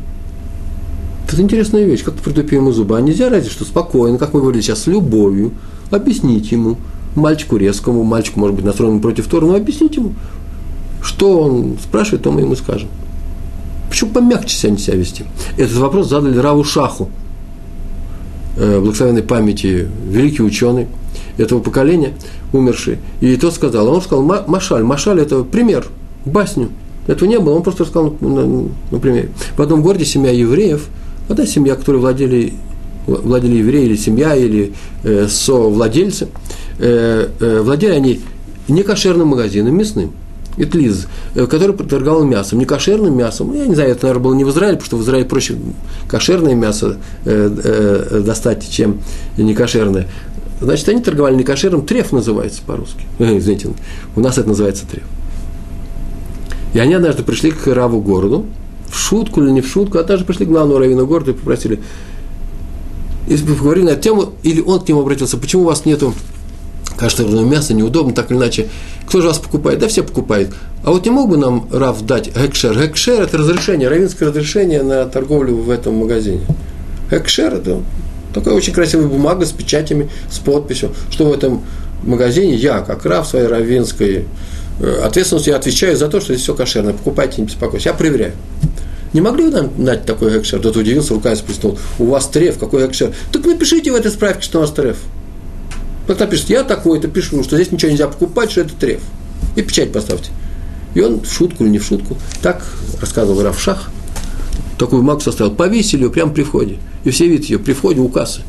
Это 1.28 1.42
интересная 1.42 1.84
вещь, 1.86 2.04
как 2.04 2.14
притупи 2.16 2.56
ему 2.56 2.72
зубы. 2.72 2.96
А 2.96 3.02
нельзя 3.02 3.30
разве 3.30 3.50
что 3.50 3.66
спокойно, 3.66 4.20
как 4.20 4.34
мы 4.34 4.42
говорили 4.42 4.62
сейчас, 4.62 4.84
с 4.84 4.88
любовью, 4.88 5.54
объяснить 5.90 6.52
ему, 6.52 6.78
мальчику 7.16 7.58
резкому, 7.58 8.04
мальчику, 8.04 8.40
может 8.40 8.56
быть, 8.56 8.66
настроенному 8.66 9.02
против 9.02 9.28
Тора, 9.28 9.46
но 9.48 9.56
объяснить 9.56 9.96
ему, 9.96 10.14
что 11.02 11.40
он 11.40 11.78
спрашивает, 11.84 12.22
то 12.22 12.32
мы 12.32 12.42
ему 12.42 12.56
скажем. 12.56 12.90
Почему 13.90 14.12
помягче 14.12 14.56
себя, 14.56 14.78
себя 14.78 14.98
вести? 14.98 15.26
Этот 15.58 15.78
вопрос 15.78 16.10
задали 16.10 16.38
Раву 16.38 16.64
Шаху– 16.64 17.10
э, 18.58 18.80
благословенной 18.80 19.24
памяти 19.24 19.88
великий 20.08 20.44
ученый 20.44 20.88
этого 21.38 21.60
поколения, 21.60 22.14
умерший. 22.52 23.00
И 23.22 23.36
тот 23.38 23.54
сказал, 23.54 23.88
он 23.88 24.02
сказал, 24.02 24.24
Машаль, 24.48 24.84
Машаль– 24.84 25.20
это 25.22 25.44
пример, 25.44 25.88
басню. 26.26 26.70
Этого 27.08 27.28
не 27.28 27.40
было, 27.40 27.56
он 27.56 27.64
просто 27.64 27.84
рассказал 27.84 28.16
на, 28.22 28.46
на. 28.46 28.70
В 29.58 29.60
одном 29.60 29.82
городе 29.82 30.06
семья 30.06 30.32
евреев, 30.32 30.88
одна 31.28 31.46
семья, 31.46 31.76
которой 31.76 31.98
владели, 31.98 32.54
владели 33.08 33.58
евреи, 33.58 33.86
или 33.86 33.96
семья, 33.96 34.36
или 34.36 34.74
э, 35.04 35.28
совладельцы, 35.28 36.30
э, 36.80 37.28
э, 37.40 37.62
владели 37.62 37.92
они 37.92 38.22
некошерным 38.68 39.30
магазином 39.30 39.78
мясным– 39.78 40.12
Итлиз, 40.58 41.08
э, 41.36 41.46
который 41.48 41.76
торговал 41.76 42.24
мясом, 42.24 42.60
не 42.60 42.66
кошерным 42.66 43.18
мясом. 43.18 43.54
Я 43.54 43.66
не 43.66 43.76
знаю, 43.76 43.92
это, 43.92 44.04
наверное, 44.04 44.24
было 44.24 44.34
не 44.34 44.44
в 44.44 44.50
Израиле, 44.50 44.78
потому 44.78 44.88
что 44.88 44.98
в 44.98 45.02
Израиле 45.04 45.26
проще 45.26 45.56
кошерное 46.08 46.56
мясо 46.56 46.98
э, 47.26 47.50
э, 47.64 48.22
достать, 48.26 48.70
чем 48.70 49.00
не 49.38 49.54
кошерное. 49.56 50.08
Значит, 50.62 50.90
они 50.90 51.02
торговали 51.02 51.36
не 51.36 51.44
кошерным, 51.44 51.86
треф 51.86 52.12
называется 52.12 52.62
по-русски. 52.66 53.06
Извините, 53.20 53.70
у 54.16 54.20
нас 54.22 54.38
это 54.38 54.48
называется 54.48 54.86
треф. 54.90 55.04
И 56.74 56.80
они 56.80 56.94
однажды 56.94 57.24
пришли 57.24 57.52
к 57.52 57.68
Раву 57.68 58.02
городу, 58.02 58.46
в 58.90 58.98
шутку 58.98 59.42
или 59.42 59.50
не 59.50 59.62
в 59.62 59.68
шутку, 59.68 59.98
однажды 59.98 60.26
пришли 60.26 60.46
к 60.46 60.50
главному 60.50 60.80
раввину 60.80 61.06
города 61.06 61.32
и 61.32 61.34
попросили, 61.34 61.80
и 63.28 63.36
поговорили 63.38 63.86
на 63.86 63.96
тему, 63.96 64.34
или 64.44 64.62
он 64.62 64.80
к 64.82 64.88
нему 64.88 65.02
обратился, 65.02 65.38
почему 65.38 65.64
у 65.64 65.66
вас 65.66 65.86
нету 65.86 66.14
кошерного 66.98 67.46
мяса, 67.46 67.74
неудобно, 67.74 68.14
так 68.14 68.32
или 68.32 68.38
иначе. 68.38 68.68
Кто 69.08 69.22
же 69.22 69.28
вас 69.28 69.40
покупает? 69.40 69.80
Да 69.80 69.88
все 69.88 70.04
покупают. 70.04 70.54
А 70.84 70.92
вот 70.92 71.06
не 71.06 71.12
мог 71.12 71.30
бы 71.30 71.38
нам 71.38 71.68
Рав 71.72 72.02
дать 72.06 72.36
гекшер? 72.36 72.78
Гекшер– 72.78 73.22
это 73.24 73.38
разрешение, 73.38 73.88
равинское 73.88 74.30
разрешение 74.30 74.84
на 74.84 75.06
торговлю 75.06 75.56
в 75.56 75.70
этом 75.70 75.96
магазине. 75.96 76.42
Гекшер– 77.10 77.54
это 77.56 77.82
такая 78.34 78.54
очень 78.54 78.74
красивая 78.74 79.08
бумага 79.08 79.46
с 79.46 79.52
печатями, 79.52 80.10
с 80.30 80.40
подписью, 80.40 80.94
что 81.10 81.26
в 81.26 81.34
этом 81.34 81.64
магазине 82.04 82.56
я, 82.56 82.80
как 82.80 83.06
Рав 83.06 83.28
своей 83.28 83.48
равинской 83.48 84.26
э, 84.80 85.02
ответственности, 85.04 85.50
я 85.50 85.56
отвечаю 85.56 85.96
за 85.96 86.08
то, 86.08 86.20
что 86.20 86.34
здесь 86.34 86.44
все 86.44 86.54
кошерно. 86.54 86.94
Покупайте, 86.94 87.42
не 87.42 87.48
беспокойтесь. 87.48 87.86
Я 87.86 87.94
проверяю. 87.94 88.34
Не 89.14 89.22
могли 89.22 89.46
бы 89.46 89.52
нам 89.52 89.86
дать 89.86 90.06
такой 90.06 90.38
экшер? 90.40 90.60
Тот 90.60 90.76
удивился, 90.76 91.14
руками 91.14 91.36
сплеснул. 91.36 91.78
У 92.00 92.06
вас 92.06 92.28
треф, 92.28 92.58
какой 92.58 92.88
экшер? 92.88 93.14
Так 93.32 93.46
напишите 93.46 93.92
в 93.92 93.96
этой 93.96 94.12
справке, 94.12 94.42
что 94.42 94.58
у 94.58 94.62
нас 94.62 94.72
треф. 94.72 94.98
Когда 96.08 96.26
пишет, 96.26 96.50
я 96.50 96.64
такой-то 96.64 97.08
пишу, 97.08 97.44
что 97.44 97.56
здесь 97.56 97.72
ничего 97.72 97.92
нельзя 97.92 98.08
покупать, 98.08 98.52
что 98.52 98.62
это 98.62 98.74
треф. 98.76 99.02
И 99.56 99.62
печать 99.62 99.92
поставьте. 99.92 100.32
И 100.96 101.02
он 101.02 101.22
в 101.22 101.32
шутку 101.32 101.64
или 101.64 101.72
не 101.72 101.80
в 101.80 101.86
шутку, 101.86 102.18
так 102.42 102.66
рассказывал 103.00 103.42
Равшах, 103.42 103.90
такую 104.78 105.02
бумагу 105.02 105.22
составил, 105.22 105.52
повесили 105.52 106.04
ее 106.04 106.10
прямо 106.10 106.32
при 106.32 106.44
входе. 106.44 106.78
И 107.04 107.10
все 107.10 107.28
видят 107.28 107.46
ее 107.46 107.60
при 107.60 107.74
входе 107.74 108.00
у 108.00 108.10
кассы. 108.10 108.42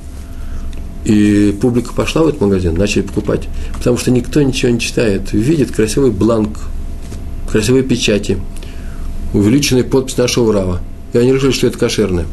И 1.05 1.57
публика 1.61 1.93
пошла 1.93 2.23
в 2.23 2.29
этот 2.29 2.41
магазин, 2.41 2.75
начали 2.75 3.03
покупать. 3.03 3.49
Потому 3.75 3.99
что 3.99 4.11
никто 4.11 4.43
ничего 4.43 4.73
не 4.73 4.81
читает. 4.81 5.33
Видит 5.33 5.71
красивый 5.71 6.11
бланк, 6.11 6.59
красивые 7.51 7.83
печати, 7.83 8.39
увеличенная 9.33 9.85
подпись 9.85 10.17
нашего 10.17 10.53
Рава. 10.53 10.81
И 11.13 11.19
они 11.19 11.33
решили, 11.33 11.53
что 11.53 11.67
это 11.67 11.79
кошерное. 11.79 12.27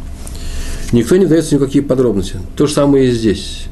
Никто 0.94 1.18
не 1.18 1.26
дается 1.26 1.56
никакие 1.56 1.84
подробности. 1.84 2.40
То 2.56 2.68
же 2.68 2.74
самое 2.74 3.10
и 3.10 3.12
здесь 3.12 3.66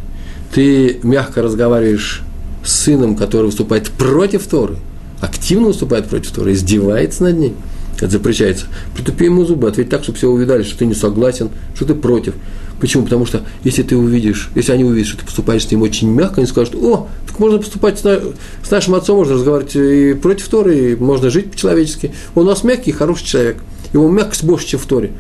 ты 0.54 1.00
мягко 1.04 1.42
разговариваешь 1.42 2.22
с 2.64 2.72
сыном, 2.72 3.16
который 3.16 3.48
выступает 3.48 3.90
против 3.92 4.48
Торы, 4.48 4.76
активно 5.22 5.68
выступает 5.68 6.08
против 6.08 6.32
Торы, 6.32 6.54
издевается 6.54 7.24
над 7.24 7.38
ней, 7.38 7.54
это 7.98 8.12
запрещается. 8.12 8.68
Притупи 8.96 9.26
ему 9.26 9.46
зубы, 9.46 9.68
ответь 9.68 9.90
так, 9.90 10.04
чтобы 10.04 10.18
все 10.18 10.30
увидали, 10.30 10.64
что 10.64 10.78
ты 10.78 10.86
не 10.86 10.96
согласен, 10.96 11.50
что 11.76 11.86
ты 11.86 11.96
против. 11.96 12.34
Почему? 12.80 13.04
Потому 13.04 13.26
что 13.26 13.42
если 13.64 13.84
ты 13.84 13.98
увидишь, 13.98 14.50
если 14.56 14.72
они 14.72 14.86
увидят, 14.86 15.10
что 15.10 15.20
ты 15.20 15.26
поступаешь 15.26 15.66
с 15.66 15.72
ним 15.72 15.82
очень 15.82 16.10
мягко, 16.10 16.36
они 16.38 16.48
скажут, 16.48 16.76
о, 16.76 17.10
так 17.28 17.38
можно 17.40 17.58
поступать 17.58 18.00
с, 18.00 18.04
на, 18.06 18.20
с 18.64 18.72
нашим 18.72 18.96
отцом, 18.96 19.18
можно 19.18 19.34
разговаривать 19.34 19.76
и 19.76 20.14
против 20.14 20.48
Торы, 20.48 20.92
и 20.92 20.96
можно 20.96 21.30
жить 21.30 21.52
по-человечески. 21.52 22.14
Он 22.36 22.46
у 22.46 22.50
нас 22.50 22.64
мягкий, 22.64 22.94
хороший 22.94 23.26
человек. 23.26 23.58
Его 23.92 24.10
мягкость 24.10 24.44
больше, 24.44 24.68
чем 24.68 24.80
в 24.80 24.86
Торе. 24.86 25.12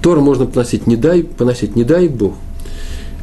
Тора 0.00 0.20
можно 0.20 0.46
поносить, 0.46 0.86
не 0.86 0.96
дай, 0.96 1.22
поносить, 1.22 1.76
не 1.76 1.84
дай 1.84 2.08
Бог. 2.08 2.34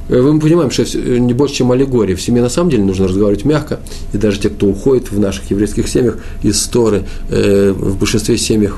Э, 0.10 0.22
мы 0.22 0.40
понимаем, 0.40 0.72
что 0.72 0.84
э, 0.84 1.18
не 1.18 1.34
больше, 1.34 1.56
чем 1.56 1.72
аллегория. 1.72 2.16
В 2.16 2.22
семье 2.22 2.42
на 2.42 2.50
самом 2.50 2.70
деле 2.70 2.84
нужно 2.84 3.08
разговаривать 3.08 3.46
мягко. 3.46 3.80
И 4.14 4.18
даже 4.18 4.40
те, 4.40 4.50
кто 4.50 4.68
уходит 4.68 5.12
в 5.12 5.20
наших 5.20 5.50
еврейских 5.52 5.88
семьях 5.88 6.18
из 6.44 6.62
Торы, 6.68 7.04
э, 7.30 7.72
в 7.72 7.98
большинстве 7.98 8.38
семьях, 8.38 8.78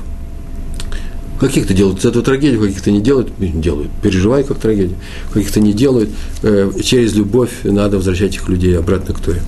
Каких-то 1.43 1.73
делают 1.73 1.99
из 1.99 2.05
этого 2.05 2.23
трагедию, 2.23 2.61
каких-то 2.61 2.89
не 2.89 3.01
делают, 3.01 3.29
делают, 3.37 3.91
переживают 4.01 4.47
как 4.47 4.59
трагедию, 4.59 4.95
каких-то 5.33 5.59
не 5.59 5.73
делают. 5.73 6.09
Э, 6.41 6.71
через 6.81 7.15
любовь 7.15 7.49
надо 7.63 7.97
возвращать 7.97 8.35
их 8.35 8.47
людей 8.47 8.77
обратно 8.77 9.13
к 9.13 9.19
Торе. 9.19 9.41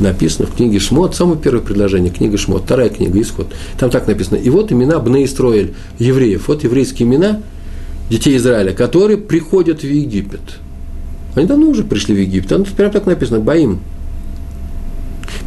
Написано 0.00 0.48
в 0.48 0.56
книге 0.56 0.80
Шмот, 0.80 1.14
самое 1.14 1.38
первое 1.38 1.60
предложение, 1.60 2.10
книга 2.10 2.36
Шмот, 2.38 2.62
вторая 2.64 2.88
книга, 2.88 3.20
Исход. 3.20 3.46
Там 3.78 3.90
так 3.90 4.08
написано. 4.08 4.36
И 4.36 4.50
вот 4.50 4.72
имена 4.72 4.98
Бне 4.98 5.22
евреев. 5.98 6.48
Вот 6.48 6.64
еврейские 6.64 7.06
имена 7.06 7.40
детей 8.10 8.36
Израиля, 8.36 8.72
которые 8.72 9.18
приходят 9.18 9.82
в 9.82 9.86
Египет. 9.86 10.40
Они 11.38 11.46
давно 11.46 11.68
уже 11.68 11.84
пришли 11.84 12.14
в 12.14 12.18
Египет. 12.18 12.48
Там 12.48 12.64
прямо 12.64 12.92
так 12.92 13.06
написано, 13.06 13.38
Баим, 13.38 13.78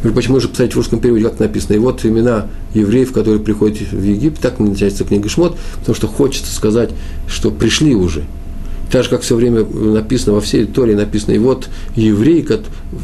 прочим, 0.02 0.32
можно 0.32 0.48
посмотреть 0.48 0.72
в 0.72 0.76
русском 0.78 1.00
переводе, 1.00 1.24
как 1.24 1.38
написано. 1.38 1.74
И 1.74 1.78
вот 1.78 2.04
имена 2.06 2.46
евреев, 2.72 3.12
которые 3.12 3.42
приходят 3.42 3.78
в 3.92 4.02
Египет, 4.02 4.40
так 4.40 4.58
начинается 4.58 5.04
книга 5.04 5.28
Шмот, 5.28 5.58
потому 5.80 5.94
что 5.94 6.06
хочется 6.06 6.50
сказать, 6.54 6.90
что 7.28 7.50
пришли 7.50 7.94
уже. 7.94 8.24
Так 8.90 9.04
же, 9.04 9.10
как 9.10 9.20
все 9.20 9.36
время 9.36 9.64
написано, 9.64 10.34
во 10.34 10.40
всей 10.40 10.64
Торе 10.64 10.96
написано, 10.96 11.32
и 11.32 11.38
вот 11.38 11.68
евреи, 11.94 12.40
как 12.40 12.60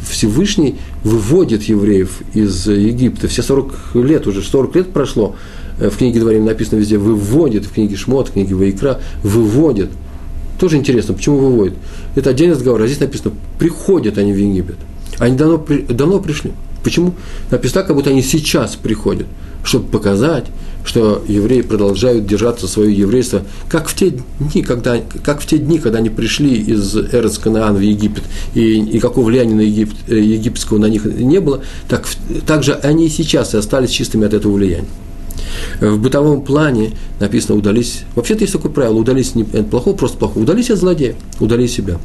Всевышний 0.09 0.75
выводит 1.03 1.63
евреев 1.63 2.21
из 2.33 2.67
Египта. 2.67 3.27
Все 3.27 3.43
40 3.43 3.95
лет, 3.95 4.25
уже 4.25 4.41
40 4.41 4.75
лет 4.75 4.93
прошло, 4.93 5.35
в 5.79 5.95
книге 5.95 6.19
Дворим 6.21 6.45
написано 6.45 6.79
везде, 6.79 6.97
выводит, 6.97 7.65
в 7.65 7.71
книге 7.71 7.95
Шмот, 7.95 8.29
в 8.29 8.33
книге 8.33 8.55
Ваикра, 8.55 8.99
выводит. 9.23 9.89
Тоже 10.59 10.75
интересно, 10.75 11.13
почему 11.13 11.37
выводит? 11.37 11.75
Это 12.15 12.31
отдельный 12.31 12.55
разговор, 12.55 12.81
а 12.81 12.87
здесь 12.87 12.99
написано, 12.99 13.31
приходят 13.57 14.17
они 14.17 14.33
в 14.33 14.37
Египет. 14.37 14.75
Они 15.17 15.37
давно, 15.37 15.65
давно 15.89 16.19
пришли. 16.19 16.51
Почему? 16.83 17.13
Написано 17.49 17.83
как 17.83 17.95
будто 17.95 18.09
они 18.09 18.21
сейчас 18.21 18.75
приходят, 18.75 19.27
чтобы 19.63 19.87
показать, 19.87 20.45
что 20.85 21.23
евреи 21.27 21.61
продолжают 21.61 22.25
держаться 22.25 22.67
свое 22.67 22.93
еврейство, 22.93 23.43
как 23.69 23.87
в 23.87 23.95
те 23.95 24.13
дни, 24.39 24.61
когда, 24.61 24.97
как 25.23 25.41
в 25.41 25.45
те 25.45 25.57
дни, 25.57 25.77
когда 25.77 25.99
они 25.99 26.09
пришли 26.09 26.55
из 26.55 26.95
Эрец 26.95 27.37
Канаан 27.37 27.75
в 27.75 27.81
Египет, 27.81 28.23
и 28.53 28.79
никакого 28.79 29.25
влияния 29.25 29.55
на 29.55 29.61
Египет, 29.61 29.95
э, 30.07 30.19
египетского 30.19 30.77
на 30.77 30.87
них 30.87 31.05
не 31.05 31.39
было, 31.39 31.61
так, 31.87 32.05
так 32.45 32.63
же 32.63 32.73
они 32.73 33.07
и 33.07 33.09
сейчас 33.09 33.53
и 33.53 33.57
остались 33.57 33.91
чистыми 33.91 34.25
от 34.25 34.33
этого 34.33 34.53
влияния. 34.53 34.87
В 35.79 35.97
бытовом 35.97 36.41
плане 36.41 36.91
написано 37.19 37.57
«удались». 37.57 38.03
Вообще-то 38.15 38.41
есть 38.41 38.53
такое 38.53 38.71
правило 38.71 38.95
«удались» 38.95 39.35
не 39.35 39.43
это 39.43 39.63
плохого, 39.63 39.95
просто 39.95 40.17
плохого. 40.17 40.43
«Удались» 40.43 40.69
от 40.69 40.79
злодея, 40.79 41.15
«удали 41.39 41.67
себя». 41.67 41.97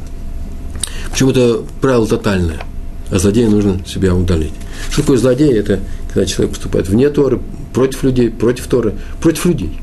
Почему 1.10 1.30
это 1.30 1.60
правило 1.80 2.06
тотальное– 2.06 2.60
а 3.10 3.18
злодея 3.18 3.48
нужно 3.48 3.80
себя 3.86 4.14
удалить. 4.14 4.52
Что 4.90 5.02
такое 5.02 5.18
злодей? 5.18 5.52
Это 5.52 5.80
когда 6.08 6.26
человек 6.26 6.54
поступает 6.54 6.88
вне 6.88 7.10
Торы, 7.10 7.40
против 7.72 8.02
людей, 8.02 8.30
против 8.30 8.66
Торы, 8.66 8.94
против 9.20 9.46
людей. 9.46 9.78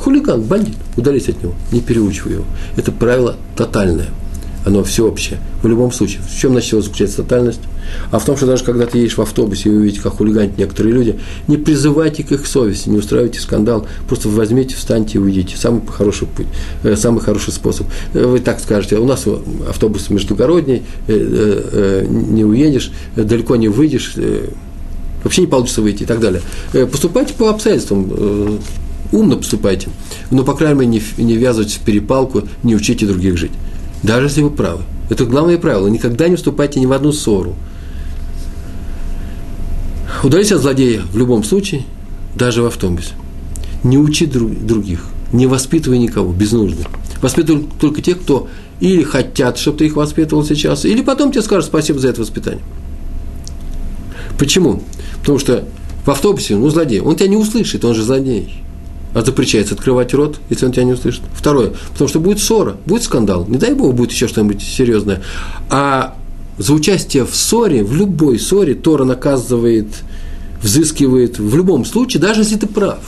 Хулиган, 0.00 0.42
бандит, 0.42 0.76
удались 0.96 1.28
от 1.28 1.42
него, 1.42 1.54
не 1.72 1.80
переучивай 1.80 2.34
его. 2.34 2.44
Это 2.76 2.92
правило 2.92 3.36
тотальное, 3.56 4.08
оно 4.66 4.82
всеобщее. 4.82 5.38
В 5.62 5.68
любом 5.68 5.92
случае, 5.92 6.20
в 6.28 6.36
чем 6.36 6.56
его 6.56 6.82
заключается 6.82 7.22
тотальность? 7.22 7.60
А 8.10 8.18
в 8.18 8.24
том, 8.24 8.36
что 8.36 8.46
даже 8.46 8.64
когда 8.64 8.84
ты 8.84 8.98
едешь 8.98 9.16
в 9.16 9.20
автобусе 9.20 9.68
и 9.68 9.72
вы 9.72 9.84
видите, 9.84 10.02
как 10.02 10.14
хулиганят 10.14 10.58
некоторые 10.58 10.92
люди, 10.92 11.20
не 11.46 11.56
призывайте 11.56 12.24
к 12.24 12.32
их 12.32 12.46
совести, 12.48 12.88
не 12.88 12.98
устраивайте 12.98 13.38
скандал, 13.38 13.86
просто 14.08 14.28
возьмите, 14.28 14.74
встаньте 14.74 15.18
и 15.18 15.20
уйдите. 15.20 15.56
Самый 15.56 15.82
хороший 15.86 16.26
путь, 16.26 16.48
э, 16.82 16.96
самый 16.96 17.20
хороший 17.20 17.52
способ. 17.52 17.86
Э, 18.12 18.26
вы 18.26 18.40
так 18.40 18.58
скажете, 18.58 18.96
у 18.96 19.06
нас 19.06 19.24
автобус 19.68 20.10
междугородний, 20.10 20.82
э, 21.06 22.04
не 22.08 22.44
уедешь, 22.44 22.90
далеко 23.14 23.54
не 23.54 23.68
выйдешь, 23.68 24.16
вообще 25.22 25.42
не 25.42 25.46
получится 25.46 25.80
выйти 25.80 26.02
и 26.02 26.06
так 26.06 26.18
далее. 26.18 26.42
Поступайте 26.90 27.34
по 27.34 27.50
обстоятельствам, 27.50 28.58
умно 29.12 29.36
поступайте, 29.36 29.90
но, 30.32 30.42
по 30.42 30.54
крайней 30.54 30.86
мере, 30.86 31.02
не, 31.18 31.24
не 31.24 31.36
ввязывайтесь 31.36 31.76
в 31.76 31.82
перепалку, 31.82 32.42
не 32.64 32.74
учите 32.74 33.06
других 33.06 33.36
жить. 33.36 33.52
Даже 34.02 34.26
если 34.26 34.42
вы 34.42 34.50
правы. 34.50 34.82
Это 35.08 35.24
главное 35.24 35.58
правило. 35.58 35.88
Никогда 35.88 36.28
не 36.28 36.36
вступайте 36.36 36.80
ни 36.80 36.86
в 36.86 36.92
одну 36.92 37.12
ссору. 37.12 37.54
Удались 40.22 40.52
от 40.52 40.62
злодея 40.62 41.02
в 41.12 41.16
любом 41.16 41.44
случае, 41.44 41.82
даже 42.34 42.62
в 42.62 42.66
автобусе. 42.66 43.12
Не 43.84 43.98
учи 43.98 44.26
других, 44.26 45.06
не 45.32 45.46
воспитывай 45.46 45.98
никого 45.98 46.32
без 46.32 46.52
нужды. 46.52 46.84
Воспитывай 47.22 47.66
только 47.80 48.02
тех, 48.02 48.20
кто 48.20 48.48
или 48.80 49.02
хотят, 49.02 49.58
чтобы 49.58 49.78
ты 49.78 49.86
их 49.86 49.96
воспитывал 49.96 50.44
сейчас, 50.44 50.84
или 50.84 51.02
потом 51.02 51.32
тебе 51.32 51.42
скажут 51.42 51.66
спасибо 51.66 51.98
за 51.98 52.08
это 52.08 52.20
воспитание. 52.20 52.62
Почему? 54.38 54.82
Потому 55.20 55.38
что 55.38 55.64
в 56.04 56.10
автобусе, 56.10 56.56
ну, 56.56 56.68
злодей, 56.68 57.00
он 57.00 57.16
тебя 57.16 57.28
не 57.28 57.36
услышит, 57.36 57.84
он 57.84 57.94
же 57.94 58.02
злодей. 58.02 58.62
А 59.16 59.22
запрещается 59.22 59.72
открывать 59.72 60.12
рот, 60.12 60.38
если 60.50 60.66
он 60.66 60.72
тебя 60.72 60.84
не 60.84 60.92
услышит. 60.92 61.22
Второе, 61.32 61.72
потому 61.92 62.06
что 62.06 62.20
будет 62.20 62.38
ссора, 62.38 62.76
будет 62.84 63.02
скандал. 63.02 63.46
Не 63.48 63.56
дай 63.56 63.72
бог, 63.72 63.94
будет 63.94 64.12
еще 64.12 64.28
что-нибудь 64.28 64.60
серьезное. 64.60 65.22
А 65.70 66.18
за 66.58 66.74
участие 66.74 67.24
в 67.24 67.34
ссоре, 67.34 67.82
в 67.82 67.96
любой 67.96 68.38
ссоре, 68.38 68.74
Тора 68.74 69.04
наказывает, 69.04 69.86
взыскивает 70.62 71.38
в 71.38 71.56
любом 71.56 71.86
случае, 71.86 72.20
даже 72.20 72.42
если 72.42 72.56
ты 72.56 72.66
прав. 72.66 73.00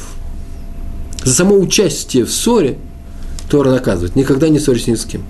За 1.24 1.34
само 1.34 1.58
участие 1.58 2.24
в 2.24 2.32
ссоре 2.32 2.78
Тора 3.48 3.70
наказывает. 3.70 4.14
Никогда 4.14 4.48
не 4.48 4.58
ссорись 4.58 4.86
ни 4.86 4.94
с 4.94 5.04
кем. 5.04 5.22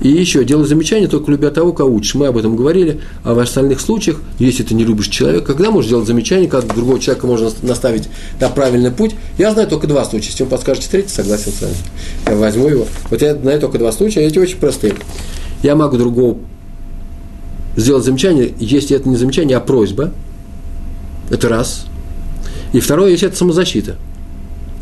И 0.00 0.08
еще, 0.08 0.44
делай 0.44 0.66
замечание, 0.66 1.08
только 1.08 1.30
любя 1.30 1.50
того, 1.50 1.72
кого 1.72 1.92
учишь. 1.92 2.14
Мы 2.14 2.26
об 2.26 2.36
этом 2.36 2.56
говорили, 2.56 3.00
а 3.24 3.34
в 3.34 3.38
остальных 3.38 3.80
случаях, 3.80 4.20
если 4.38 4.62
ты 4.62 4.74
не 4.74 4.84
любишь 4.84 5.08
человека, 5.08 5.46
когда 5.46 5.70
можешь 5.70 5.90
делать 5.90 6.06
замечание, 6.06 6.48
как 6.48 6.66
другого 6.66 7.00
человека 7.00 7.26
можно 7.26 7.50
наставить 7.62 8.08
на 8.40 8.48
правильный 8.48 8.90
путь. 8.90 9.16
Я 9.38 9.52
знаю 9.52 9.68
только 9.68 9.86
два 9.86 10.04
случая. 10.04 10.28
Если 10.28 10.44
он 10.44 10.48
подскажете 10.48 10.88
третий, 10.90 11.10
согласен 11.10 11.52
с 11.52 11.60
вами. 11.60 11.74
Я 12.26 12.36
возьму 12.36 12.68
его. 12.68 12.86
Вот 13.10 13.20
я 13.20 13.34
знаю 13.34 13.60
только 13.60 13.78
два 13.78 13.90
случая, 13.90 14.22
эти 14.22 14.38
очень 14.38 14.58
простые. 14.58 14.94
Я 15.62 15.74
могу 15.74 15.96
другого 15.96 16.38
сделать 17.76 18.04
замечание, 18.04 18.54
если 18.58 18.96
это 18.96 19.08
не 19.08 19.16
замечание, 19.16 19.56
а 19.56 19.60
просьба. 19.60 20.12
Это 21.30 21.48
раз. 21.48 21.86
И 22.72 22.80
второе, 22.80 23.10
если 23.10 23.28
это 23.28 23.36
самозащита. 23.36 23.96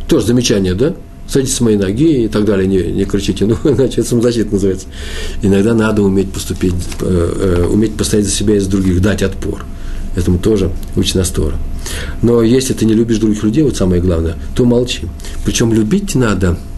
Тоже 0.09 0.27
замечание, 0.27 0.75
да? 0.75 0.95
Садитесь 1.35 1.57
с 1.57 1.61
моей 1.61 1.77
ноги 1.77 2.27
и 2.27 2.29
так 2.29 2.45
далее, 2.45 2.69
не, 2.69 2.93
не 2.93 3.05
кричите, 3.05 3.45
ну, 3.47 3.57
иначе 3.65 4.03
это 4.03 4.11
самозащита 4.11 4.53
называется. 4.53 4.87
Иногда 5.43 5.75
надо 5.75 6.03
уметь 6.03 6.33
поступить, 6.33 6.75
э, 7.01 7.65
э, 7.65 7.67
уметь 7.67 7.97
постоять 7.97 8.25
за 8.25 8.31
себя 8.31 8.55
и 8.55 8.61
за 8.61 8.71
других, 8.71 9.03
дать 9.03 9.21
отпор. 9.21 9.65
Этому 10.15 10.39
тоже 10.39 10.71
учит 10.95 11.17
нас. 11.17 11.35
Но 12.23 12.41
если 12.43 12.73
ты 12.73 12.85
не 12.85 12.95
любишь 12.95 13.19
других 13.19 13.43
людей, 13.43 13.65
вот 13.65 13.77
самое 13.77 14.01
главное, 14.01 14.37
то 14.55 14.65
молчи. 14.65 15.09
Причем 15.45 15.73
любить 15.73 16.15
надо– 16.15 16.57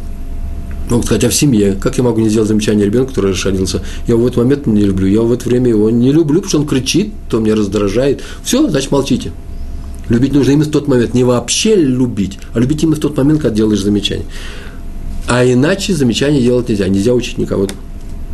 могут 0.90 1.06
сказать, 1.06 1.24
а 1.24 1.28
в 1.28 1.34
семье, 1.34 1.76
как 1.78 1.98
я 1.98 2.04
могу 2.04 2.20
не 2.20 2.28
сделать 2.28 2.48
замечание 2.48 2.86
ребенку, 2.86 3.08
который 3.08 3.32
расшалился? 3.32 3.82
Я 4.06 4.14
его 4.14 4.24
в 4.24 4.26
этот 4.26 4.38
момент 4.38 4.66
не 4.66 4.82
люблю, 4.82 5.06
я 5.06 5.22
в 5.22 5.32
это 5.32 5.48
время 5.48 5.68
его 5.68 5.90
не 5.90 6.12
люблю, 6.12 6.40
потому 6.40 6.48
что 6.48 6.58
он 6.60 6.66
кричит, 6.66 7.12
то 7.28 7.40
меня 7.40 7.54
раздражает. 7.54 8.22
Все, 8.42 8.68
значит, 8.68 8.90
молчите. 8.90 9.32
Любить 10.08 10.32
нужно 10.32 10.52
именно 10.52 10.64
в 10.64 10.70
тот 10.70 10.88
момент, 10.88 11.14
не 11.14 11.24
вообще 11.24 11.74
любить, 11.74 12.38
а 12.54 12.60
любить 12.60 12.82
именно 12.82 12.96
в 12.96 13.00
тот 13.00 13.16
момент, 13.16 13.40
когда 13.40 13.56
делаешь 13.56 13.82
замечание. 13.82 14.26
А 15.28 15.44
иначе 15.44 15.94
замечание 15.94 16.42
делать 16.42 16.68
нельзя, 16.68 16.88
нельзя 16.88 17.12
учить 17.12 17.38
никого. 17.38 17.66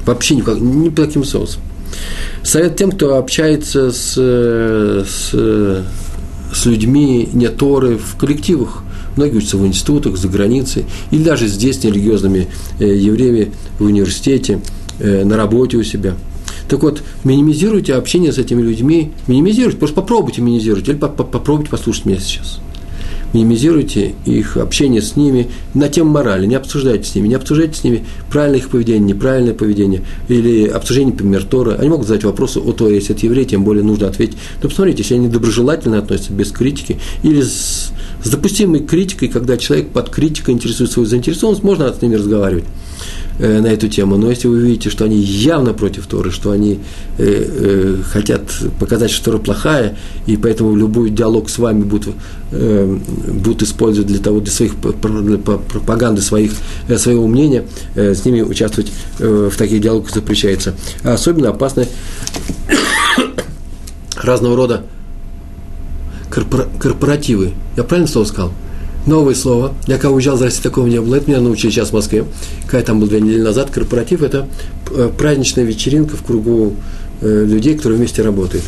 Вообще 0.05 0.35
никак, 0.35 0.61
ни 0.61 0.91
по 0.91 1.07
каким 1.07 1.25
соусам. 1.25 1.63
Совет 2.43 2.77
тем, 2.77 2.91
кто 2.91 3.17
общается 3.17 3.91
с, 3.93 4.15
с, 4.15 5.35
с 6.53 6.67
людьми 6.67 7.29
не 7.33 7.49
Торы 7.49 7.97
в 7.97 8.17
коллективах– 8.17 8.83
Многие 9.17 9.37
учатся 9.37 9.57
в 9.59 9.67
институтах, 9.67 10.17
за 10.17 10.29
границей, 10.29 10.87
или 11.11 11.23
даже 11.23 11.47
здесь, 11.47 11.83
нерелигиозными 11.85 12.49
э, 12.79 12.97
евреями 12.97 13.53
в 13.79 13.85
университете, 13.85 14.61
э, 14.99 15.25
на 15.25 15.37
работе 15.37 15.77
у 15.77 15.83
себя. 15.83 16.15
Так 16.69 16.83
вот, 16.83 17.03
минимизируйте 17.25 17.95
общение 17.95 18.33
с 18.33 18.39
этими 18.39 18.63
людьми, 18.63 19.13
минимизируйте, 19.27 19.79
просто 19.79 19.97
попробуйте 19.97 20.43
минимизировать, 20.43 20.89
или 20.89 20.97
попробуйте 20.97 21.71
послушать 21.71 22.07
меня 22.07 22.19
сейчас 22.19 22.61
минимизируйте 23.33 24.15
их 24.25 24.57
общение 24.57 25.01
с 25.01 25.17
ними 25.17 25.49
на 25.75 25.89
тему 25.89 26.11
морали, 26.11 26.47
не 26.47 26.55
обсуждайте 26.55 27.09
с 27.09 27.15
ними, 27.15 27.29
не 27.29 27.35
обсуждайте 27.35 27.75
с 27.75 27.85
ними 27.85 28.05
правильное 28.31 28.59
их 28.59 28.69
поведение, 28.69 29.15
неправильное 29.15 29.55
поведение, 29.55 30.03
или 30.29 30.67
обсуждение, 30.67 31.13
например, 31.13 31.45
Тора. 31.45 31.77
Они 31.79 31.89
могут 31.89 32.07
задать 32.07 32.25
вопросы 32.25 32.59
о 32.59 32.73
Торе, 32.73 32.97
если 32.97 33.15
это 33.15 33.27
евреи, 33.27 33.45
тем 33.45 33.65
более 33.65 33.85
нужно 33.85 34.09
ответить. 34.09 34.37
Но 34.63 34.69
посмотрите, 34.69 35.03
если 35.03 35.15
они 35.15 35.29
доброжелательно 35.29 35.99
относятся, 35.99 36.33
без 36.33 36.51
критики, 36.51 36.99
или 37.23 37.43
с, 37.43 37.93
с 38.23 38.29
допустимой 38.29 38.81
критикой, 38.81 39.29
когда 39.29 39.57
человек 39.57 39.89
под 39.91 40.11
критикой 40.11 40.55
интересует 40.55 40.91
свою 40.91 41.07
заинтересованность, 41.07 41.65
можно 41.65 41.93
с 41.93 42.01
ними 42.03 42.17
разговаривать. 42.17 42.65
Э, 43.39 43.61
на 43.61 43.69
эту 43.69 43.89
тему. 43.89 44.17
Но 44.17 44.31
если 44.31 44.47
вы 44.47 44.61
видите, 44.61 44.91
что 44.91 45.05
они 45.05 45.17
явно 45.17 45.73
против 45.73 46.07
Торы, 46.07 46.31
что 46.31 46.51
они 46.51 46.81
э, 47.19 47.25
э, 47.25 47.97
хотят 48.05 48.43
показать, 48.79 49.11
что 49.11 49.25
Тора 49.25 49.39
плохая, 49.39 49.97
и 50.27 50.37
поэтому 50.37 50.77
любой 50.77 51.11
диалог 51.11 51.49
с 51.49 51.59
вами 51.59 51.83
будут, 51.83 52.15
э, 52.51 52.99
будут 53.29 53.63
использовать 53.63 54.09
для 54.09 54.19
того, 54.19 54.41
для 54.41 54.53
своих 54.53 54.75
для 54.79 55.39
пропаганды 55.39 56.21
своих, 56.21 56.53
э, 56.89 56.99
своего 56.99 57.27
мнения, 57.27 57.65
э, 57.95 58.15
с 58.15 58.25
ними 58.25 58.43
участвовать 58.43 58.93
э, 59.19 59.49
в 59.51 59.57
таких 59.57 59.81
диалогах 59.81 60.15
запрещается. 60.15 60.75
Особенно 61.03 61.49
опасны 61.49 61.89
разного 64.23 64.57
рода 64.57 64.85
корпоративы. 66.33 67.53
Я 67.77 67.85
правильно 67.85 68.11
слово 68.11 68.25
сказал? 68.25 68.53
Новое 69.07 69.35
слово. 69.35 69.75
Я 69.87 69.97
когда 69.97 70.11
уезжал 70.11 70.37
за 70.37 70.45
Россию, 70.45 70.63
такого 70.63 70.87
не 70.87 71.01
было. 71.01 71.17
Это 71.17 71.29
меня 71.29 71.41
научили 71.41 71.71
сейчас 71.71 71.91
в 71.91 71.93
Москве. 71.93 72.25
Когда 72.69 72.87
там 72.87 73.01
был 73.01 73.09
две 73.09 73.21
недели 73.21 73.43
назад, 73.43 73.71
корпоратив– 73.71 74.23
это 74.23 74.49
э, 74.91 75.11
праздничная 75.17 75.65
вечеринка 75.65 76.17
в 76.17 76.23
кругу 76.23 76.77
э, 77.21 77.45
людей, 77.45 77.77
которые 77.77 77.99
вместе 77.99 78.23
работают. 78.23 78.65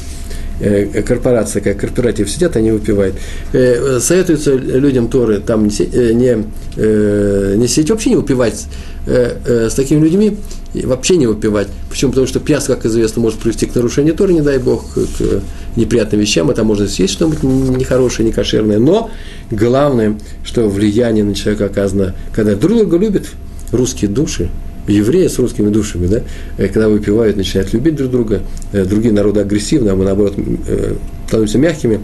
Э, 0.61 1.03
корпорация, 1.03 1.61
как 1.63 1.79
корпоратив 1.79 2.31
сидят, 2.31 2.57
они 2.57 2.71
выпивают. 2.71 3.17
Э, 3.53 3.99
советуется 4.01 4.55
людям 4.55 5.09
Торы 5.09 5.41
там 5.41 5.67
не, 5.67 6.45
э, 6.77 7.55
не, 7.57 7.67
сидеть, 7.67 7.91
вообще 7.91 8.11
не 8.11 8.17
выпивать 8.17 8.67
с 9.07 9.75
такими 9.75 10.03
людьми, 10.03 10.39
вообще 10.73 11.19
не 11.19 11.27
выпивать. 11.27 11.69
Почему? 11.91 12.13
Потому 12.13 12.27
что 12.27 12.41
пьянство, 12.41 12.75
как 12.75 12.87
известно, 12.87 13.21
может 13.21 13.39
привести 13.39 13.67
к 13.67 13.75
нарушению 13.75 14.15
Торы, 14.15 14.33
не 14.33 14.41
дай 14.41 14.57
Бог, 14.57 14.95
к 14.95 15.43
неприятным 15.77 16.23
вещам, 16.23 16.51
это 16.51 16.65
можно 16.65 16.89
съесть 16.89 17.13
что-нибудь 17.13 17.43
нехорошее, 17.43 18.27
некошерное. 18.27 18.79
Но 18.79 19.11
главное, 19.51 20.19
что 20.43 20.71
влияние 20.71 21.23
на 21.23 21.35
человека 21.35 21.67
оказано, 21.67 22.15
когда 22.35 22.55
друг 22.55 22.79
друга 22.79 22.97
любят, 22.97 23.27
русские 23.73 24.11
души, 24.11 24.49
евреи 24.87 25.29
с 25.29 25.39
русскими 25.39 25.71
душами, 25.71 26.07
да, 26.07 26.23
э, 26.59 26.69
когда 26.69 26.89
выпивают, 26.89 27.37
начинают 27.37 27.73
любить 27.73 27.97
друг 27.97 28.11
друга, 28.11 28.41
э, 28.73 28.85
другие 28.85 29.15
народы 29.15 29.41
агрессивны, 29.41 29.91
а 29.91 29.97
мы, 29.97 30.05
наоборот, 30.05 30.35
э, 30.37 30.95
становимся 31.27 31.59
мягкими, 31.59 32.01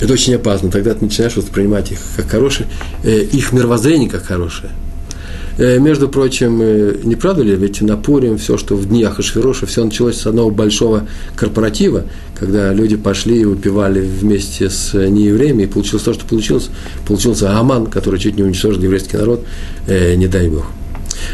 это 0.00 0.12
очень 0.12 0.34
опасно. 0.36 0.70
Тогда 0.70 0.94
ты 0.94 1.04
начинаешь 1.04 1.36
воспринимать 1.36 1.90
их 1.90 1.98
как 2.16 2.28
хорошие, 2.28 2.68
их 3.02 3.52
мировоззрение 3.52 4.08
как 4.08 4.22
хорошее. 4.22 4.70
Между 5.58 6.08
прочим, 6.08 6.58
не 7.02 7.16
правда 7.16 7.42
ли, 7.42 7.56
ведь 7.56 7.80
на 7.80 7.96
Пурим 7.96 8.38
все, 8.38 8.56
что 8.56 8.76
в 8.76 8.86
днях 8.86 9.18
Ашвироша, 9.18 9.66
все 9.66 9.84
началось 9.84 10.20
с 10.20 10.26
одного 10.28 10.52
большого 10.52 11.08
корпоратива, 11.34 12.04
когда 12.38 12.72
люди 12.72 12.94
пошли 12.94 13.40
и 13.40 13.44
выпивали 13.44 13.98
вместе 13.98 14.70
с 14.70 14.94
неевреями, 14.94 15.64
и 15.64 15.66
получилось 15.66 16.04
то, 16.04 16.14
что 16.14 16.24
получилось. 16.26 16.70
Получился 17.08 17.58
Аман, 17.58 17.86
который 17.86 18.20
чуть 18.20 18.36
не 18.36 18.44
уничтожил 18.44 18.80
еврейский 18.80 19.16
народ, 19.16 19.44
не 19.88 20.28
дай 20.28 20.48
Бог. 20.48 20.66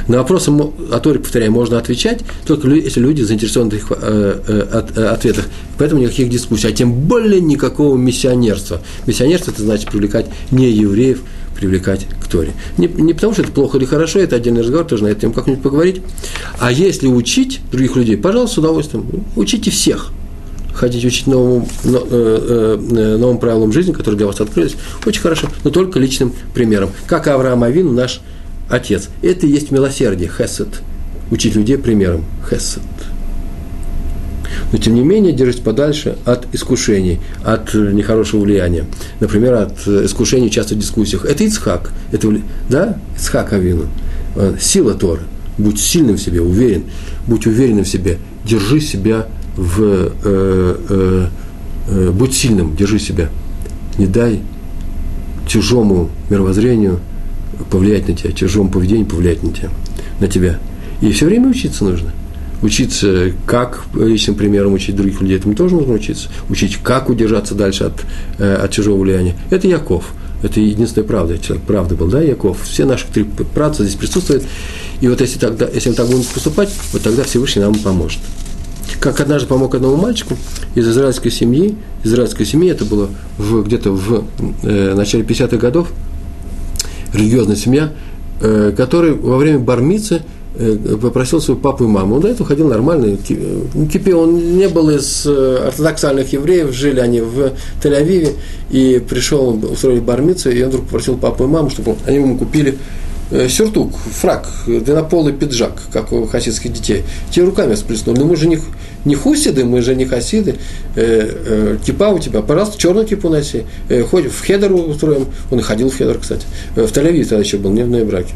На 0.08 0.18
вопросы 0.18 0.50
о 0.50 0.98
Торе, 1.00 1.18
повторяю, 1.18 1.52
можно 1.52 1.78
отвечать, 1.78 2.20
только 2.46 2.68
если 2.68 3.00
люди 3.00 3.22
заинтересованы 3.22 3.70
в 3.70 3.74
их 3.74 3.86
э, 3.90 4.40
э, 4.46 4.86
э, 4.96 5.06
ответах. 5.06 5.46
Поэтому 5.78 6.02
никаких 6.02 6.28
дискуссий, 6.28 6.68
а 6.68 6.72
тем 6.72 6.92
более 6.92 7.40
никакого 7.40 7.96
миссионерства. 7.96 8.80
Миссионерство– 9.06 9.50
это 9.52 9.62
значит 9.62 9.90
привлекать 9.90 10.26
не 10.50 10.70
евреев, 10.70 11.20
привлекать 11.56 12.06
к 12.22 12.28
Торе. 12.28 12.52
Не, 12.78 12.86
не 12.86 13.14
потому, 13.14 13.32
что 13.32 13.42
это 13.42 13.52
плохо 13.52 13.78
или 13.78 13.84
хорошо, 13.84 14.18
это 14.18 14.36
отдельный 14.36 14.62
разговор, 14.62 14.86
тоже 14.86 15.04
на 15.04 15.08
эту 15.08 15.22
тему 15.22 15.32
как-нибудь 15.32 15.62
поговорить. 15.62 16.02
А 16.58 16.70
если 16.70 17.06
учить 17.06 17.60
других 17.70 17.96
людей, 17.96 18.16
пожалуйста, 18.16 18.56
с 18.56 18.58
удовольствием, 18.58 19.06
учите 19.36 19.70
всех. 19.70 20.10
Хотите 20.74 21.06
учить 21.06 21.28
новому, 21.28 21.68
новым 21.80 23.38
правилам 23.38 23.72
жизни, 23.72 23.92
которые 23.92 24.18
для 24.18 24.26
вас 24.26 24.40
открылись, 24.40 24.74
очень 25.06 25.20
хорошо, 25.20 25.48
но 25.62 25.70
только 25.70 26.00
личным 26.00 26.32
примером. 26.52 26.90
Как 27.06 27.28
Авраам 27.28 27.62
Авин, 27.62 27.94
наш 27.94 28.20
отец. 28.68 29.08
Это 29.22 29.46
и 29.46 29.50
есть 29.50 29.70
милосердие, 29.70 30.30
хесед. 30.30 30.82
Учить 31.30 31.54
людей 31.54 31.78
примером, 31.78 32.24
хесед. 32.48 32.82
Но, 34.72 34.78
тем 34.78 34.94
не 34.94 35.02
менее, 35.02 35.32
держись 35.32 35.60
подальше 35.60 36.16
от 36.24 36.52
искушений, 36.54 37.20
от 37.44 37.74
нехорошего 37.74 38.42
влияния. 38.42 38.84
Например, 39.20 39.54
от 39.54 39.86
искушений 39.86 40.50
часто 40.50 40.74
в 40.74 40.78
дискуссиях. 40.78 41.24
Это 41.24 41.44
Ицхак. 41.44 41.92
Это, 42.12 42.28
да? 42.68 42.98
Ицхак 43.16 43.52
Авину. 43.52 43.86
Сила 44.60 44.94
Торы. 44.94 45.22
Будь 45.58 45.80
сильным 45.80 46.16
в 46.16 46.20
себе, 46.20 46.40
уверен. 46.40 46.84
Будь 47.26 47.46
уверенным 47.46 47.84
в 47.84 47.88
себе. 47.88 48.18
Держи 48.44 48.80
себя 48.80 49.26
в... 49.56 49.80
Э, 50.24 50.76
э, 50.88 51.26
э, 51.88 52.10
будь 52.10 52.34
сильным, 52.34 52.74
держи 52.76 52.98
себя. 52.98 53.28
Не 53.98 54.06
дай 54.06 54.40
чужому 55.46 56.10
мировоззрению– 56.30 57.00
повлиять 57.70 58.08
на 58.08 58.14
тебя, 58.14 58.32
чужому 58.32 58.70
поведению 58.70 59.06
повлиять 59.06 59.42
на 59.42 59.52
тебя, 59.52 59.70
на 60.20 60.28
тебя. 60.28 60.58
И 61.00 61.10
все 61.12 61.26
время 61.26 61.48
учиться 61.48 61.84
нужно. 61.84 62.12
Учиться, 62.62 63.32
как 63.46 63.84
личным 63.94 64.36
примером 64.36 64.72
учить 64.72 64.96
других 64.96 65.20
людей, 65.20 65.36
этому 65.36 65.54
тоже 65.54 65.74
нужно 65.74 65.94
учиться. 65.94 66.28
Учить, 66.48 66.78
как 66.82 67.10
удержаться 67.10 67.54
дальше 67.54 67.84
от, 67.84 68.04
э, 68.38 68.54
от 68.54 68.70
чужого 68.70 69.00
влияния. 69.00 69.34
Это 69.50 69.68
Яков. 69.68 70.14
Это 70.42 70.60
единственная 70.60 71.06
правда. 71.06 71.38
Человек 71.38 71.66
правда 71.66 71.94
был, 71.94 72.08
да, 72.08 72.22
Яков. 72.22 72.62
Все 72.62 72.84
наши 72.84 73.06
три 73.12 73.24
праца 73.24 73.82
здесь 73.84 73.96
присутствуют. 73.96 74.44
И 75.00 75.08
вот 75.08 75.20
если, 75.20 75.38
тогда, 75.38 75.68
если 75.68 75.90
мы 75.90 75.94
так 75.94 76.06
будем 76.06 76.24
поступать, 76.24 76.70
вот 76.92 77.02
тогда 77.02 77.24
Всевышний 77.24 77.60
нам 77.60 77.74
поможет. 77.74 78.20
Как 79.00 79.20
однажды 79.20 79.48
помог 79.48 79.74
одному 79.74 79.96
мальчику 79.96 80.36
из 80.74 80.88
израильской 80.88 81.30
семьи, 81.30 81.76
израильской 82.04 82.46
семьи, 82.46 82.70
это 82.70 82.84
было 82.84 83.10
где-то 83.38 83.90
в 83.90 84.24
э, 84.62 84.94
начале 84.94 85.24
50-х 85.24 85.56
годов, 85.56 85.88
религиозная 87.14 87.56
семья, 87.56 87.92
э, 88.40 88.72
который 88.76 89.12
во 89.12 89.36
время 89.36 89.58
бар-мицвы 89.58 90.22
э, 90.56 90.76
попросил 91.00 91.40
свою 91.40 91.58
папу 91.60 91.84
и 91.84 91.86
маму. 91.86 92.16
Он 92.16 92.20
до 92.22 92.28
этого 92.28 92.46
ходил 92.46 92.68
нормально. 92.68 93.16
Кипе, 93.16 94.12
он 94.12 94.56
не 94.56 94.68
был 94.68 94.90
из 94.90 95.26
э, 95.26 95.66
ортодоксальных 95.68 96.32
евреев, 96.32 96.72
жили 96.72 97.00
они 97.00 97.20
в 97.20 97.52
Тель-Авиве, 97.82 98.32
и 98.70 99.02
пришел, 99.08 99.50
устроили 99.50 100.00
бар-мицву, 100.00 100.50
и 100.50 100.62
он 100.62 100.68
вдруг 100.68 100.84
попросил 100.86 101.16
папу 101.16 101.44
и 101.44 101.46
маму, 101.46 101.70
чтобы 101.70 101.96
они 102.06 102.18
ему 102.18 102.36
купили 102.36 102.76
сюртук, 103.48 103.92
фрак, 103.96 104.48
длиннополый 104.66 105.32
пиджак, 105.32 105.82
как 105.92 106.12
у 106.12 106.26
хасидских 106.26 106.72
детей. 106.72 107.04
Те 107.30 107.42
руками 107.42 107.74
всплеснули. 107.74 108.18
Но 108.18 108.26
мы 108.26 108.36
же 108.36 108.46
не, 108.46 108.58
не 109.04 109.14
хасиды, 109.14 109.64
мы 109.64 109.80
же 109.80 109.94
не 109.94 110.04
хасиды. 110.04 110.56
Э, 110.94 111.30
э, 111.46 111.78
кипа 111.84 112.10
у 112.10 112.18
тебя, 112.18 112.42
пожалуйста, 112.42 112.78
черную 112.78 113.06
кипу 113.06 113.28
носи. 113.28 113.64
Э, 113.88 114.02
хоть 114.02 114.26
в 114.26 114.40
хедер 114.44 114.72
устроим. 114.72 115.26
Он 115.50 115.58
и 115.58 115.62
ходил 115.62 115.90
в 115.90 115.96
хедер, 115.96 116.18
кстати. 116.18 116.46
Э, 116.76 116.84
в 116.84 116.92
тель 116.92 117.26
тогда 117.26 117.42
еще 117.42 117.56
был, 117.56 117.70
не 117.70 117.82
в 117.82 117.90
Нойбраке. 117.90 118.34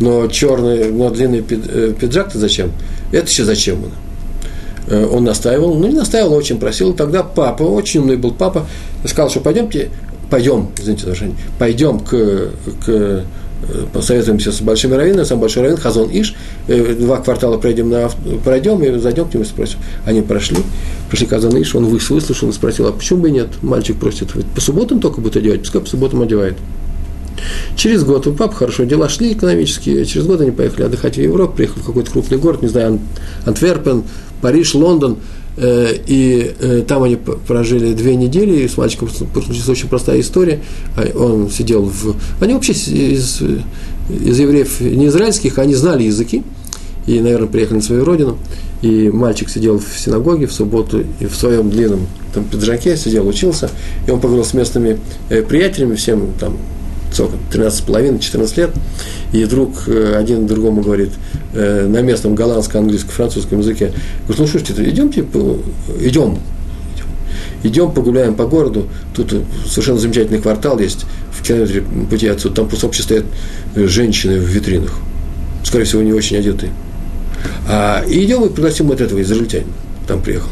Но 0.00 0.28
черный, 0.28 0.90
но 0.90 1.10
длинный 1.10 1.44
э, 1.48 1.92
пиджак-то 1.98 2.38
зачем? 2.38 2.72
Это 3.12 3.28
еще 3.28 3.44
зачем 3.44 3.84
он? 3.84 3.90
Э, 4.88 5.06
он 5.06 5.24
настаивал, 5.24 5.74
ну 5.74 5.88
не 5.88 5.94
настаивал, 5.94 6.34
а 6.34 6.36
очень 6.36 6.58
просил. 6.58 6.94
Тогда 6.94 7.22
папа, 7.22 7.64
очень 7.64 8.00
умный 8.00 8.16
был 8.16 8.32
папа, 8.32 8.66
сказал, 9.04 9.30
что 9.30 9.40
пойдемте, 9.40 9.90
пойдем, 10.30 10.70
извините, 10.78 11.06
пойдем 11.58 12.00
к, 12.00 12.50
к 12.84 12.88
Э, 12.88 13.22
посоветуемся 13.92 14.52
с 14.52 14.60
большими 14.60 14.94
раввинами, 14.94 15.24
сам 15.24 15.40
большой 15.40 15.64
раввин, 15.64 15.78
Хазон 15.78 16.08
Иш, 16.10 16.34
э, 16.68 16.94
два 16.94 17.18
квартала 17.18 17.58
пройдем, 17.58 17.90
на, 17.90 18.10
пройдем 18.44 18.82
и 18.82 18.98
зайдем 18.98 19.28
к 19.28 19.34
нему 19.34 19.44
и 19.44 19.46
спросим. 19.46 19.78
Они 20.04 20.22
прошли, 20.22 20.58
пришли 21.10 21.26
к 21.26 21.30
Хазон 21.30 21.60
Иш, 21.60 21.74
он 21.74 21.86
выслушал 21.86 22.48
и 22.48 22.52
спросил, 22.52 22.86
а 22.86 22.92
почему 22.92 23.22
бы 23.22 23.28
и 23.28 23.32
нет? 23.32 23.48
Мальчик 23.62 23.98
просит, 23.98 24.32
по 24.54 24.60
субботам 24.60 25.00
только 25.00 25.20
будет 25.20 25.36
одевать, 25.36 25.60
пускай 25.60 25.80
по 25.80 25.88
субботам 25.88 26.22
одевает. 26.22 26.56
Через 27.76 28.02
год 28.02 28.26
у 28.26 28.32
папы 28.32 28.54
хорошо 28.54 28.84
дела 28.84 29.08
шли 29.08 29.32
экономические, 29.32 30.04
через 30.04 30.26
год 30.26 30.40
они 30.40 30.50
поехали 30.50 30.84
отдыхать 30.84 31.16
в 31.16 31.20
Европу, 31.20 31.54
приехали 31.56 31.80
в 31.80 31.86
какой-то 31.86 32.10
крупный 32.10 32.38
город, 32.38 32.62
не 32.62 32.68
знаю, 32.68 32.98
Антверпен, 33.46 34.04
Париж, 34.40 34.74
Лондон– 34.74 35.18
Э, 35.28 35.37
и 35.60 36.54
э, 36.60 36.82
там 36.86 37.02
они 37.02 37.16
прожили 37.16 37.92
две 37.92 38.14
недели, 38.14 38.60
и 38.60 38.68
с 38.68 38.76
мальчиком 38.76 39.08
случилась 39.08 39.68
очень 39.68 39.88
простая 39.88 40.20
история. 40.20 40.60
А 40.96 41.06
он 41.18 41.50
сидел 41.50 41.82
в... 41.82 42.14
Они 42.40 42.54
вообще 42.54 42.72
из, 42.72 43.42
из 44.08 44.38
евреев 44.38 44.80
не 44.80 45.06
израильских, 45.06 45.58
они 45.58 45.74
знали 45.74 46.04
языки, 46.04 46.44
и, 47.06 47.20
наверное, 47.20 47.48
приехали 47.48 47.78
на 47.78 47.82
свою 47.82 48.04
родину. 48.04 48.38
И 48.82 49.10
мальчик 49.10 49.48
сидел 49.48 49.78
в 49.78 49.98
синагоге 49.98 50.46
в 50.46 50.52
субботу 50.52 51.02
и 51.18 51.26
в 51.26 51.34
своем 51.34 51.70
длинном 51.70 52.06
там, 52.32 52.44
пиджаке 52.44 52.96
сидел, 52.96 53.26
учился. 53.26 53.70
И 54.06 54.10
он 54.10 54.20
поговорил 54.20 54.44
с 54.44 54.54
местными 54.54 54.98
э, 55.28 55.42
приятелями, 55.42 55.96
всем 55.96 56.28
там 56.38 56.56
сколько, 57.18 57.36
13,5-14 57.52 58.56
лет, 58.56 58.70
и 59.32 59.44
вдруг 59.44 59.88
э, 59.88 60.14
один 60.16 60.46
другому 60.46 60.82
говорит 60.82 61.10
э, 61.52 61.86
на 61.88 62.00
местном 62.00 62.34
голландском, 62.34 62.82
английском, 62.82 63.10
французском 63.10 63.58
языке, 63.58 63.86
говорит, 64.26 64.38
ну 64.38 64.46
слушайте, 64.46 64.74
идемте, 64.88 65.26
идем, 66.00 66.38
идем 67.64 67.90
погуляем 67.90 68.34
по 68.34 68.46
городу, 68.46 68.88
тут 69.14 69.34
совершенно 69.66 69.98
замечательный 69.98 70.40
квартал 70.40 70.78
есть, 70.78 71.06
в 71.32 71.42
километре 71.42 71.82
пути 72.08 72.28
отсюда, 72.28 72.56
там 72.56 72.68
просто 72.68 72.86
вообще 72.86 73.02
стоят 73.02 73.24
женщины 73.74 74.38
в 74.38 74.44
витринах, 74.44 74.94
скорее 75.64 75.84
всего, 75.84 76.02
не 76.02 76.12
очень 76.12 76.36
одетые. 76.36 76.72
А, 77.68 78.04
и 78.08 78.24
идем 78.24 78.44
и 78.44 78.48
пригласим 78.48 78.86
вот 78.86 79.00
этого 79.00 79.20
израильтянина, 79.22 79.72
там 80.06 80.22
приехал. 80.22 80.50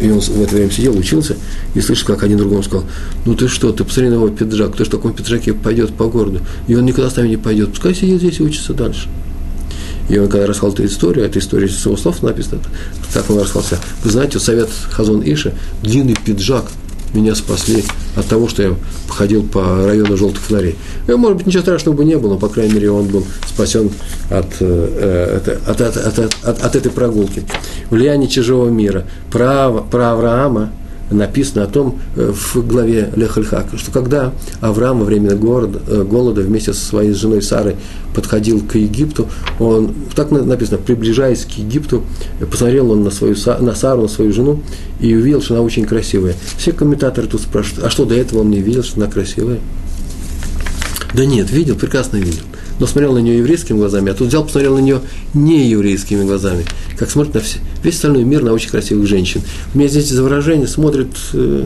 И 0.00 0.10
он 0.10 0.20
в 0.20 0.42
это 0.42 0.54
время 0.54 0.70
сидел, 0.70 0.96
учился, 0.96 1.36
и 1.74 1.80
слышит, 1.80 2.06
как 2.06 2.22
один 2.22 2.38
другому 2.38 2.62
сказал, 2.62 2.84
ну 3.24 3.34
ты 3.34 3.48
что, 3.48 3.72
ты 3.72 3.82
посмотри 3.84 4.10
на 4.10 4.14
его 4.14 4.28
пиджак, 4.28 4.74
кто 4.74 4.84
ж 4.84 4.88
в 4.88 4.90
таком 4.90 5.14
пиджаке 5.14 5.54
пойдет 5.54 5.94
по 5.94 6.06
городу? 6.06 6.40
И 6.68 6.74
он 6.74 6.84
никуда 6.84 7.08
с 7.08 7.16
нами 7.16 7.28
не 7.28 7.36
пойдет, 7.36 7.70
пускай 7.70 7.94
сидит 7.94 8.20
здесь 8.20 8.40
и 8.40 8.42
учится 8.42 8.74
дальше. 8.74 9.08
И 10.08 10.18
он, 10.18 10.28
когда 10.28 10.46
рассказал 10.46 10.72
эту 10.72 10.84
историю, 10.84 11.24
эта 11.24 11.38
история 11.38 11.68
с 11.68 11.84
его 11.84 11.96
слов 11.96 12.22
написана, 12.22 12.60
так 13.12 13.28
он 13.30 13.40
рассказался. 13.40 13.78
Вы 14.04 14.10
знаете, 14.10 14.38
совет 14.38 14.68
Хазон 14.90 15.22
Иша, 15.24 15.52
длинный 15.82 16.16
пиджак– 16.22 16.66
меня 17.16 17.34
спасли 17.34 17.84
от 18.16 18.26
того, 18.26 18.48
что 18.48 18.62
я 18.62 18.74
ходил 19.08 19.42
по 19.42 19.84
району 19.86 20.16
желтых 20.16 20.40
фонарей. 20.42 20.76
Э, 21.06 21.16
может 21.16 21.38
быть, 21.38 21.46
ничего 21.46 21.62
страшного 21.62 21.96
бы 21.96 22.04
не 22.04 22.16
было, 22.16 22.34
но, 22.34 22.38
по 22.38 22.48
крайней 22.48 22.74
мере, 22.74 22.90
он 22.90 23.06
был 23.06 23.24
спасен 23.46 23.90
от, 24.30 24.46
э, 24.60 25.40
от, 25.68 25.80
от, 25.80 25.80
от, 25.80 26.18
от, 26.18 26.44
от, 26.44 26.64
от 26.64 26.76
этой 26.76 26.90
прогулки. 26.90 27.42
Влияние 27.90 28.28
чужого 28.28 28.68
мира. 28.68 29.04
Про, 29.30 29.70
про 29.90 30.12
Авраама 30.12 30.72
написано 31.10 31.64
о 31.64 31.66
том 31.66 31.98
э, 32.16 32.32
в 32.32 32.66
главе 32.66 33.12
Лехальхак, 33.14 33.66
что 33.76 33.90
когда 33.90 34.32
Авраам 34.60 35.00
во 35.00 35.04
время 35.04 35.34
города, 35.34 35.80
э, 35.86 36.02
голода 36.02 36.42
вместе 36.42 36.72
со 36.72 36.84
своей 36.84 37.12
женой 37.12 37.42
Сарой 37.42 37.76
подходил 38.14 38.60
к 38.60 38.74
Египту, 38.74 39.28
он, 39.58 39.94
так 40.14 40.30
написано, 40.30 40.78
приближаясь 40.78 41.44
к 41.44 41.50
Египту, 41.50 42.02
посмотрел 42.50 42.90
он 42.90 43.04
на, 43.04 43.10
свою, 43.10 43.36
на 43.60 43.74
Сару, 43.74 44.02
на 44.02 44.08
свою 44.08 44.32
жену, 44.32 44.60
и 45.00 45.14
увидел, 45.14 45.42
что 45.42 45.54
она 45.54 45.62
очень 45.62 45.84
красивая. 45.84 46.34
Все 46.56 46.72
комментаторы 46.72 47.28
тут 47.28 47.42
спрашивают, 47.42 47.84
а 47.84 47.90
что 47.90 48.04
до 48.04 48.14
этого 48.14 48.40
он 48.40 48.50
не 48.50 48.60
видел, 48.60 48.82
что 48.82 49.00
она 49.00 49.10
красивая? 49.10 49.60
Да 51.14 51.24
нет, 51.24 51.50
видел, 51.50 51.76
прекрасно 51.76 52.16
видел 52.16 52.42
но 52.78 52.86
смотрел 52.86 53.14
на 53.14 53.18
нее 53.18 53.38
еврейскими 53.38 53.78
глазами, 53.78 54.10
а 54.10 54.14
тут 54.14 54.28
взял, 54.28 54.44
посмотрел 54.44 54.76
на 54.76 54.80
нее 54.80 55.00
не 55.34 55.68
еврейскими 55.68 56.24
глазами, 56.24 56.64
как 56.98 57.10
смотрит 57.10 57.34
на 57.34 57.40
все, 57.40 57.58
весь 57.82 57.94
остальной 57.94 58.24
мир 58.24 58.42
на 58.42 58.52
очень 58.52 58.70
красивых 58.70 59.06
женщин. 59.06 59.42
У 59.74 59.78
меня 59.78 59.88
здесь 59.88 60.08
за 60.08 60.22
выражение 60.22 60.66
смотрит, 60.66 61.08
э, 61.32 61.64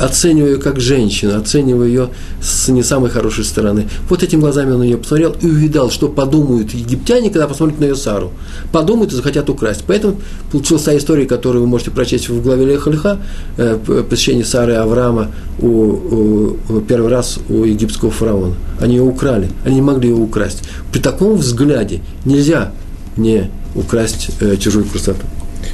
оцениваю 0.00 0.54
ее 0.54 0.58
как 0.58 0.80
женщину, 0.80 1.38
оцениваю 1.38 1.88
ее 1.88 2.08
с 2.42 2.68
не 2.68 2.82
самой 2.82 3.10
хорошей 3.10 3.44
стороны. 3.44 3.88
Вот 4.08 4.22
этими 4.22 4.40
глазами 4.40 4.72
он 4.72 4.82
нее 4.82 4.96
посмотрел 4.96 5.36
и 5.40 5.46
увидал, 5.46 5.90
что 5.90 6.08
подумают 6.08 6.72
египтяне, 6.72 7.30
когда 7.30 7.46
посмотрят 7.46 7.80
на 7.80 7.84
ее 7.84 7.96
Сару. 7.96 8.32
Подумают 8.72 9.12
и 9.12 9.16
захотят 9.16 9.48
украсть. 9.50 9.84
Поэтому 9.86 10.16
получилась 10.50 10.82
та 10.82 10.96
история, 10.96 11.26
которую 11.26 11.62
вы 11.62 11.68
можете 11.68 11.90
прочесть 11.90 12.28
в 12.28 12.42
главе 12.42 12.66
Леха 12.66 12.90
Леха, 12.90 13.18
э, 13.56 13.78
посещение 14.08 14.44
Сары 14.44 14.74
Авраама 14.74 15.30
у, 15.60 15.68
у, 15.68 16.80
первый 16.80 17.10
раз 17.10 17.38
у 17.48 17.64
египетского 17.64 18.10
фараона. 18.10 18.54
Они 18.80 18.96
ее 18.96 19.02
украли, 19.02 19.48
они 19.64 19.76
не 19.76 19.82
могли 19.82 20.08
ее 20.08 20.16
украсть. 20.16 20.62
При 20.92 21.00
таком 21.00 21.36
взгляде 21.36 22.00
нельзя 22.24 22.72
не 23.16 23.50
украсть 23.74 24.30
э, 24.40 24.56
чужую 24.56 24.84
красоту. 24.86 25.22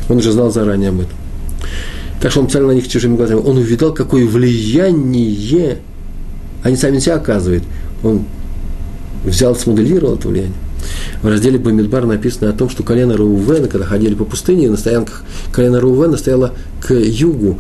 Он 0.09 0.19
уже 0.19 0.33
знал 0.33 0.51
заранее 0.53 0.91
об 0.91 1.01
этом. 1.01 1.13
Так 2.21 2.31
что 2.31 2.41
он 2.41 2.47
посмотрел 2.47 2.71
на 2.71 2.75
них 2.75 2.89
чужими 2.89 3.17
глазами. 3.17 3.41
Он 3.41 3.57
увидал, 3.57 3.95
какое 3.95 4.27
влияние 4.27 5.79
они 6.63 6.77
сами 6.77 6.99
себя 6.99 7.17
оказывают. 7.17 7.65
Он 8.03 8.25
взял, 9.25 9.55
смоделировал 9.57 10.17
это 10.17 10.29
влияние. 10.29 10.55
В 11.23 11.29
разделе 11.29 11.59
Бамидбар 11.59 12.07
написано 12.07 12.51
о 12.51 12.53
том, 12.53 12.71
что 12.71 12.83
колено 12.83 13.17
Раувена, 13.17 13.69
когда 13.69 13.87
ходили 13.87 14.15
по 14.15 14.25
пустыне, 14.25 14.71
на 14.71 14.77
стоянках 14.77 15.25
колено 15.53 15.81
Раувена 15.81 16.17
стояло 16.17 16.55
к 16.81 16.95
югу, 16.95 17.59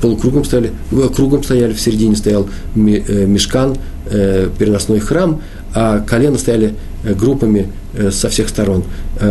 полукругом 0.00 0.44
стояли, 0.44 0.72
э, 0.92 1.08
кругом 1.14 1.42
стояли, 1.42 1.72
в 1.72 1.80
середине 1.80 2.16
стоял 2.16 2.48
э, 2.74 3.26
мешкан, 3.26 3.76
э, 4.06 4.48
переносной 4.58 5.00
храм, 5.00 5.40
а 5.74 6.00
колено 6.00 6.38
стояли 6.38 6.74
группами 7.04 7.68
со 8.10 8.28
всех 8.28 8.48
сторон. 8.48 8.84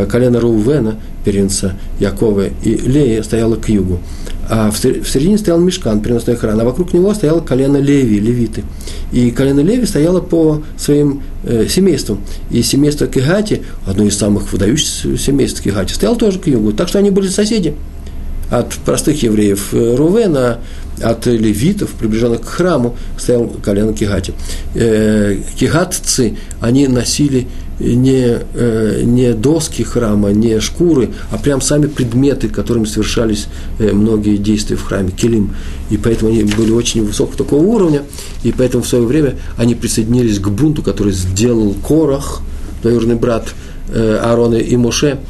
Колено 0.10 0.40
Раувена, 0.40 0.96
первенца 1.26 1.74
Якова 2.00 2.46
и 2.64 2.76
Леи, 2.76 3.22
стояло 3.22 3.56
к 3.56 3.68
югу. 3.70 4.00
А 4.50 4.72
в 4.72 4.78
середине 4.78 5.38
стоял 5.38 5.60
мешкан, 5.60 6.00
переносной 6.00 6.38
храм, 6.38 6.60
а 6.60 6.64
вокруг 6.64 6.94
него 6.94 7.14
стояло 7.14 7.42
колено 7.42 7.78
Леви, 7.78 8.20
левиты. 8.20 8.64
И 9.12 9.32
колено 9.32 9.60
Леви 9.60 9.86
стояло 9.86 10.22
по 10.22 10.62
своим 10.78 11.24
семействам. 11.68 12.22
И 12.52 12.62
семейство 12.62 13.08
Кигати, 13.08 13.64
одно 13.86 14.06
из 14.06 14.18
самых 14.18 14.54
выдающихся 14.54 15.18
семейств 15.18 15.62
Кигати, 15.62 15.94
стояло 15.94 16.18
тоже 16.18 16.40
к 16.40 16.48
югу. 16.48 16.72
Так 16.72 16.88
что 16.88 17.00
они 17.00 17.10
были 17.10 17.28
соседи 17.28 17.76
от 18.50 18.74
простых 18.76 19.24
евреев 19.24 19.74
э, 19.74 19.96
Рувена, 19.96 20.60
от 21.02 21.26
левитов, 21.28 21.92
приближенных 21.92 22.42
к 22.42 22.46
храму, 22.46 22.96
стоял 23.18 23.48
колено 23.62 23.94
Кигати. 23.94 24.34
Э, 24.74 25.38
кигатцы, 25.56 26.38
они 26.60 26.88
носили 26.88 27.48
не, 27.80 28.40
э, 28.54 29.02
не 29.04 29.34
доски 29.34 29.84
храма, 29.84 30.30
не 30.30 30.60
шкуры, 30.60 31.10
а 31.30 31.38
прям 31.38 31.62
сами 31.62 31.86
предметы, 31.86 32.48
которыми 32.48 32.86
совершались 32.86 33.48
многие 33.78 34.38
действия 34.38 34.78
в 34.78 34.84
храме, 34.84 35.12
келим. 35.12 35.54
И 35.92 35.98
поэтому 35.98 36.32
они 36.32 36.44
были 36.44 36.72
очень 36.72 37.06
высокого 37.06 37.38
такого 37.38 37.64
уровня, 37.64 38.02
и 38.44 38.52
поэтому 38.52 38.84
в 38.84 38.88
свое 38.88 39.06
время 39.06 39.36
они 39.58 39.76
присоединились 39.76 40.40
к 40.40 40.48
бунту, 40.48 40.82
который 40.82 41.12
сделал 41.12 41.76
Корах, 41.88 42.42
двоюродный 42.82 43.16
брат 43.16 43.54
Аарона 43.94 44.56
и 44.56 44.76
Моше– 44.78 45.20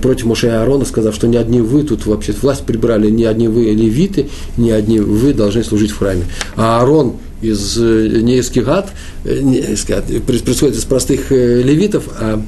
против 0.00 0.26
Моше 0.26 0.46
и 0.46 0.50
Аарона, 0.50 0.84
сказав, 0.84 1.14
что 1.14 1.26
не 1.26 1.36
одни 1.36 1.60
вы 1.60 1.82
тут 1.82 2.06
вообще 2.06 2.34
власть 2.40 2.64
прибрали, 2.64 3.10
не 3.10 3.24
одни 3.24 3.48
вы 3.48 3.64
левиты, 3.66 4.28
не 4.56 4.70
одни 4.70 5.00
вы 5.00 5.34
должны 5.34 5.62
служить 5.64 5.90
в 5.90 5.98
храме. 5.98 6.24
А 6.56 6.80
Аарон 6.80 7.14
из, 7.42 7.78
э, 7.78 8.20
не 8.20 8.38
из 8.38 8.48
Кигат, 8.48 8.90
э, 9.24 9.40
не, 9.40 9.58
из 9.58 9.84
Кигат 9.84 10.04
происходит 10.24 10.76
из 10.76 10.84
простых 10.84 11.30
левитов, 11.30 12.04
а 12.18 12.42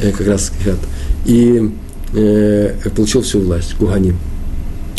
как 0.00 0.26
раз 0.26 0.50
Кигат, 0.58 0.78
и 1.26 1.70
э, 2.14 2.74
получил 2.94 3.22
всю 3.22 3.40
власть, 3.40 3.74
Куганим. 3.74 4.16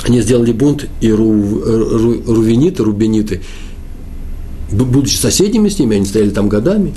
Они 0.05 0.21
сделали 0.21 0.51
бунт, 0.51 0.87
и 1.01 1.11
ру, 1.11 1.33
ру, 1.33 2.23
рувениты, 2.25 2.83
рубениты, 2.83 3.41
будучи 4.71 5.15
соседями 5.15 5.69
с 5.69 5.79
ними, 5.79 5.97
они 5.97 6.05
стояли 6.05 6.29
там 6.29 6.47
годами 6.47 6.93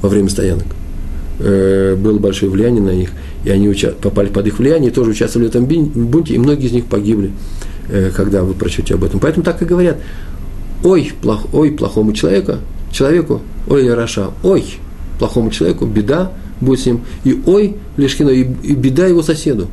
во 0.00 0.08
время 0.08 0.30
стоянок, 0.30 0.66
э, 1.40 1.96
было 1.96 2.18
большое 2.18 2.50
влияние 2.50 2.82
на 2.82 2.94
них– 2.94 3.10
и 3.44 3.50
они 3.50 3.68
уча- 3.68 3.94
попали 4.00 4.28
под 4.28 4.46
их 4.46 4.58
влияние, 4.58 4.90
тоже 4.90 5.10
участвовали 5.10 5.48
в 5.48 5.50
этом 5.50 5.64
бунте, 5.64 6.34
и 6.34 6.38
многие 6.38 6.66
из 6.66 6.72
них 6.72 6.86
погибли, 6.86 7.32
э, 7.88 8.10
когда 8.14 8.42
вы 8.42 8.54
прочтете 8.54 8.94
об 8.94 9.04
этом. 9.04 9.20
Поэтому 9.20 9.44
так 9.44 9.60
и 9.62 9.64
говорят, 9.64 9.96
ой, 10.84 11.12
плох, 11.20 11.46
ой 11.52 11.72
плохому 11.72 12.12
человеку, 12.12 12.54
человеку, 12.92 13.40
ой, 13.68 13.86
Яроша, 13.86 14.30
ой, 14.42 14.64
плохому 15.18 15.50
человеку, 15.50 15.86
беда 15.86 16.32
будет 16.60 16.80
с 16.80 16.86
ним, 16.86 17.02
и 17.24 17.40
ой, 17.46 17.76
Лешкино, 17.96 18.30
и, 18.30 18.46
и 18.62 18.74
беда 18.74 19.06
его 19.06 19.22
соседу. 19.22 19.68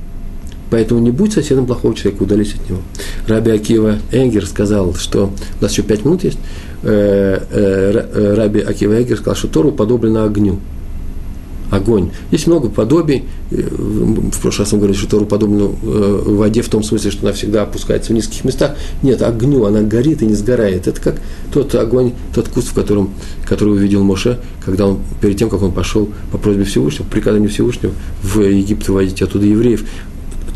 Поэтому 0.69 0.99
не 0.99 1.11
будь 1.11 1.31
соседом 1.31 1.65
плохого 1.65 1.95
человека, 1.95 2.23
удались 2.23 2.53
от 2.55 2.69
него. 2.69 2.81
Раби 3.25 3.51
Акива 3.51 3.95
Энгер 4.11 4.45
сказал, 4.45 4.93
что 4.95 5.31
у 5.59 5.63
нас 5.63 5.71
еще 5.71 5.81
пять 5.81 6.03
минут 6.03 6.25
есть. 6.25 6.37
Э, 6.83 7.39
э, 7.49 8.33
Раби 8.35 8.59
Акива 8.59 8.99
Энгер 8.99 9.15
сказал, 9.17 9.35
что 9.35 9.47
Тору 9.47 9.71
подоблено 9.71 10.25
огню 10.25 10.59
огонь. 11.71 12.11
Есть 12.31 12.47
много 12.47 12.69
подобий. 12.69 13.23
Э, 13.51 13.61
в 13.61 14.41
прошлый 14.41 14.65
раз 14.65 14.73
мы 14.73 14.79
говорили, 14.79 14.97
что 14.97 15.09
Тору 15.09 15.25
подобно 15.25 15.71
э, 15.83 16.21
воде 16.25 16.61
в 16.61 16.69
том 16.69 16.83
смысле, 16.83 17.11
что 17.11 17.25
она 17.25 17.33
всегда 17.33 17.63
опускается 17.63 18.11
в 18.11 18.15
низких 18.15 18.43
местах. 18.43 18.75
Нет, 19.03 19.21
огню, 19.21 19.65
она 19.65 19.81
горит 19.81 20.21
и 20.21 20.25
не 20.25 20.35
сгорает. 20.35 20.87
Это 20.87 21.01
как 21.01 21.21
тот 21.51 21.73
огонь, 21.75 22.13
тот 22.33 22.47
куст, 22.49 22.69
в 22.69 22.73
котором, 22.73 23.11
который 23.45 23.73
увидел 23.73 24.03
Моше, 24.03 24.39
когда 24.63 24.87
он, 24.87 24.99
перед 25.21 25.37
тем, 25.37 25.49
как 25.49 25.61
он 25.61 25.71
пошел 25.71 26.09
по 26.31 26.37
просьбе 26.37 26.63
Всевышнего, 26.63 27.03
по 27.03 27.11
приказанию 27.11 27.49
Всевышнего 27.49 27.93
в 28.21 28.39
Египет 28.41 28.87
выводить 28.87 29.21
оттуда 29.21 29.45
евреев. 29.45 29.85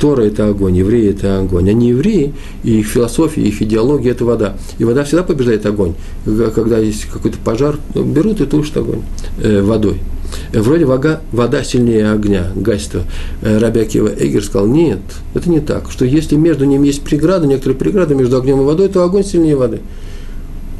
Тора– 0.01 0.21
это 0.23 0.47
огонь, 0.47 0.75
евреи– 0.75 1.09
это 1.11 1.39
огонь. 1.39 1.69
Они 1.69 1.89
евреи, 1.89 2.33
и 2.63 2.79
их 2.79 2.87
философия, 2.87 3.43
их 3.43 3.61
идеология– 3.61 4.11
это 4.13 4.25
вода. 4.25 4.57
И 4.79 4.83
вода 4.83 5.03
всегда 5.03 5.21
побеждает 5.21 5.63
огонь. 5.67 5.93
Когда 6.55 6.79
есть 6.79 7.05
какой-то 7.05 7.37
пожар, 7.37 7.77
берут 7.93 8.41
и 8.41 8.47
тушат 8.47 8.77
огонь 8.77 9.03
э, 9.37 9.61
водой. 9.61 9.99
Вроде 10.53 10.85
вода, 10.85 11.21
вода 11.31 11.63
сильнее 11.63 12.11
огня, 12.11 12.51
гасит. 12.55 12.97
Э, 13.41 13.57
Раби 13.57 13.81
Акива 13.81 14.07
Эгер 14.07 14.43
сказал, 14.43 14.67
нет, 14.67 14.99
это 15.33 15.49
не 15.49 15.59
так, 15.59 15.91
что 15.91 16.05
если 16.05 16.35
между 16.35 16.65
ними 16.65 16.87
есть 16.87 17.01
преграда, 17.01 17.47
некоторые 17.47 17.77
преграды 17.77 18.15
между 18.15 18.37
огнем 18.37 18.61
и 18.61 18.63
водой, 18.63 18.89
то 18.89 19.03
огонь 19.03 19.23
сильнее 19.23 19.55
воды. 19.55 19.81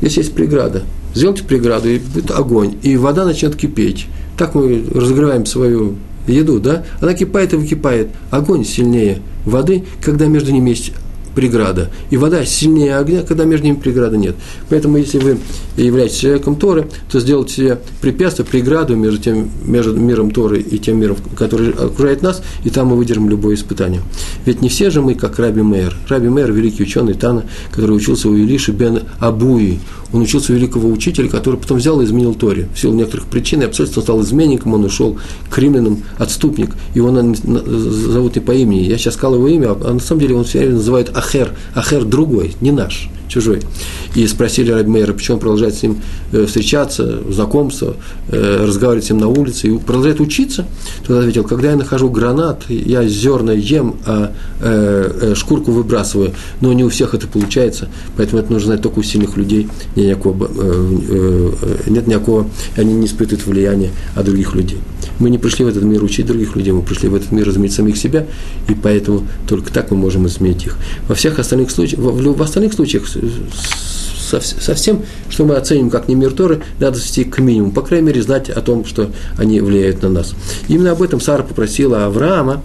Если 0.01 0.21
есть 0.21 0.33
преграда, 0.33 0.83
сделайте 1.13 1.43
преграду, 1.43 1.89
и 1.89 1.99
будет 1.99 2.31
огонь, 2.31 2.75
и 2.81 2.97
вода 2.97 3.25
начнет 3.25 3.55
кипеть. 3.55 4.07
Так 4.37 4.55
мы 4.55 4.83
разогреваем 4.93 5.45
свою 5.45 5.95
еду, 6.27 6.59
да? 6.59 6.83
Она 6.99 7.13
кипает 7.13 7.53
и 7.53 7.55
выкипает. 7.55 8.09
Огонь 8.29 8.65
сильнее 8.65 9.19
воды, 9.45 9.83
когда 10.01 10.27
между 10.27 10.51
ними 10.51 10.71
есть 10.71 10.93
преграда. 11.35 11.89
И 12.09 12.17
вода 12.17 12.45
сильнее 12.45 12.97
огня, 12.97 13.23
когда 13.23 13.45
между 13.45 13.65
ними 13.65 13.75
преграды 13.75 14.17
нет. 14.17 14.35
Поэтому, 14.69 14.97
если 14.97 15.19
вы 15.19 15.37
являетесь 15.77 16.17
человеком 16.17 16.55
Торы, 16.55 16.87
то 17.11 17.19
сделайте 17.19 17.53
себе 17.53 17.79
препятствие, 18.01 18.45
преграду 18.45 18.95
между, 18.95 19.19
тем, 19.19 19.49
между 19.65 19.95
миром 19.95 20.31
Торы 20.31 20.59
и 20.59 20.77
тем 20.77 20.99
миром, 20.99 21.17
который 21.35 21.71
окружает 21.71 22.21
нас, 22.21 22.41
и 22.63 22.69
там 22.69 22.87
мы 22.87 22.95
выдержим 22.95 23.29
любое 23.29 23.55
испытание. 23.55 24.01
Ведь 24.45 24.61
не 24.61 24.69
все 24.69 24.89
же 24.89 25.01
мы, 25.01 25.15
как 25.15 25.39
Раби 25.39 25.61
Мейер. 25.61 25.95
Раби 26.07 26.29
Мейер– 26.29 26.51
великий 26.53 26.83
ученый 26.83 27.13
Тана, 27.13 27.45
который 27.71 27.95
учился 27.95 28.29
у 28.29 28.35
Илиши 28.35 28.71
бен 28.71 29.01
Абуи. 29.19 29.79
Он 30.13 30.21
учился 30.21 30.51
у 30.51 30.55
великого 30.55 30.89
учителя, 30.89 31.29
который 31.29 31.57
потом 31.57 31.77
взял 31.77 32.01
и 32.01 32.05
изменил 32.05 32.33
Торе. 32.33 32.67
В 32.75 32.79
силу 32.79 32.93
некоторых 32.93 33.27
причин 33.27 33.61
и 33.61 33.65
обстоятельств 33.65 33.97
он 33.97 34.03
стал 34.03 34.21
изменником, 34.21 34.73
он 34.73 34.83
ушел 34.83 35.17
к 35.49 35.57
римлянам, 35.57 36.03
отступник. 36.17 36.75
Его 36.93 37.11
зовут 37.11 38.35
не 38.35 38.41
по 38.41 38.51
имени. 38.51 38.81
Я 38.81 38.97
сейчас 38.97 39.13
сказал 39.13 39.35
его 39.35 39.47
имя, 39.47 39.71
а 39.71 39.93
на 39.93 39.99
самом 39.99 40.19
деле 40.19 40.35
он 40.35 40.43
все 40.43 40.59
время 40.59 40.75
называет 40.75 41.15
Ахер. 41.21 41.53
Ахер 41.75 42.03
другой, 42.03 42.55
не 42.61 42.71
наш 42.71 43.09
чужой. 43.31 43.61
И 44.13 44.27
спросили 44.27 44.71
Раби 44.71 44.89
Мейера, 44.89 45.13
почему 45.13 45.35
он 45.35 45.39
продолжает 45.39 45.75
с 45.75 45.83
ним 45.83 46.01
э, 46.33 46.45
встречаться, 46.45 47.21
знакомство, 47.31 47.95
э, 48.27 48.65
разговаривать 48.65 49.05
с 49.05 49.09
ним 49.09 49.19
на 49.19 49.27
улице 49.27 49.67
и 49.67 49.77
продолжает 49.77 50.19
учиться. 50.19 50.65
Тот 51.07 51.19
ответил, 51.19 51.45
когда 51.45 51.71
я 51.71 51.77
нахожу 51.77 52.09
гранат, 52.09 52.63
я 52.69 53.07
зерна 53.07 53.53
ем, 53.53 53.95
а 54.05 54.33
э, 54.59 55.33
шкурку 55.35 55.71
выбрасываю, 55.71 56.33
но 56.59 56.73
не 56.73 56.83
у 56.83 56.89
всех 56.89 57.13
это 57.13 57.27
получается, 57.27 57.87
поэтому 58.17 58.41
это 58.41 58.51
нужно 58.51 58.67
знать 58.67 58.81
только 58.81 58.99
у 58.99 59.03
сильных 59.03 59.37
людей, 59.37 59.69
нет 59.95 60.07
никакого, 60.07 60.49
нет 61.87 62.07
никакого 62.07 62.47
они 62.75 62.93
не 62.93 63.05
испытывают 63.05 63.45
влияния 63.45 63.91
от 64.15 64.25
других 64.25 64.53
людей. 64.55 64.79
Мы 65.21 65.29
не 65.29 65.37
пришли 65.37 65.63
в 65.63 65.67
этот 65.67 65.83
мир 65.83 66.03
учить 66.03 66.25
других 66.25 66.55
людей, 66.55 66.73
мы 66.73 66.81
пришли 66.81 67.07
в 67.07 67.13
этот 67.13 67.31
мир 67.31 67.47
изменить 67.47 67.73
самих 67.73 67.95
себя, 67.95 68.25
и 68.67 68.73
поэтому 68.73 69.27
только 69.47 69.71
так 69.71 69.91
мы 69.91 69.97
можем 69.97 70.25
изменить 70.25 70.65
их. 70.65 70.77
Во 71.07 71.13
всех 71.13 71.37
остальных 71.37 71.69
случаях, 71.69 72.01
в, 72.01 72.35
в 72.35 72.41
остальных 72.41 72.73
случаях 72.73 73.03
со, 74.39 74.73
всем, 74.73 75.03
что 75.29 75.45
мы 75.45 75.55
оценим 75.57 75.91
как 75.91 76.07
не 76.07 76.15
мир 76.15 76.31
Торы, 76.31 76.63
надо 76.79 76.97
свести 76.97 77.23
к 77.23 77.37
минимуму. 77.37 77.71
По 77.71 77.83
крайней 77.83 78.07
мере, 78.07 78.23
знать 78.23 78.49
о 78.49 78.61
том, 78.61 78.83
что 78.83 79.11
они 79.37 79.61
влияют 79.61 80.01
на 80.01 80.09
нас. 80.09 80.33
Именно 80.67 80.91
об 80.91 81.03
этом 81.03 81.21
Сара 81.21 81.43
попросила 81.43 82.05
Авраама, 82.05 82.63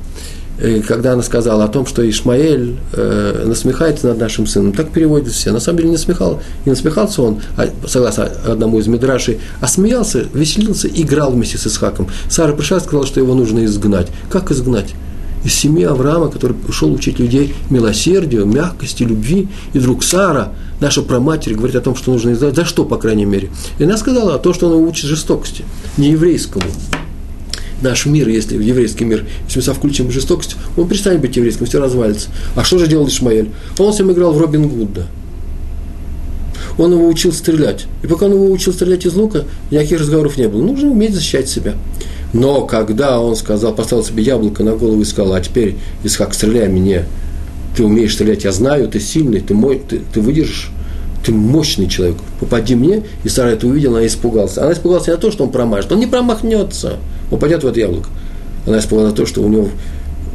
когда 0.86 1.12
она 1.12 1.22
сказала 1.22 1.64
о 1.64 1.68
том, 1.68 1.86
что 1.86 2.08
Ишмаэль 2.08 2.76
э, 2.92 3.44
насмехается 3.46 4.08
над 4.08 4.18
нашим 4.18 4.46
сыном. 4.46 4.72
Так 4.72 4.90
переводят 4.90 5.32
все. 5.32 5.52
На 5.52 5.60
самом 5.60 5.78
деле 5.78 5.90
не 5.90 5.96
насмехал, 5.96 6.40
не 6.64 6.70
насмехался 6.70 7.22
он, 7.22 7.40
а, 7.56 7.68
согласно 7.86 8.24
одному 8.24 8.78
из 8.78 8.86
Мидрашей, 8.86 9.38
а 9.60 9.68
смеялся, 9.68 10.26
веселился, 10.32 10.88
играл 10.88 11.32
вместе 11.32 11.58
с 11.58 11.66
Исхаком. 11.66 12.08
Сара 12.28 12.52
пришла 12.52 12.78
и 12.78 12.80
сказала, 12.80 13.06
что 13.06 13.20
его 13.20 13.34
нужно 13.34 13.64
изгнать. 13.64 14.08
Как 14.30 14.50
изгнать? 14.50 14.94
из 15.44 15.54
семьи 15.54 15.84
Авраама, 15.84 16.28
который 16.28 16.56
ушел 16.66 16.92
учить 16.92 17.20
людей 17.20 17.54
милосердию, 17.70 18.44
мягкости, 18.46 19.04
любви. 19.04 19.48
И 19.74 19.78
вдруг 19.78 20.02
Сара, 20.02 20.52
наша 20.80 21.02
праматерь, 21.02 21.54
говорит 21.54 21.76
о 21.76 21.80
том, 21.80 21.94
что 21.94 22.12
нужно 22.12 22.32
издать. 22.32 22.56
За 22.56 22.64
что, 22.64 22.84
по 22.84 22.96
крайней 22.96 23.26
мере? 23.26 23.50
И 23.78 23.84
она 23.84 23.96
сказала 23.96 24.34
о 24.34 24.38
том, 24.38 24.52
что 24.54 24.66
она 24.66 24.76
учит 24.76 25.06
жестокости, 25.06 25.64
не 25.96 26.10
еврейскому. 26.10 26.64
Наш 27.82 28.06
мир, 28.06 28.28
если 28.28 28.62
еврейский 28.62 29.04
мир, 29.04 29.26
если 29.44 29.58
мы 29.58 29.62
сюда 29.62 29.74
включим 29.74 30.10
жестокость, 30.10 30.56
он 30.76 30.88
перестанет 30.88 31.20
быть 31.20 31.36
еврейским, 31.36 31.66
все 31.66 31.78
развалится. 31.78 32.28
А 32.54 32.64
что 32.64 32.78
же 32.78 32.86
делал 32.86 33.06
Ишмаэль? 33.06 33.50
Он 33.78 33.94
ним 33.94 34.12
играл 34.12 34.32
в 34.32 34.40
Робин 34.40 34.68
Гуда. 34.68 35.06
Он 36.78 36.92
его 36.92 37.08
учил 37.08 37.32
стрелять. 37.32 37.86
И 38.02 38.06
пока 38.06 38.26
он 38.26 38.32
его 38.32 38.50
учил 38.50 38.72
стрелять 38.72 39.06
из 39.06 39.14
лука, 39.14 39.44
никаких 39.70 40.00
разговоров 40.00 40.36
не 40.36 40.48
было. 40.48 40.62
Нужно 40.62 40.90
уметь 40.90 41.14
защищать 41.14 41.48
себя. 41.48 41.74
Но 42.32 42.66
когда 42.66 43.20
он 43.20 43.36
сказал, 43.36 43.74
поставил 43.74 44.04
себе 44.04 44.22
яблоко 44.22 44.62
на 44.62 44.74
голову 44.74 45.00
и 45.00 45.04
сказал, 45.04 45.34
а 45.34 45.40
теперь, 45.40 45.76
Исхак, 46.02 46.34
стреляй 46.34 46.68
мне, 46.68 47.04
ты 47.76 47.84
умеешь 47.84 48.14
стрелять, 48.14 48.44
я 48.44 48.52
знаю, 48.52 48.88
ты 48.88 49.00
сильный, 49.00 49.40
ты, 49.40 49.54
мой, 49.54 49.80
ты, 49.86 50.00
ты 50.12 50.20
выдержишь, 50.20 50.70
ты 51.24 51.32
мощный 51.32 51.88
человек, 51.88 52.16
попади 52.40 52.74
мне, 52.74 53.04
и 53.24 53.28
Сара 53.28 53.50
это 53.50 53.66
увидела, 53.66 53.98
она 53.98 54.06
испугалась. 54.06 54.58
Она 54.58 54.72
испугалась 54.72 55.06
не 55.06 55.12
на 55.12 55.18
то, 55.18 55.30
что 55.30 55.44
он 55.44 55.50
промажет, 55.50 55.92
он 55.92 56.00
не 56.00 56.06
промахнется, 56.06 56.96
он 57.30 57.38
пойдет 57.38 57.64
в 57.64 57.66
это 57.66 57.80
яблоко. 57.80 58.08
Она 58.66 58.78
испугалась 58.78 59.12
на 59.12 59.16
то, 59.16 59.26
что 59.26 59.42
у 59.42 59.48
него 59.48 59.68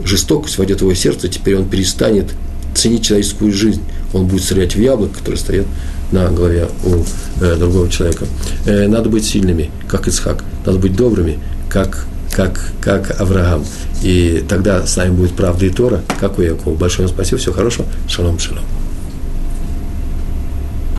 жестокость 0.06 0.58
войдет 0.58 0.80
в 0.80 0.82
его 0.84 0.94
сердце, 0.94 1.28
теперь 1.28 1.58
он 1.58 1.70
перестанет 1.70 2.34
ценить 2.74 3.06
человеческую 3.06 3.52
жизнь. 3.52 3.82
Он 4.14 4.28
будет 4.28 4.44
стрелять 4.44 4.76
в 4.76 4.80
яблоко, 4.80 5.20
которое 5.20 5.38
стоит 5.38 5.66
на 6.12 6.30
голове 6.30 6.68
у 6.84 7.04
э, 7.44 7.56
другого 7.56 7.90
человека. 7.90 8.26
Э, 8.66 8.88
надо 8.88 9.10
быть 9.10 9.26
сильными, 9.26 9.72
как 9.88 10.08
Исхак. 10.08 10.44
Надо 10.66 10.80
быть 10.80 10.96
добрыми, 10.96 11.40
как, 11.70 12.06
как, 12.32 12.72
как 12.82 13.20
Авраам. 13.20 13.66
И 14.02 14.44
тогда 14.48 14.86
с 14.86 14.96
нами 14.98 15.12
будет 15.12 15.34
правда 15.34 15.66
и 15.66 15.70
Тора, 15.70 16.02
как 16.20 16.40
у 16.40 16.42
Якова. 16.42 16.76
Большое 16.76 17.08
вам 17.08 17.16
спасибо, 17.16 17.40
всего 17.40 17.54
хорошего. 17.54 17.88
Шалом, 18.08 18.40
шалом. 18.40 18.64